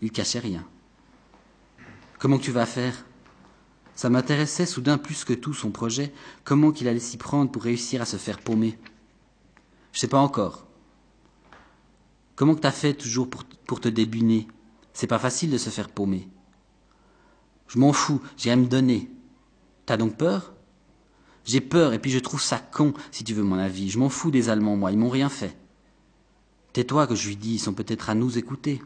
Il 0.00 0.12
cachait 0.12 0.38
rien. 0.38 0.64
Comment 2.18 2.38
tu 2.38 2.52
vas 2.52 2.66
faire? 2.66 3.04
Ça 3.96 4.10
m'intéressait 4.10 4.66
soudain 4.66 4.98
plus 4.98 5.24
que 5.24 5.32
tout 5.32 5.54
son 5.54 5.70
projet, 5.70 6.12
comment 6.42 6.72
qu'il 6.72 6.88
allait 6.88 6.98
s'y 6.98 7.16
prendre 7.16 7.50
pour 7.50 7.62
réussir 7.62 8.02
à 8.02 8.04
se 8.04 8.16
faire 8.16 8.40
paumer? 8.40 8.78
Je 9.92 10.00
sais 10.00 10.08
pas 10.08 10.18
encore. 10.18 10.66
Comment 12.34 12.56
que 12.56 12.60
t'as 12.60 12.72
fait 12.72 12.94
toujours 12.94 13.30
pour, 13.30 13.44
pour 13.44 13.80
te 13.80 13.88
débuner 13.88 14.48
C'est 14.92 15.06
pas 15.06 15.20
facile 15.20 15.50
de 15.50 15.58
se 15.58 15.70
faire 15.70 15.88
paumer. 15.88 16.28
Je 17.68 17.78
m'en 17.78 17.92
fous, 17.92 18.20
j'ai 18.36 18.50
à 18.50 18.56
me 18.56 18.66
donner. 18.66 19.10
T'as 19.86 19.96
donc 19.96 20.16
peur? 20.16 20.54
J'ai 21.44 21.60
peur 21.60 21.92
et 21.92 21.98
puis 21.98 22.10
je 22.10 22.18
trouve 22.18 22.40
ça 22.40 22.58
con, 22.58 22.94
si 23.10 23.24
tu 23.24 23.34
veux 23.34 23.42
mon 23.42 23.58
avis. 23.58 23.90
Je 23.90 23.98
m'en 23.98 24.08
fous 24.08 24.30
des 24.30 24.48
Allemands, 24.48 24.76
moi, 24.76 24.92
ils 24.92 24.98
m'ont 24.98 25.10
rien 25.10 25.28
fait. 25.28 25.56
Tais-toi 26.72 27.06
que 27.06 27.14
je 27.14 27.28
lui 27.28 27.36
dis, 27.36 27.54
ils 27.54 27.58
sont 27.60 27.74
peut-être 27.74 28.10
à 28.10 28.14
nous 28.14 28.38
écouter. 28.38 28.82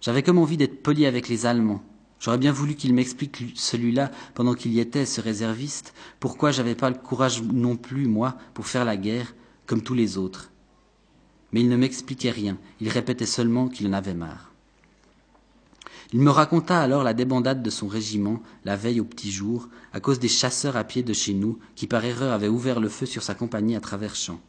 J'avais 0.00 0.22
comme 0.22 0.38
envie 0.38 0.56
d'être 0.56 0.82
poli 0.82 1.06
avec 1.06 1.28
les 1.28 1.46
Allemands. 1.46 1.82
J'aurais 2.20 2.38
bien 2.38 2.50
voulu 2.50 2.74
qu'il 2.74 2.94
m'explique 2.94 3.52
celui-là, 3.54 4.10
pendant 4.34 4.54
qu'il 4.54 4.72
y 4.72 4.80
était, 4.80 5.06
ce 5.06 5.20
réserviste, 5.20 5.94
pourquoi 6.18 6.50
j'avais 6.50 6.74
pas 6.74 6.90
le 6.90 6.96
courage 6.96 7.42
non 7.42 7.76
plus, 7.76 8.06
moi, 8.06 8.36
pour 8.54 8.66
faire 8.66 8.84
la 8.84 8.96
guerre, 8.96 9.34
comme 9.66 9.82
tous 9.82 9.94
les 9.94 10.18
autres? 10.18 10.50
Mais 11.52 11.60
il 11.60 11.68
ne 11.68 11.76
m'expliquait 11.76 12.30
rien, 12.30 12.58
il 12.80 12.88
répétait 12.88 13.26
seulement 13.26 13.68
qu'il 13.68 13.86
en 13.86 13.92
avait 13.92 14.14
marre. 14.14 14.47
Il 16.12 16.20
me 16.20 16.30
raconta 16.30 16.80
alors 16.80 17.02
la 17.02 17.12
débandade 17.12 17.62
de 17.62 17.68
son 17.68 17.86
régiment, 17.86 18.42
la 18.64 18.76
veille 18.76 19.00
au 19.00 19.04
petit 19.04 19.30
jour, 19.30 19.68
à 19.92 20.00
cause 20.00 20.18
des 20.18 20.28
chasseurs 20.28 20.76
à 20.76 20.84
pied 20.84 21.02
de 21.02 21.12
chez 21.12 21.34
nous, 21.34 21.58
qui 21.74 21.86
par 21.86 22.04
erreur 22.04 22.32
avaient 22.32 22.48
ouvert 22.48 22.80
le 22.80 22.88
feu 22.88 23.04
sur 23.04 23.22
sa 23.22 23.34
compagnie 23.34 23.76
à 23.76 23.80
travers 23.80 24.14
champs. 24.14 24.40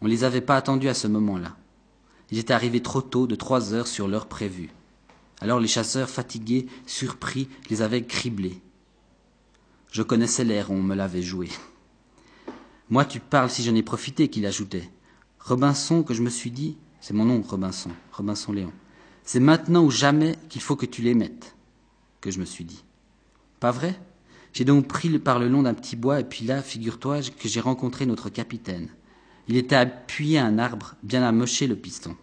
On 0.00 0.06
ne 0.06 0.10
les 0.10 0.24
avait 0.24 0.40
pas 0.40 0.56
attendus 0.56 0.88
à 0.88 0.94
ce 0.94 1.08
moment-là. 1.08 1.56
Ils 2.30 2.38
étaient 2.38 2.54
arrivés 2.54 2.80
trop 2.80 3.02
tôt, 3.02 3.26
de 3.26 3.34
trois 3.34 3.74
heures 3.74 3.86
sur 3.86 4.08
l'heure 4.08 4.26
prévue. 4.26 4.70
Alors 5.42 5.60
les 5.60 5.68
chasseurs, 5.68 6.08
fatigués, 6.08 6.66
surpris, 6.86 7.48
les 7.68 7.82
avaient 7.82 8.06
criblés. 8.06 8.62
Je 9.90 10.02
connaissais 10.02 10.44
l'air, 10.44 10.70
on 10.70 10.82
me 10.82 10.94
l'avait 10.94 11.20
joué. 11.20 11.50
Moi, 12.88 13.04
tu 13.04 13.20
parles 13.20 13.50
si 13.50 13.62
j'en 13.62 13.74
ai 13.74 13.82
profité, 13.82 14.28
qu'il 14.28 14.46
ajoutait. 14.46 14.90
Robinson, 15.38 16.02
que 16.02 16.14
je 16.14 16.22
me 16.22 16.30
suis 16.30 16.50
dit, 16.50 16.78
c'est 17.00 17.12
mon 17.12 17.26
nom, 17.26 17.42
Robinson, 17.42 17.90
Robinson 18.12 18.52
Léon. 18.52 18.72
C'est 19.24 19.40
maintenant 19.40 19.84
ou 19.84 19.90
jamais 19.90 20.36
qu'il 20.48 20.60
faut 20.60 20.76
que 20.76 20.86
tu 20.86 21.02
les 21.02 21.14
mettes, 21.14 21.54
que 22.20 22.30
je 22.30 22.40
me 22.40 22.44
suis 22.44 22.64
dit. 22.64 22.84
Pas 23.60 23.70
vrai? 23.70 23.98
J'ai 24.52 24.64
donc 24.64 24.88
pris 24.88 25.18
par 25.18 25.38
le 25.38 25.48
long 25.48 25.62
d'un 25.62 25.74
petit 25.74 25.96
bois, 25.96 26.20
et 26.20 26.24
puis 26.24 26.44
là, 26.44 26.62
figure-toi 26.62 27.20
que 27.38 27.48
j'ai 27.48 27.60
rencontré 27.60 28.04
notre 28.04 28.28
capitaine. 28.28 28.88
Il 29.48 29.56
était 29.56 29.76
appuyé 29.76 30.38
à 30.38 30.46
un 30.46 30.58
arbre, 30.58 30.94
bien 31.02 31.22
amoché 31.22 31.66
le 31.66 31.76
piston. 31.76 32.16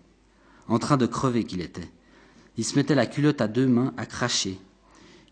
En 0.68 0.80
train 0.80 0.98
de 0.98 1.06
crever 1.06 1.44
qu'il 1.44 1.62
était. 1.62 1.90
Il 2.58 2.66
se 2.66 2.76
mettait 2.76 2.96
la 2.96 3.08
culotte 3.08 3.42
à 3.42 3.48
deux 3.48 3.68
mains, 3.68 3.94
à 3.98 4.06
cracher. 4.06 4.60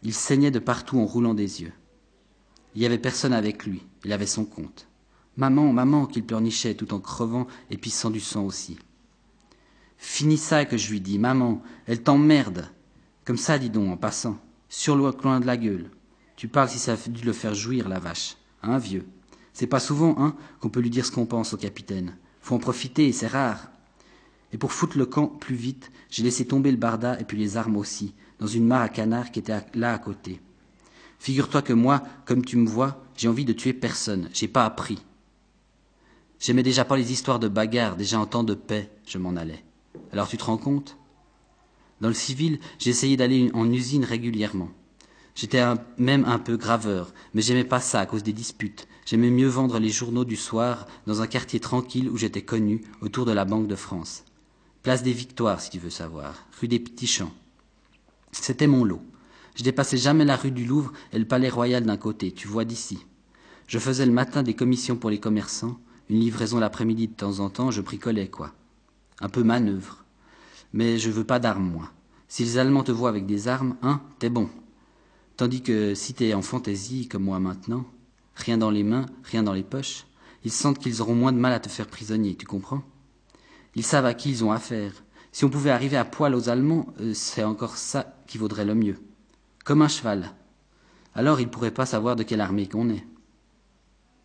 Il 0.02 0.14
saignait 0.14 0.52
de 0.52 0.60
partout 0.60 1.00
en 1.00 1.06
roulant 1.06 1.34
des 1.34 1.62
yeux. 1.62 1.74
Il 2.74 2.80
n'y 2.80 2.86
avait 2.86 2.98
personne 2.98 3.34
avec 3.34 3.66
lui, 3.66 3.84
il 4.06 4.14
avait 4.14 4.26
son 4.26 4.46
compte. 4.46 4.88
Maman, 5.36 5.72
maman, 5.74 6.06
qu'il 6.06 6.26
pleurnichait 6.26 6.76
tout 6.76 6.94
en 6.94 7.00
crevant 7.00 7.48
et 7.70 7.78
pissant 7.78 8.10
du 8.10 8.20
sang 8.20 8.44
aussi. 8.44 8.78
Finis 9.98 10.38
ça 10.38 10.66
que 10.66 10.78
je 10.78 10.92
lui 10.92 11.02
dis, 11.02 11.20
maman, 11.20 11.62
elle 11.86 12.04
t'emmerde. 12.04 12.70
Comme 13.26 13.38
ça, 13.38 13.58
dis 13.58 13.70
donc, 13.70 13.92
en 13.92 13.98
passant, 13.98 14.38
sur 14.70 14.96
le 14.96 15.12
coin 15.12 15.40
de 15.40 15.46
la 15.46 15.58
gueule. 15.58 15.90
Tu 16.36 16.48
parles 16.48 16.70
si 16.70 16.80
ça 16.80 16.94
a 16.94 17.10
dû 17.10 17.24
le 17.26 17.34
faire 17.34 17.56
jouir, 17.56 17.90
la 17.90 18.00
vache. 18.00 18.38
Hein, 18.62 18.78
vieux? 18.78 19.06
C'est 19.54 19.68
pas 19.68 19.80
souvent, 19.80 20.16
hein, 20.20 20.36
qu'on 20.60 20.70
peut 20.70 20.80
lui 20.80 20.92
dire 20.92 21.06
ce 21.06 21.12
qu'on 21.12 21.26
pense 21.26 21.54
au 21.54 21.58
capitaine. 21.58 22.16
Faut 22.42 22.56
en 22.56 22.60
profiter, 22.60 23.12
c'est 23.12 23.28
rare. 23.28 23.72
Et 24.54 24.58
pour 24.58 24.72
foutre 24.72 24.98
le 24.98 25.06
camp 25.06 25.28
plus 25.28 25.56
vite, 25.56 25.92
j'ai 26.10 26.24
laissé 26.24 26.46
tomber 26.46 26.72
le 26.72 26.78
barda 26.78 27.20
et 27.20 27.24
puis 27.24 27.38
les 27.38 27.58
armes 27.58 27.76
aussi, 27.76 28.14
dans 28.40 28.48
une 28.48 28.66
mare 28.66 28.84
à 28.84 28.90
canard 28.90 29.32
qui 29.32 29.40
était 29.40 29.66
là 29.74 29.94
à 29.94 29.98
côté. 29.98 30.40
Figure-toi 31.20 31.64
que 31.64 31.74
moi, 31.74 32.04
comme 32.26 32.46
tu 32.46 32.56
me 32.58 32.68
vois, 32.68 33.04
j'ai 33.18 33.28
envie 33.28 33.46
de 33.46 33.54
tuer 33.54 33.74
personne, 33.74 34.30
j'ai 34.32 34.48
pas 34.48 34.64
appris. 34.64 35.00
J'aimais 36.40 36.64
déjà 36.64 36.86
pas 36.86 36.96
les 36.96 37.12
histoires 37.12 37.40
de 37.40 37.48
bagarres, 37.48 37.98
déjà 37.98 38.20
en 38.20 38.28
temps 38.28 38.44
de 38.44 38.54
paix, 38.54 38.92
je 39.08 39.18
m'en 39.18 39.36
allais. 39.36 39.64
Alors 40.12 40.28
tu 40.28 40.38
te 40.38 40.44
rends 40.44 40.58
compte? 40.58 40.98
Dans 42.02 42.08
le 42.08 42.14
civil, 42.14 42.60
essayé 42.86 43.18
d'aller 43.18 43.50
en 43.54 43.72
usine 43.72 44.06
régulièrement. 44.06 44.70
J'étais 45.36 45.64
même 45.98 46.26
un 46.26 46.40
peu 46.40 46.58
graveur, 46.58 47.14
mais 47.34 47.42
j'aimais 47.42 47.64
pas 47.64 47.80
ça 47.80 48.00
à 48.00 48.06
cause 48.06 48.24
des 48.24 48.34
disputes. 48.34 48.88
J'aimais 49.06 49.30
mieux 49.30 49.48
vendre 49.48 49.80
les 49.80 49.90
journaux 49.90 50.26
du 50.26 50.36
soir 50.36 50.88
dans 51.06 51.22
un 51.22 51.28
quartier 51.28 51.60
tranquille 51.60 52.10
où 52.10 52.18
j'étais 52.18 52.42
connu, 52.42 52.82
autour 53.02 53.26
de 53.26 53.32
la 53.32 53.46
Banque 53.46 53.68
de 53.68 53.76
France. 53.76 54.26
Place 54.84 55.04
des 55.04 55.14
Victoires, 55.14 55.62
si 55.62 55.70
tu 55.70 55.80
veux 55.80 55.90
savoir, 55.90 56.48
rue 56.60 56.68
des 56.68 56.80
Petits 56.80 57.08
Champs. 57.08 57.34
C'était 58.32 58.68
mon 58.68 58.84
lot. 58.84 59.02
Je 59.56 59.64
dépassais 59.64 59.98
jamais 59.98 60.26
la 60.26 60.36
rue 60.36 60.52
du 60.52 60.66
Louvre 60.66 60.94
et 61.14 61.20
le 61.20 61.26
Palais 61.26 61.50
Royal 61.50 61.84
d'un 61.84 61.98
côté, 61.98 62.32
tu 62.32 62.48
vois 62.48 62.66
d'ici. 62.66 63.06
Je 63.68 63.80
faisais 63.80 64.06
le 64.06 64.12
matin 64.12 64.44
des 64.44 64.56
commissions 64.56 64.96
pour 64.96 65.10
les 65.10 65.20
commerçants, 65.20 65.78
une 66.10 66.20
livraison 66.20 66.60
l'après-midi 66.60 67.08
de 67.08 67.14
temps 67.14 67.40
en 67.40 67.50
temps, 67.50 67.70
je 67.70 67.82
bricolais, 67.82 68.28
quoi 68.28 68.54
un 69.22 69.30
peu 69.30 69.44
manœuvre. 69.44 70.04
Mais 70.74 70.98
je 70.98 71.10
veux 71.10 71.24
pas 71.24 71.40
d'armes, 71.40 71.70
moi. 71.70 71.92
Si 72.28 72.44
les 72.44 72.58
Allemands 72.58 72.84
te 72.84 72.92
voient 72.92 73.10
avec 73.10 73.26
des 73.26 73.48
armes, 73.48 73.78
hein, 73.82 74.02
t'es 74.20 74.30
bon. 74.30 74.50
Tandis 75.38 75.62
que 75.62 75.96
si 75.96 76.14
t'es 76.14 76.34
en 76.34 76.42
fantaisie, 76.42 77.08
comme 77.08 77.24
moi 77.24 77.40
maintenant, 77.40 77.86
rien 78.36 78.58
dans 78.58 78.72
les 78.72 78.84
mains, 78.84 79.06
rien 79.24 79.44
dans 79.44 79.54
les 79.54 79.64
poches, 79.64 80.06
ils 80.44 80.52
sentent 80.52 80.80
qu'ils 80.80 81.02
auront 81.02 81.16
moins 81.16 81.32
de 81.32 81.38
mal 81.38 81.54
à 81.54 81.60
te 81.60 81.70
faire 81.70 81.88
prisonnier, 81.88 82.36
tu 82.36 82.46
comprends? 82.46 82.84
Ils 83.76 83.86
savent 83.86 84.06
à 84.06 84.14
qui 84.14 84.30
ils 84.30 84.44
ont 84.44 84.52
affaire. 84.52 85.04
Si 85.32 85.46
on 85.46 85.50
pouvait 85.50 85.72
arriver 85.72 85.98
à 85.98 86.06
poil 86.06 86.34
aux 86.34 86.50
Allemands, 86.50 86.88
euh, 87.00 87.14
c'est 87.14 87.44
encore 87.44 87.78
ça 87.78 88.16
qui 88.26 88.38
vaudrait 88.38 88.66
le 88.66 88.76
mieux. 88.76 88.98
Comme 89.64 89.82
un 89.82 89.88
cheval. 89.88 90.34
Alors 91.14 91.40
ils 91.40 91.50
pourraient 91.50 91.72
pas 91.72 91.86
savoir 91.86 92.16
de 92.16 92.24
quelle 92.24 92.42
armée 92.42 92.68
qu'on 92.68 92.90
est. 92.90 93.06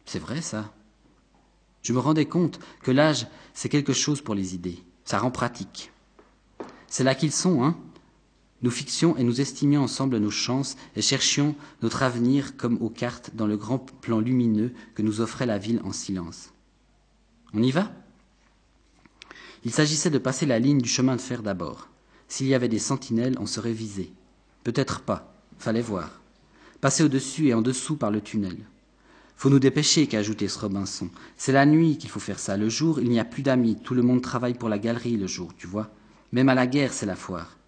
C'est 0.04 0.18
vrai 0.18 0.40
ça. 0.40 0.72
Je 1.82 1.92
me 1.92 1.98
rendais 1.98 2.26
compte 2.26 2.60
que 2.82 2.90
l'âge, 2.90 3.26
c'est 3.54 3.68
quelque 3.68 3.92
chose 3.92 4.20
pour 4.20 4.34
les 4.34 4.54
idées. 4.54 4.82
Ça 5.04 5.18
rend 5.18 5.30
pratique. 5.30 5.92
C'est 6.86 7.04
là 7.04 7.14
qu'ils 7.14 7.32
sont, 7.32 7.64
hein 7.64 7.76
Nous 8.62 8.70
fixions 8.70 9.16
et 9.16 9.24
nous 9.24 9.40
estimions 9.40 9.82
ensemble 9.82 10.18
nos 10.18 10.30
chances 10.30 10.76
et 10.94 11.02
cherchions 11.02 11.56
notre 11.82 12.02
avenir 12.02 12.56
comme 12.56 12.80
aux 12.80 12.90
cartes 12.90 13.32
dans 13.34 13.46
le 13.46 13.56
grand 13.56 13.78
plan 13.78 14.20
lumineux 14.20 14.72
que 14.94 15.02
nous 15.02 15.20
offrait 15.20 15.46
la 15.46 15.58
ville 15.58 15.80
en 15.84 15.92
silence. 15.92 16.50
On 17.52 17.62
y 17.62 17.72
va? 17.72 17.92
Il 19.64 19.72
s'agissait 19.72 20.10
de 20.10 20.18
passer 20.18 20.46
la 20.46 20.58
ligne 20.58 20.80
du 20.80 20.88
chemin 20.88 21.16
de 21.16 21.20
fer 21.20 21.42
d'abord. 21.42 21.88
S'il 22.28 22.46
y 22.46 22.54
avait 22.54 22.68
des 22.68 22.78
sentinelles, 22.78 23.36
on 23.38 23.46
serait 23.46 23.72
visé. 23.72 24.12
Peut-être 24.64 25.00
pas. 25.00 25.34
Fallait 25.58 25.82
voir. 25.82 26.20
Passer 26.80 27.04
au-dessus 27.04 27.48
et 27.48 27.54
en 27.54 27.62
dessous 27.62 27.96
par 27.96 28.10
le 28.10 28.20
tunnel. 28.20 28.56
Faut 29.42 29.50
nous 29.50 29.58
dépêcher, 29.58 30.06
qu'a 30.06 30.22
ce 30.22 30.58
Robinson. 30.60 31.08
C'est 31.36 31.50
la 31.50 31.66
nuit 31.66 31.98
qu'il 31.98 32.10
faut 32.10 32.20
faire 32.20 32.38
ça. 32.38 32.56
Le 32.56 32.68
jour, 32.68 33.00
il 33.00 33.08
n'y 33.10 33.18
a 33.18 33.24
plus 33.24 33.42
d'amis. 33.42 33.76
Tout 33.82 33.92
le 33.92 34.02
monde 34.02 34.22
travaille 34.22 34.54
pour 34.54 34.68
la 34.68 34.78
galerie 34.78 35.16
le 35.16 35.26
jour, 35.26 35.52
tu 35.56 35.66
vois. 35.66 35.90
Même 36.30 36.48
à 36.48 36.54
la 36.54 36.68
guerre, 36.68 36.92
c'est 36.92 37.06
la 37.06 37.16
foire. 37.16 37.58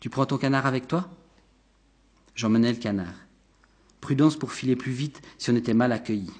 Tu 0.00 0.08
prends 0.08 0.24
ton 0.24 0.38
canard 0.38 0.64
avec 0.64 0.88
toi? 0.88 1.10
J'emmenais 2.34 2.72
le 2.72 2.78
canard. 2.78 3.12
Prudence 4.00 4.36
pour 4.36 4.50
filer 4.50 4.76
plus 4.76 4.92
vite 4.92 5.20
si 5.36 5.50
on 5.50 5.56
était 5.56 5.74
mal 5.74 5.92
accueillis. 5.92 6.32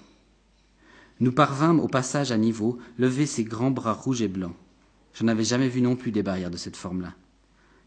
Nous 1.20 1.33
parvînmes 1.33 1.81
au 1.81 1.89
passage 1.89 2.33
à 2.33 2.39
niveau, 2.39 2.78
lever 2.97 3.26
ses 3.26 3.45
grands 3.45 3.70
bras 3.70 3.93
rouges 3.93 4.22
et 4.22 4.28
blancs. 4.28 4.57
Je 5.12 5.24
n'avais 5.24 5.45
jamais 5.45 5.68
vu 5.68 5.83
non 5.83 5.95
plus 5.95 6.11
des 6.11 6.22
barrières 6.22 6.51
de 6.51 6.57
cette 6.57 6.78
forme-là. 6.78 7.12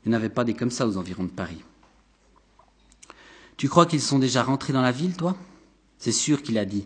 Il 0.05 0.09
n'y 0.09 0.15
en 0.15 0.19
avait 0.19 0.29
pas 0.29 0.43
des 0.43 0.53
comme 0.53 0.69
ça 0.69 0.87
aux 0.87 0.97
environs 0.97 1.23
de 1.23 1.29
Paris. 1.29 1.63
Tu 3.57 3.67
crois 3.67 3.87
qu'ils 3.87 3.99
sont 3.99 4.19
déjà 4.19 4.43
rentrés 4.43 4.73
dans 4.73 4.83
la 4.83 4.91
ville, 4.91 5.17
toi? 5.17 5.35
C'est 6.03 6.11
sûr 6.11 6.43
qu'il 6.43 6.57
a 6.57 6.65
dit. 6.65 6.85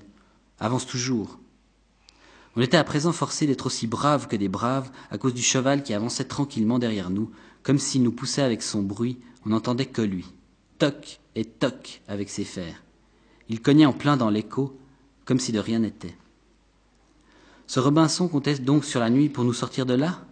Avance 0.59 0.85
toujours. 0.85 1.39
On 2.55 2.61
était 2.61 2.77
à 2.77 2.83
présent 2.83 3.11
forcé 3.11 3.47
d'être 3.47 3.65
aussi 3.65 3.87
braves 3.87 4.27
que 4.27 4.35
des 4.35 4.47
braves 4.47 4.91
à 5.09 5.17
cause 5.17 5.33
du 5.33 5.41
cheval 5.41 5.81
qui 5.81 5.95
avançait 5.95 6.25
tranquillement 6.25 6.77
derrière 6.77 7.09
nous, 7.09 7.31
comme 7.63 7.79
s'il 7.79 8.03
nous 8.03 8.11
poussait 8.11 8.43
avec 8.43 8.61
son 8.61 8.83
bruit, 8.83 9.17
on 9.43 9.49
n'entendait 9.49 9.87
que 9.87 10.03
lui. 10.03 10.27
Toc 10.77 11.19
et 11.33 11.45
toc 11.45 12.03
avec 12.07 12.29
ses 12.29 12.43
fers. 12.43 12.83
Il 13.49 13.59
cognait 13.59 13.87
en 13.87 13.93
plein 13.93 14.17
dans 14.17 14.29
l'écho, 14.29 14.77
comme 15.25 15.39
si 15.39 15.51
de 15.51 15.57
rien 15.57 15.79
n'était. 15.79 16.15
Ce 17.65 17.79
Robinson 17.79 18.27
comptait 18.27 18.59
donc 18.59 18.85
sur 18.85 18.99
la 18.99 19.09
nuit 19.09 19.29
pour 19.29 19.45
nous 19.45 19.53
sortir 19.53 19.87
de 19.87 19.95
là? 19.95 20.23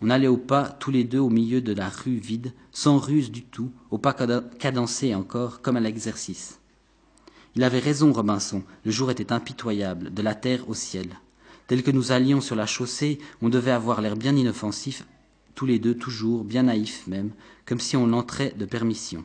On 0.00 0.08
allait 0.08 0.26
au 0.26 0.38
pas, 0.38 0.70
tous 0.70 0.90
les 0.90 1.04
deux 1.04 1.18
au 1.18 1.28
milieu 1.28 1.60
de 1.60 1.74
la 1.74 1.90
rue 1.90 2.16
vide, 2.16 2.54
sans 2.72 2.96
ruse 2.96 3.30
du 3.30 3.42
tout, 3.42 3.70
au 3.90 3.98
pas 3.98 4.14
cadencé 4.14 5.14
encore, 5.14 5.60
comme 5.60 5.76
à 5.76 5.80
l'exercice. 5.80 6.60
Il 7.56 7.64
avait 7.64 7.78
raison, 7.78 8.12
Robinson, 8.12 8.62
le 8.84 8.90
jour 8.90 9.10
était 9.10 9.32
impitoyable, 9.32 10.12
de 10.12 10.20
la 10.20 10.34
terre 10.34 10.68
au 10.68 10.74
ciel. 10.74 11.08
Tel 11.68 11.82
que 11.82 11.90
nous 11.90 12.12
allions 12.12 12.42
sur 12.42 12.54
la 12.54 12.66
chaussée, 12.66 13.18
on 13.40 13.48
devait 13.48 13.70
avoir 13.70 14.02
l'air 14.02 14.14
bien 14.14 14.36
inoffensif, 14.36 15.06
tous 15.54 15.64
les 15.64 15.78
deux 15.78 15.94
toujours, 15.94 16.44
bien 16.44 16.64
naïfs 16.64 17.06
même, 17.06 17.30
comme 17.64 17.80
si 17.80 17.96
on 17.96 18.12
entrait 18.12 18.54
de 18.58 18.66
permission. 18.66 19.24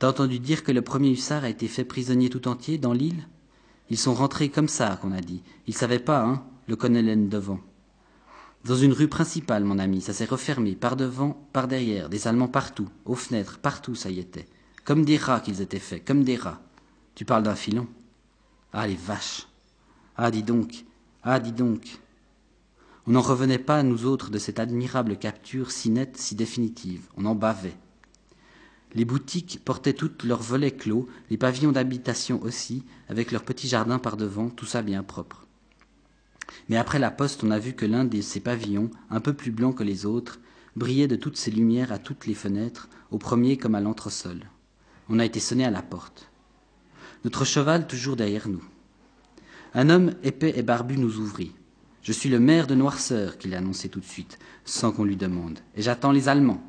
T'as 0.00 0.08
entendu 0.08 0.40
dire 0.40 0.64
que 0.64 0.72
le 0.72 0.82
premier 0.82 1.10
hussard 1.10 1.44
a 1.44 1.48
été 1.48 1.68
fait 1.68 1.84
prisonnier 1.84 2.28
tout 2.28 2.48
entier 2.48 2.76
dans 2.76 2.92
l'île? 2.92 3.28
Ils 3.88 3.96
sont 3.96 4.14
rentrés 4.14 4.48
comme 4.48 4.68
ça, 4.68 4.98
qu'on 5.00 5.12
a 5.12 5.20
dit. 5.20 5.42
Ils 5.68 5.74
savaient 5.74 6.00
pas, 6.00 6.24
hein, 6.24 6.42
le 6.66 6.74
colonel 6.74 7.28
devant. 7.28 7.60
Dans 8.64 8.76
une 8.76 8.92
rue 8.92 9.08
principale, 9.08 9.62
mon 9.62 9.78
ami, 9.78 10.00
ça 10.00 10.12
s'est 10.12 10.24
refermé, 10.24 10.74
par 10.74 10.96
devant, 10.96 11.40
par 11.52 11.68
derrière, 11.68 12.08
des 12.08 12.26
Allemands 12.26 12.48
partout, 12.48 12.88
aux 13.04 13.14
fenêtres, 13.14 13.58
partout, 13.60 13.94
ça 13.94 14.10
y 14.10 14.18
était. 14.18 14.48
Comme 14.88 15.04
des 15.04 15.18
rats 15.18 15.40
qu'ils 15.40 15.60
étaient 15.60 15.78
faits, 15.78 16.02
comme 16.02 16.24
des 16.24 16.36
rats. 16.36 16.62
Tu 17.14 17.26
parles 17.26 17.42
d'un 17.42 17.54
filon 17.54 17.86
Ah, 18.72 18.86
les 18.86 18.96
vaches 18.96 19.46
ah, 20.16 20.30
dis 20.30 20.42
donc, 20.42 20.86
ah, 21.22 21.40
dis 21.40 21.52
donc. 21.52 22.00
On 23.06 23.10
n'en 23.10 23.20
revenait 23.20 23.58
pas, 23.58 23.82
nous 23.82 24.06
autres, 24.06 24.30
de 24.30 24.38
cette 24.38 24.58
admirable 24.58 25.18
capture 25.18 25.72
si 25.72 25.90
nette, 25.90 26.16
si 26.16 26.36
définitive. 26.36 27.02
On 27.18 27.26
en 27.26 27.34
bavait. 27.34 27.76
Les 28.94 29.04
boutiques 29.04 29.60
portaient 29.62 29.92
toutes 29.92 30.24
leurs 30.24 30.40
volets 30.40 30.70
clos, 30.70 31.06
les 31.28 31.36
pavillons 31.36 31.72
d'habitation 31.72 32.42
aussi, 32.42 32.82
avec 33.10 33.30
leurs 33.30 33.44
petits 33.44 33.68
jardins 33.68 33.98
par 33.98 34.16
devant, 34.16 34.48
tout 34.48 34.64
ça 34.64 34.80
bien 34.80 35.02
propre. 35.02 35.46
Mais 36.70 36.78
après 36.78 36.98
la 36.98 37.10
poste, 37.10 37.44
on 37.44 37.50
a 37.50 37.58
vu 37.58 37.74
que 37.74 37.84
l'un 37.84 38.06
de 38.06 38.22
ces 38.22 38.40
pavillons, 38.40 38.90
un 39.10 39.20
peu 39.20 39.34
plus 39.34 39.50
blanc 39.50 39.74
que 39.74 39.84
les 39.84 40.06
autres, 40.06 40.40
brillait 40.76 41.08
de 41.08 41.16
toutes 41.16 41.36
ses 41.36 41.50
lumières 41.50 41.92
à 41.92 41.98
toutes 41.98 42.26
les 42.26 42.32
fenêtres, 42.32 42.88
au 43.10 43.18
premier 43.18 43.58
comme 43.58 43.74
à 43.74 43.82
l'entresol. 43.82 44.46
On 45.08 45.18
a 45.18 45.24
été 45.24 45.40
sonné 45.40 45.64
à 45.64 45.70
la 45.70 45.82
porte. 45.82 46.30
Notre 47.24 47.44
cheval 47.44 47.86
toujours 47.86 48.16
derrière 48.16 48.48
nous. 48.48 48.62
Un 49.74 49.90
homme 49.90 50.14
épais 50.22 50.52
et 50.56 50.62
barbu 50.62 50.98
nous 50.98 51.18
ouvrit. 51.18 51.52
Je 52.02 52.12
suis 52.12 52.28
le 52.28 52.40
maire 52.40 52.66
de 52.66 52.74
Noirceur, 52.74 53.38
qu'il 53.38 53.54
a 53.54 53.58
annoncé 53.58 53.88
tout 53.88 54.00
de 54.00 54.04
suite, 54.04 54.38
sans 54.64 54.92
qu'on 54.92 55.04
lui 55.04 55.16
demande, 55.16 55.58
et 55.74 55.82
j'attends 55.82 56.12
les 56.12 56.28
Allemands. 56.28 56.62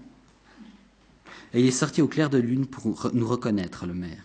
Et 1.53 1.61
il 1.61 1.67
est 1.67 1.71
sorti 1.71 2.01
au 2.01 2.07
clair 2.07 2.29
de 2.29 2.37
lune 2.37 2.65
pour 2.65 3.09
nous 3.13 3.27
reconnaître, 3.27 3.85
le 3.85 3.93
maire. 3.93 4.23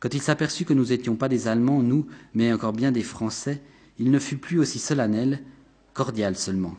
Quand 0.00 0.14
il 0.14 0.22
s'aperçut 0.22 0.64
que 0.64 0.74
nous 0.74 0.86
n'étions 0.86 1.16
pas 1.16 1.28
des 1.28 1.48
Allemands, 1.48 1.82
nous, 1.82 2.06
mais 2.34 2.52
encore 2.52 2.72
bien 2.72 2.92
des 2.92 3.02
Français, 3.02 3.62
il 3.98 4.10
ne 4.10 4.18
fut 4.18 4.36
plus 4.36 4.58
aussi 4.58 4.78
solennel, 4.78 5.42
cordial 5.94 6.36
seulement, 6.36 6.76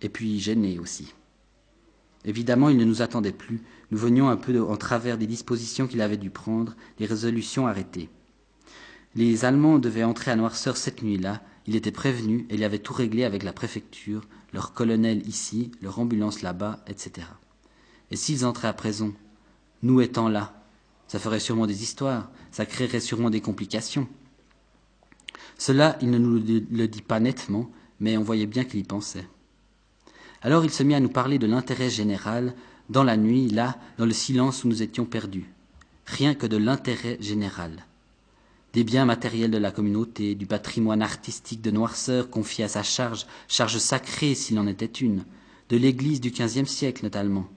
et 0.00 0.08
puis 0.08 0.38
gêné 0.38 0.78
aussi. 0.78 1.14
Évidemment, 2.24 2.68
il 2.68 2.76
ne 2.76 2.84
nous 2.84 3.02
attendait 3.02 3.32
plus, 3.32 3.60
nous 3.90 3.98
venions 3.98 4.28
un 4.28 4.36
peu 4.36 4.60
en 4.62 4.76
travers 4.76 5.18
des 5.18 5.26
dispositions 5.26 5.86
qu'il 5.86 6.00
avait 6.00 6.16
dû 6.16 6.30
prendre, 6.30 6.76
des 6.98 7.06
résolutions 7.06 7.66
arrêtées. 7.66 8.08
Les 9.14 9.44
Allemands 9.44 9.78
devaient 9.78 10.04
entrer 10.04 10.30
à 10.30 10.36
Noirceur 10.36 10.76
cette 10.76 11.02
nuit-là. 11.02 11.42
Il 11.66 11.76
était 11.76 11.90
prévenu 11.90 12.46
et 12.48 12.54
il 12.54 12.64
avait 12.64 12.78
tout 12.78 12.94
réglé 12.94 13.24
avec 13.24 13.42
la 13.42 13.52
préfecture, 13.52 14.22
leur 14.52 14.72
colonel 14.72 15.26
ici, 15.28 15.70
leur 15.82 15.98
ambulance 15.98 16.42
là-bas, 16.42 16.80
etc. 16.86 17.26
Et 18.10 18.16
s'ils 18.16 18.46
entraient 18.46 18.68
à 18.68 18.72
présent, 18.72 19.12
nous 19.82 20.00
étant 20.00 20.28
là, 20.28 20.64
ça 21.08 21.18
ferait 21.18 21.40
sûrement 21.40 21.66
des 21.66 21.82
histoires, 21.82 22.30
ça 22.50 22.64
créerait 22.64 23.00
sûrement 23.00 23.30
des 23.30 23.40
complications. 23.40 24.08
Cela, 25.58 25.98
il 26.00 26.10
ne 26.10 26.18
nous 26.18 26.34
le 26.36 26.86
dit 26.86 27.02
pas 27.02 27.20
nettement, 27.20 27.70
mais 28.00 28.16
on 28.16 28.22
voyait 28.22 28.46
bien 28.46 28.64
qu'il 28.64 28.80
y 28.80 28.84
pensait. 28.84 29.26
Alors 30.42 30.64
il 30.64 30.70
se 30.70 30.82
mit 30.82 30.94
à 30.94 31.00
nous 31.00 31.08
parler 31.08 31.38
de 31.38 31.46
l'intérêt 31.46 31.90
général, 31.90 32.54
dans 32.90 33.04
la 33.04 33.16
nuit, 33.16 33.48
là, 33.48 33.78
dans 33.96 34.06
le 34.06 34.12
silence 34.12 34.64
où 34.64 34.68
nous 34.68 34.82
étions 34.82 35.04
perdus. 35.04 35.50
Rien 36.06 36.34
que 36.34 36.46
de 36.46 36.56
l'intérêt 36.56 37.16
général 37.20 37.86
des 38.72 38.84
biens 38.84 39.04
matériels 39.04 39.50
de 39.50 39.58
la 39.58 39.70
communauté, 39.70 40.34
du 40.34 40.46
patrimoine 40.46 41.02
artistique 41.02 41.60
de 41.60 41.70
Noirceur 41.70 42.30
confié 42.30 42.64
à 42.64 42.68
sa 42.68 42.82
charge, 42.82 43.26
charge 43.48 43.78
sacrée 43.78 44.34
s'il 44.34 44.58
en 44.58 44.66
était 44.66 44.86
une, 44.86 45.24
de 45.68 45.76
l'église 45.76 46.20
du 46.20 46.32
quinzième 46.32 46.66
siècle 46.66 47.04
notamment. 47.04 47.48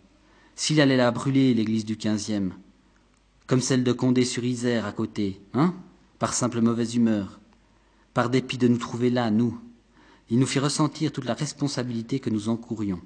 S'il 0.56 0.82
allait 0.82 0.98
la 0.98 1.12
brûler, 1.12 1.54
l'église 1.54 1.86
du 1.86 1.98
quinzième, 1.98 2.54
comme 3.48 3.62
celle 3.62 3.84
de 3.84 3.94
Condé-sur-Isère 3.94 4.86
à 4.86 4.92
côté, 4.92 5.42
hein, 5.54 5.74
par 6.20 6.34
simple 6.34 6.62
mauvaise 6.62 6.96
humeur, 6.96 7.40
par 8.14 8.30
dépit 8.30 8.58
de 8.58 8.68
nous 8.68 8.78
trouver 8.78 9.10
là, 9.10 9.32
nous, 9.32 9.58
il 10.30 10.40
nous 10.40 10.46
fit 10.46 10.60
ressentir 10.60 11.12
toute 11.12 11.26
la 11.26 11.34
responsabilité 11.34 12.20
que 12.20 12.30
nous 12.30 12.50
encourions, 12.50 13.02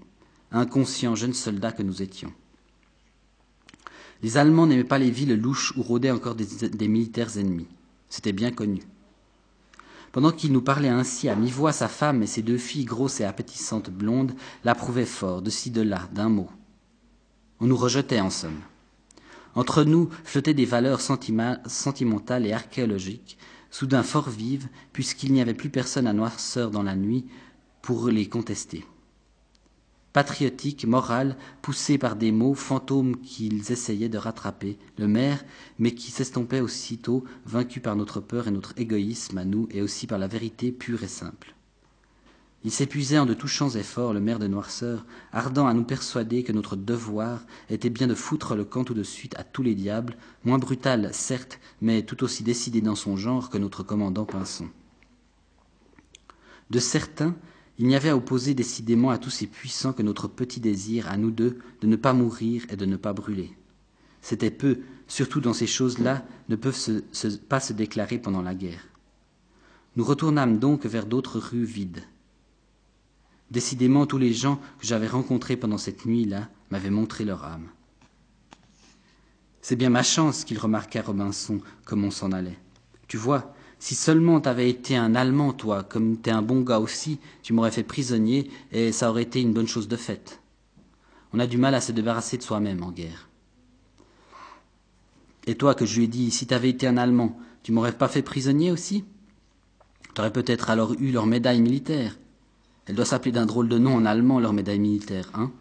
inconscients 0.51 1.15
jeunes 1.15 1.33
soldats 1.33 1.71
que 1.71 1.83
nous 1.83 2.01
étions. 2.01 2.33
Les 4.21 4.37
Allemands 4.37 4.67
n'aimaient 4.67 4.83
pas 4.83 4.99
les 4.99 5.11
villes 5.11 5.35
louches 5.35 5.73
où 5.77 5.81
rôdaient 5.81 6.11
encore 6.11 6.35
des 6.35 6.87
militaires 6.87 7.37
ennemis. 7.37 7.67
C'était 8.09 8.33
bien 8.33 8.51
connu. 8.51 8.81
Pendant 10.11 10.31
qu'il 10.31 10.51
nous 10.51 10.61
parlait 10.61 10.89
ainsi 10.89 11.29
à 11.29 11.35
mi-voix, 11.35 11.71
sa 11.71 11.87
femme 11.87 12.23
et 12.23 12.27
ses 12.27 12.41
deux 12.41 12.57
filles 12.57 12.85
grosses 12.85 13.21
et 13.21 13.25
appétissantes 13.25 13.91
blondes 13.91 14.33
l'approuvaient 14.63 15.05
fort, 15.05 15.41
de 15.41 15.49
ci 15.49 15.69
de 15.69 15.81
là, 15.81 16.09
d'un 16.13 16.29
mot. 16.29 16.49
On 17.59 17.67
nous 17.67 17.77
rejetait 17.77 18.19
en 18.19 18.29
somme. 18.29 18.59
Entre 19.55 19.83
nous 19.83 20.09
flottaient 20.23 20.53
des 20.53 20.65
valeurs 20.65 21.01
sentimentales 21.01 22.45
et 22.45 22.53
archéologiques, 22.53 23.37
soudain 23.71 24.03
fort 24.03 24.29
vives, 24.29 24.67
puisqu'il 24.93 25.33
n'y 25.33 25.41
avait 25.41 25.53
plus 25.53 25.69
personne 25.69 26.07
à 26.07 26.13
noirceur 26.13 26.71
dans 26.71 26.83
la 26.83 26.95
nuit 26.95 27.25
pour 27.81 28.09
les 28.09 28.27
contester 28.27 28.85
patriotique, 30.13 30.85
moral, 30.85 31.37
poussé 31.61 31.97
par 31.97 32.15
des 32.15 32.31
mots 32.31 32.55
fantômes 32.55 33.21
qu'ils 33.21 33.71
essayaient 33.71 34.09
de 34.09 34.17
rattraper, 34.17 34.77
le 34.97 35.07
maire, 35.07 35.43
mais 35.77 35.93
qui 35.93 36.11
s'estompaient 36.11 36.61
aussitôt, 36.61 37.23
vaincus 37.45 37.81
par 37.81 37.95
notre 37.95 38.19
peur 38.19 38.47
et 38.47 38.51
notre 38.51 38.73
égoïsme 38.77 39.37
à 39.37 39.45
nous, 39.45 39.67
et 39.71 39.81
aussi 39.81 40.07
par 40.07 40.19
la 40.19 40.27
vérité 40.27 40.71
pure 40.71 41.03
et 41.03 41.07
simple. 41.07 41.55
Il 42.65 42.71
s'épuisait 42.71 43.17
en 43.17 43.25
de 43.25 43.33
touchants 43.33 43.69
efforts, 43.69 44.13
le 44.13 44.19
maire 44.19 44.39
de 44.39 44.47
Noirceur, 44.47 45.05
ardent 45.31 45.67
à 45.67 45.73
nous 45.73 45.85
persuader 45.85 46.43
que 46.43 46.51
notre 46.51 46.75
devoir 46.75 47.45
était 47.69 47.89
bien 47.89 48.07
de 48.07 48.15
foutre 48.15 48.55
le 48.55 48.65
camp 48.65 48.83
tout 48.83 48.93
de 48.93 49.03
suite 49.03 49.37
à 49.39 49.45
tous 49.45 49.63
les 49.63 49.75
diables, 49.75 50.17
moins 50.43 50.57
brutal, 50.57 51.09
certes, 51.13 51.59
mais 51.81 52.03
tout 52.03 52.21
aussi 52.23 52.43
décidé 52.43 52.81
dans 52.81 52.95
son 52.95 53.15
genre 53.15 53.49
que 53.49 53.57
notre 53.57 53.83
commandant 53.83 54.25
Pinson. 54.25 54.67
De 56.69 56.79
certains, 56.79 57.33
il 57.77 57.87
n'y 57.87 57.95
avait 57.95 58.09
à 58.09 58.17
opposer 58.17 58.53
décidément 58.53 59.09
à 59.09 59.17
tous 59.17 59.29
ces 59.29 59.47
puissants 59.47 59.93
que 59.93 60.03
notre 60.03 60.27
petit 60.27 60.59
désir, 60.59 61.09
à 61.09 61.15
nous 61.15 61.31
deux, 61.31 61.59
de 61.79 61.87
ne 61.87 61.95
pas 61.95 62.11
mourir 62.11 62.65
et 62.69 62.75
de 62.75 62.85
ne 62.85 62.97
pas 62.97 63.13
brûler. 63.13 63.55
C'était 64.21 64.51
peu, 64.51 64.79
surtout 65.07 65.39
dans 65.39 65.53
ces 65.53 65.65
choses-là, 65.65 66.25
ne 66.49 66.57
peuvent 66.57 67.01
pas 67.47 67.61
se 67.61 67.71
déclarer 67.71 68.19
pendant 68.19 68.41
la 68.41 68.53
guerre. 68.53 68.89
Nous 69.95 70.03
retournâmes 70.03 70.59
donc 70.59 70.85
vers 70.85 71.05
d'autres 71.05 71.39
rues 71.39 71.63
vides. 71.63 72.03
Décidément, 73.51 74.05
tous 74.05 74.17
les 74.17 74.33
gens 74.33 74.57
que 74.79 74.85
j'avais 74.85 75.07
rencontrés 75.07 75.57
pendant 75.57 75.77
cette 75.77 76.05
nuit-là 76.05 76.49
m'avaient 76.69 76.89
montré 76.89 77.25
leur 77.25 77.43
âme. 77.45 77.69
C'est 79.61 79.75
bien 79.75 79.89
ma 79.89 80.03
chance 80.03 80.43
qu'il 80.43 80.59
remarqua 80.59 81.01
Robinson 81.01 81.59
comme 81.85 82.03
on 82.03 82.11
s'en 82.11 82.31
allait. 82.31 82.57
Tu 83.07 83.17
vois, 83.17 83.53
si 83.79 83.95
seulement 83.95 84.39
t'avais 84.39 84.69
été 84.69 84.95
un 84.95 85.15
Allemand, 85.15 85.53
toi, 85.53 85.83
comme 85.83 86.17
t'es 86.17 86.31
un 86.31 86.41
bon 86.41 86.61
gars 86.61 86.79
aussi, 86.79 87.19
tu 87.41 87.53
m'aurais 87.53 87.71
fait 87.71 87.83
prisonnier 87.83 88.49
et 88.71 88.91
ça 88.91 89.09
aurait 89.09 89.23
été 89.23 89.41
une 89.41 89.53
bonne 89.53 89.67
chose 89.67 89.87
de 89.87 89.95
faite. 89.95 90.41
On 91.33 91.39
a 91.39 91.47
du 91.47 91.57
mal 91.57 91.75
à 91.75 91.81
se 91.81 91.91
débarrasser 91.91 92.37
de 92.37 92.43
soi-même 92.43 92.83
en 92.83 92.91
guerre. 92.91 93.29
Et 95.47 95.55
toi, 95.55 95.73
que 95.73 95.85
je 95.85 95.97
lui 95.97 96.05
ai 96.05 96.07
dit, 96.07 96.31
si 96.31 96.45
t'avais 96.45 96.69
été 96.69 96.87
un 96.87 96.97
Allemand, 96.97 97.39
tu 97.63 97.71
m'aurais 97.71 97.97
pas 97.97 98.07
fait 98.07 98.21
prisonnier 98.21 98.71
aussi? 98.71 99.05
T'aurais 100.13 100.33
peut-être 100.33 100.69
alors 100.69 100.93
eu 100.99 101.11
leur 101.11 101.25
médaille 101.25 101.61
militaire. 101.61 102.17
Elle 102.89 102.95
doit 102.95 103.05
s'appeler 103.05 103.31
d'un 103.31 103.45
drôle 103.45 103.69
de 103.69 103.77
nom 103.77 103.95
en 103.95 104.03
allemand, 104.03 104.39
leur 104.39 104.51
médaille 104.51 104.79
militaire, 104.79 105.29
hein 105.35 105.51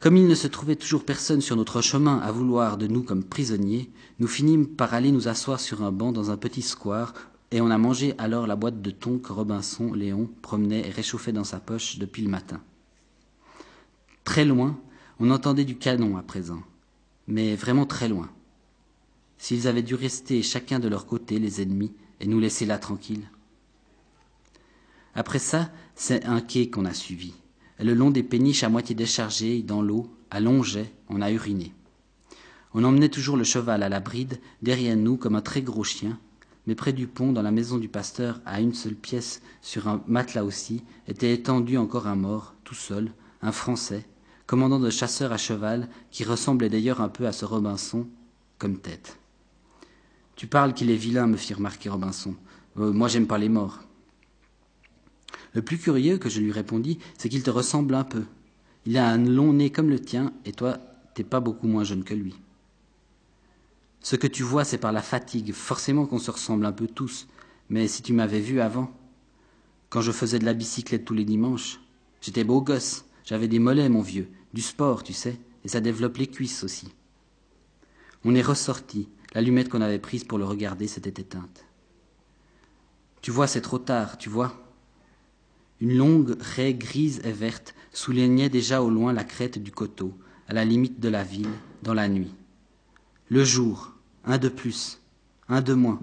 comme 0.00 0.18
il 0.18 0.26
ne 0.26 0.34
se 0.34 0.46
trouvait 0.46 0.76
toujours 0.76 1.04
personne 1.04 1.40
sur 1.40 1.56
notre 1.56 1.80
chemin 1.80 2.18
à 2.18 2.30
vouloir 2.30 2.76
de 2.76 2.86
nous 2.86 3.02
comme 3.02 3.24
prisonniers, 3.24 3.90
nous 4.18 4.26
finîmes 4.26 4.66
par 4.66 4.92
aller 4.92 5.10
nous 5.10 5.28
asseoir 5.28 5.60
sur 5.60 5.82
un 5.82 5.92
banc 5.92 6.12
dans 6.12 6.30
un 6.30 6.36
petit 6.36 6.60
square, 6.60 7.14
et 7.50 7.62
on 7.62 7.70
a 7.70 7.78
mangé 7.78 8.14
alors 8.18 8.46
la 8.46 8.54
boîte 8.54 8.82
de 8.82 8.90
thon 8.90 9.18
que 9.18 9.32
Robinson 9.32 9.94
Léon 9.94 10.28
promenait 10.42 10.86
et 10.86 10.90
réchauffait 10.90 11.32
dans 11.32 11.44
sa 11.44 11.58
poche 11.58 11.98
depuis 11.98 12.20
le 12.20 12.28
matin. 12.28 12.60
Très 14.24 14.44
loin, 14.44 14.78
on 15.20 15.30
entendait 15.30 15.64
du 15.64 15.78
canon 15.78 16.18
à 16.18 16.22
présent, 16.22 16.62
mais 17.26 17.56
vraiment 17.56 17.86
très 17.86 18.10
loin. 18.10 18.28
S'ils 19.38 19.68
avaient 19.68 19.82
dû 19.82 19.94
rester 19.94 20.42
chacun 20.42 20.80
de 20.80 20.88
leur 20.88 21.06
côté, 21.06 21.38
les 21.38 21.62
ennemis, 21.62 21.94
et 22.20 22.26
nous 22.26 22.40
laisser 22.40 22.66
là 22.66 22.76
tranquilles. 22.76 23.28
Après 25.14 25.38
ça, 25.38 25.70
c'est 25.94 26.24
un 26.24 26.40
quai 26.40 26.70
qu'on 26.70 26.84
a 26.84 26.94
suivi. 26.94 27.34
Le 27.78 27.94
long 27.94 28.10
des 28.10 28.22
péniches 28.22 28.64
à 28.64 28.68
moitié 28.68 28.94
déchargées, 28.94 29.62
dans 29.62 29.82
l'eau, 29.82 30.10
à 30.30 30.40
on 30.40 31.20
a 31.20 31.30
uriné. 31.30 31.72
On 32.72 32.82
emmenait 32.82 33.08
toujours 33.08 33.36
le 33.36 33.44
cheval 33.44 33.84
à 33.84 33.88
la 33.88 34.00
bride, 34.00 34.40
derrière 34.62 34.96
nous, 34.96 35.16
comme 35.16 35.36
un 35.36 35.40
très 35.40 35.62
gros 35.62 35.84
chien, 35.84 36.18
mais 36.66 36.74
près 36.74 36.92
du 36.92 37.06
pont, 37.06 37.32
dans 37.32 37.42
la 37.42 37.52
maison 37.52 37.78
du 37.78 37.88
pasteur, 37.88 38.40
à 38.44 38.60
une 38.60 38.74
seule 38.74 38.96
pièce, 38.96 39.42
sur 39.62 39.86
un 39.86 40.02
matelas 40.08 40.44
aussi, 40.44 40.82
était 41.06 41.32
étendu 41.32 41.76
encore 41.76 42.08
un 42.08 42.16
mort, 42.16 42.54
tout 42.64 42.74
seul, 42.74 43.12
un 43.42 43.52
Français, 43.52 44.04
commandant 44.46 44.80
de 44.80 44.90
chasseurs 44.90 45.32
à 45.32 45.36
cheval, 45.36 45.88
qui 46.10 46.24
ressemblait 46.24 46.68
d'ailleurs 46.70 47.00
un 47.00 47.08
peu 47.08 47.26
à 47.26 47.32
ce 47.32 47.44
Robinson, 47.44 48.08
comme 48.58 48.78
tête. 48.78 49.18
Tu 50.34 50.48
parles 50.48 50.74
qu'il 50.74 50.90
est 50.90 50.96
vilain, 50.96 51.28
me 51.28 51.36
fit 51.36 51.54
remarquer 51.54 51.90
Robinson. 51.90 52.34
Euh, 52.78 52.92
moi, 52.92 53.06
j'aime 53.06 53.28
pas 53.28 53.38
les 53.38 53.48
morts. 53.48 53.80
Le 55.54 55.62
plus 55.62 55.78
curieux 55.78 56.18
que 56.18 56.28
je 56.28 56.40
lui 56.40 56.52
répondis, 56.52 56.98
c'est 57.16 57.28
qu'il 57.28 57.42
te 57.42 57.50
ressemble 57.50 57.94
un 57.94 58.04
peu. 58.04 58.24
Il 58.86 58.98
a 58.98 59.08
un 59.08 59.18
long 59.18 59.52
nez 59.52 59.70
comme 59.70 59.88
le 59.88 60.00
tien, 60.00 60.32
et 60.44 60.52
toi, 60.52 60.78
t'es 61.14 61.24
pas 61.24 61.40
beaucoup 61.40 61.68
moins 61.68 61.84
jeune 61.84 62.04
que 62.04 62.14
lui. 62.14 62.34
Ce 64.00 64.16
que 64.16 64.26
tu 64.26 64.42
vois, 64.42 64.64
c'est 64.64 64.78
par 64.78 64.92
la 64.92 65.00
fatigue. 65.00 65.54
Forcément 65.54 66.06
qu'on 66.06 66.18
se 66.18 66.30
ressemble 66.30 66.66
un 66.66 66.72
peu 66.72 66.86
tous. 66.86 67.26
Mais 67.70 67.88
si 67.88 68.02
tu 68.02 68.12
m'avais 68.12 68.40
vu 68.40 68.60
avant, 68.60 68.92
quand 69.88 70.02
je 70.02 70.12
faisais 70.12 70.38
de 70.38 70.44
la 70.44 70.52
bicyclette 70.52 71.06
tous 71.06 71.14
les 71.14 71.24
dimanches, 71.24 71.80
j'étais 72.20 72.44
beau 72.44 72.60
gosse. 72.60 73.06
J'avais 73.24 73.48
des 73.48 73.60
mollets, 73.60 73.88
mon 73.88 74.02
vieux. 74.02 74.28
Du 74.52 74.60
sport, 74.60 75.02
tu 75.04 75.14
sais. 75.14 75.38
Et 75.64 75.68
ça 75.68 75.80
développe 75.80 76.18
les 76.18 76.26
cuisses 76.26 76.64
aussi. 76.64 76.92
On 78.24 78.34
est 78.34 78.42
ressorti. 78.42 79.08
L'allumette 79.34 79.70
qu'on 79.70 79.80
avait 79.80 79.98
prise 79.98 80.24
pour 80.24 80.36
le 80.36 80.44
regarder 80.44 80.86
s'était 80.86 81.22
éteinte. 81.22 81.64
Tu 83.22 83.30
vois, 83.30 83.46
c'est 83.46 83.62
trop 83.62 83.78
tard, 83.78 84.18
tu 84.18 84.28
vois. 84.28 84.63
Une 85.80 85.96
longue 85.96 86.36
raie 86.40 86.74
grise 86.74 87.20
et 87.24 87.32
verte 87.32 87.74
soulignait 87.92 88.48
déjà 88.48 88.82
au 88.82 88.90
loin 88.90 89.12
la 89.12 89.24
crête 89.24 89.58
du 89.58 89.72
coteau, 89.72 90.12
à 90.48 90.54
la 90.54 90.64
limite 90.64 91.00
de 91.00 91.08
la 91.08 91.24
ville, 91.24 91.50
dans 91.82 91.94
la 91.94 92.08
nuit. 92.08 92.34
Le 93.28 93.44
jour, 93.44 93.94
un 94.24 94.38
de 94.38 94.48
plus, 94.48 95.00
un 95.48 95.60
de 95.60 95.74
moins. 95.74 96.00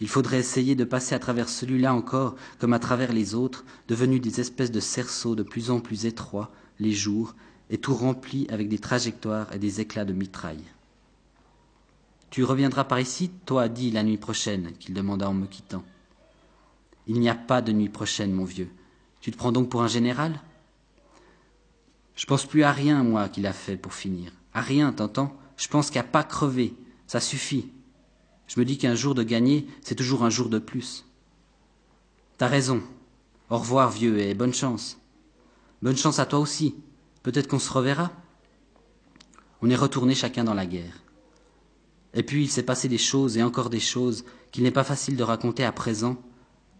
Il 0.00 0.08
faudrait 0.08 0.38
essayer 0.38 0.74
de 0.74 0.84
passer 0.84 1.14
à 1.14 1.18
travers 1.18 1.48
celui-là 1.48 1.92
encore, 1.92 2.36
comme 2.58 2.72
à 2.72 2.78
travers 2.78 3.12
les 3.12 3.34
autres, 3.34 3.64
devenus 3.88 4.20
des 4.20 4.40
espèces 4.40 4.70
de 4.70 4.80
cerceaux 4.80 5.34
de 5.34 5.42
plus 5.42 5.70
en 5.70 5.80
plus 5.80 6.06
étroits, 6.06 6.52
les 6.78 6.92
jours, 6.92 7.34
et 7.70 7.78
tout 7.78 7.94
remplis 7.94 8.46
avec 8.50 8.68
des 8.68 8.78
trajectoires 8.78 9.52
et 9.52 9.58
des 9.58 9.80
éclats 9.80 10.04
de 10.04 10.12
mitraille. 10.12 10.64
Tu 12.30 12.44
reviendras 12.44 12.84
par 12.84 13.00
ici, 13.00 13.30
toi, 13.46 13.68
dit 13.68 13.90
la 13.90 14.02
nuit 14.02 14.18
prochaine, 14.18 14.72
qu'il 14.78 14.94
demanda 14.94 15.28
en 15.28 15.34
me 15.34 15.46
quittant. 15.46 15.82
Il 17.08 17.20
n'y 17.20 17.28
a 17.28 17.34
pas 17.34 17.62
de 17.62 17.72
nuit 17.72 17.88
prochaine, 17.88 18.32
mon 18.32 18.44
vieux. 18.44 18.70
Tu 19.20 19.30
te 19.32 19.36
prends 19.36 19.50
donc 19.50 19.70
pour 19.70 19.82
un 19.82 19.88
général? 19.88 20.40
Je 22.14 22.26
pense 22.26 22.44
plus 22.44 22.62
à 22.62 22.70
rien, 22.70 23.02
moi, 23.02 23.28
qu'il 23.28 23.46
a 23.46 23.52
fait 23.52 23.76
pour 23.76 23.94
finir. 23.94 24.32
À 24.52 24.60
rien, 24.60 24.92
t'entends? 24.92 25.36
Je 25.56 25.68
pense 25.68 25.90
qu'à 25.90 26.02
pas 26.02 26.22
crever. 26.22 26.74
Ça 27.06 27.20
suffit. 27.20 27.72
Je 28.46 28.60
me 28.60 28.64
dis 28.64 28.76
qu'un 28.76 28.94
jour 28.94 29.14
de 29.14 29.22
gagner, 29.22 29.66
c'est 29.82 29.94
toujours 29.94 30.22
un 30.22 30.30
jour 30.30 30.48
de 30.48 30.58
plus. 30.58 31.06
T'as 32.36 32.46
raison. 32.46 32.82
Au 33.50 33.58
revoir, 33.58 33.90
vieux, 33.90 34.18
et 34.18 34.34
bonne 34.34 34.54
chance. 34.54 34.98
Bonne 35.80 35.96
chance 35.96 36.18
à 36.18 36.26
toi 36.26 36.38
aussi. 36.38 36.74
Peut-être 37.22 37.48
qu'on 37.48 37.58
se 37.58 37.72
reverra? 37.72 38.12
On 39.62 39.70
est 39.70 39.76
retourné 39.76 40.14
chacun 40.14 40.44
dans 40.44 40.54
la 40.54 40.66
guerre. 40.66 41.02
Et 42.14 42.22
puis 42.22 42.44
il 42.44 42.48
s'est 42.48 42.62
passé 42.62 42.88
des 42.88 42.98
choses 42.98 43.36
et 43.36 43.42
encore 43.42 43.70
des 43.70 43.80
choses 43.80 44.24
qu'il 44.52 44.62
n'est 44.62 44.70
pas 44.70 44.84
facile 44.84 45.16
de 45.16 45.22
raconter 45.22 45.64
à 45.64 45.72
présent, 45.72 46.16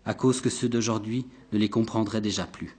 à 0.09 0.15
cause 0.15 0.41
que 0.41 0.49
ceux 0.49 0.71
d'aujourd'hui 0.71 1.27
ne 1.53 1.59
les 1.59 1.69
comprendraient 1.69 2.23
déjà 2.23 2.47
plus. 2.47 2.75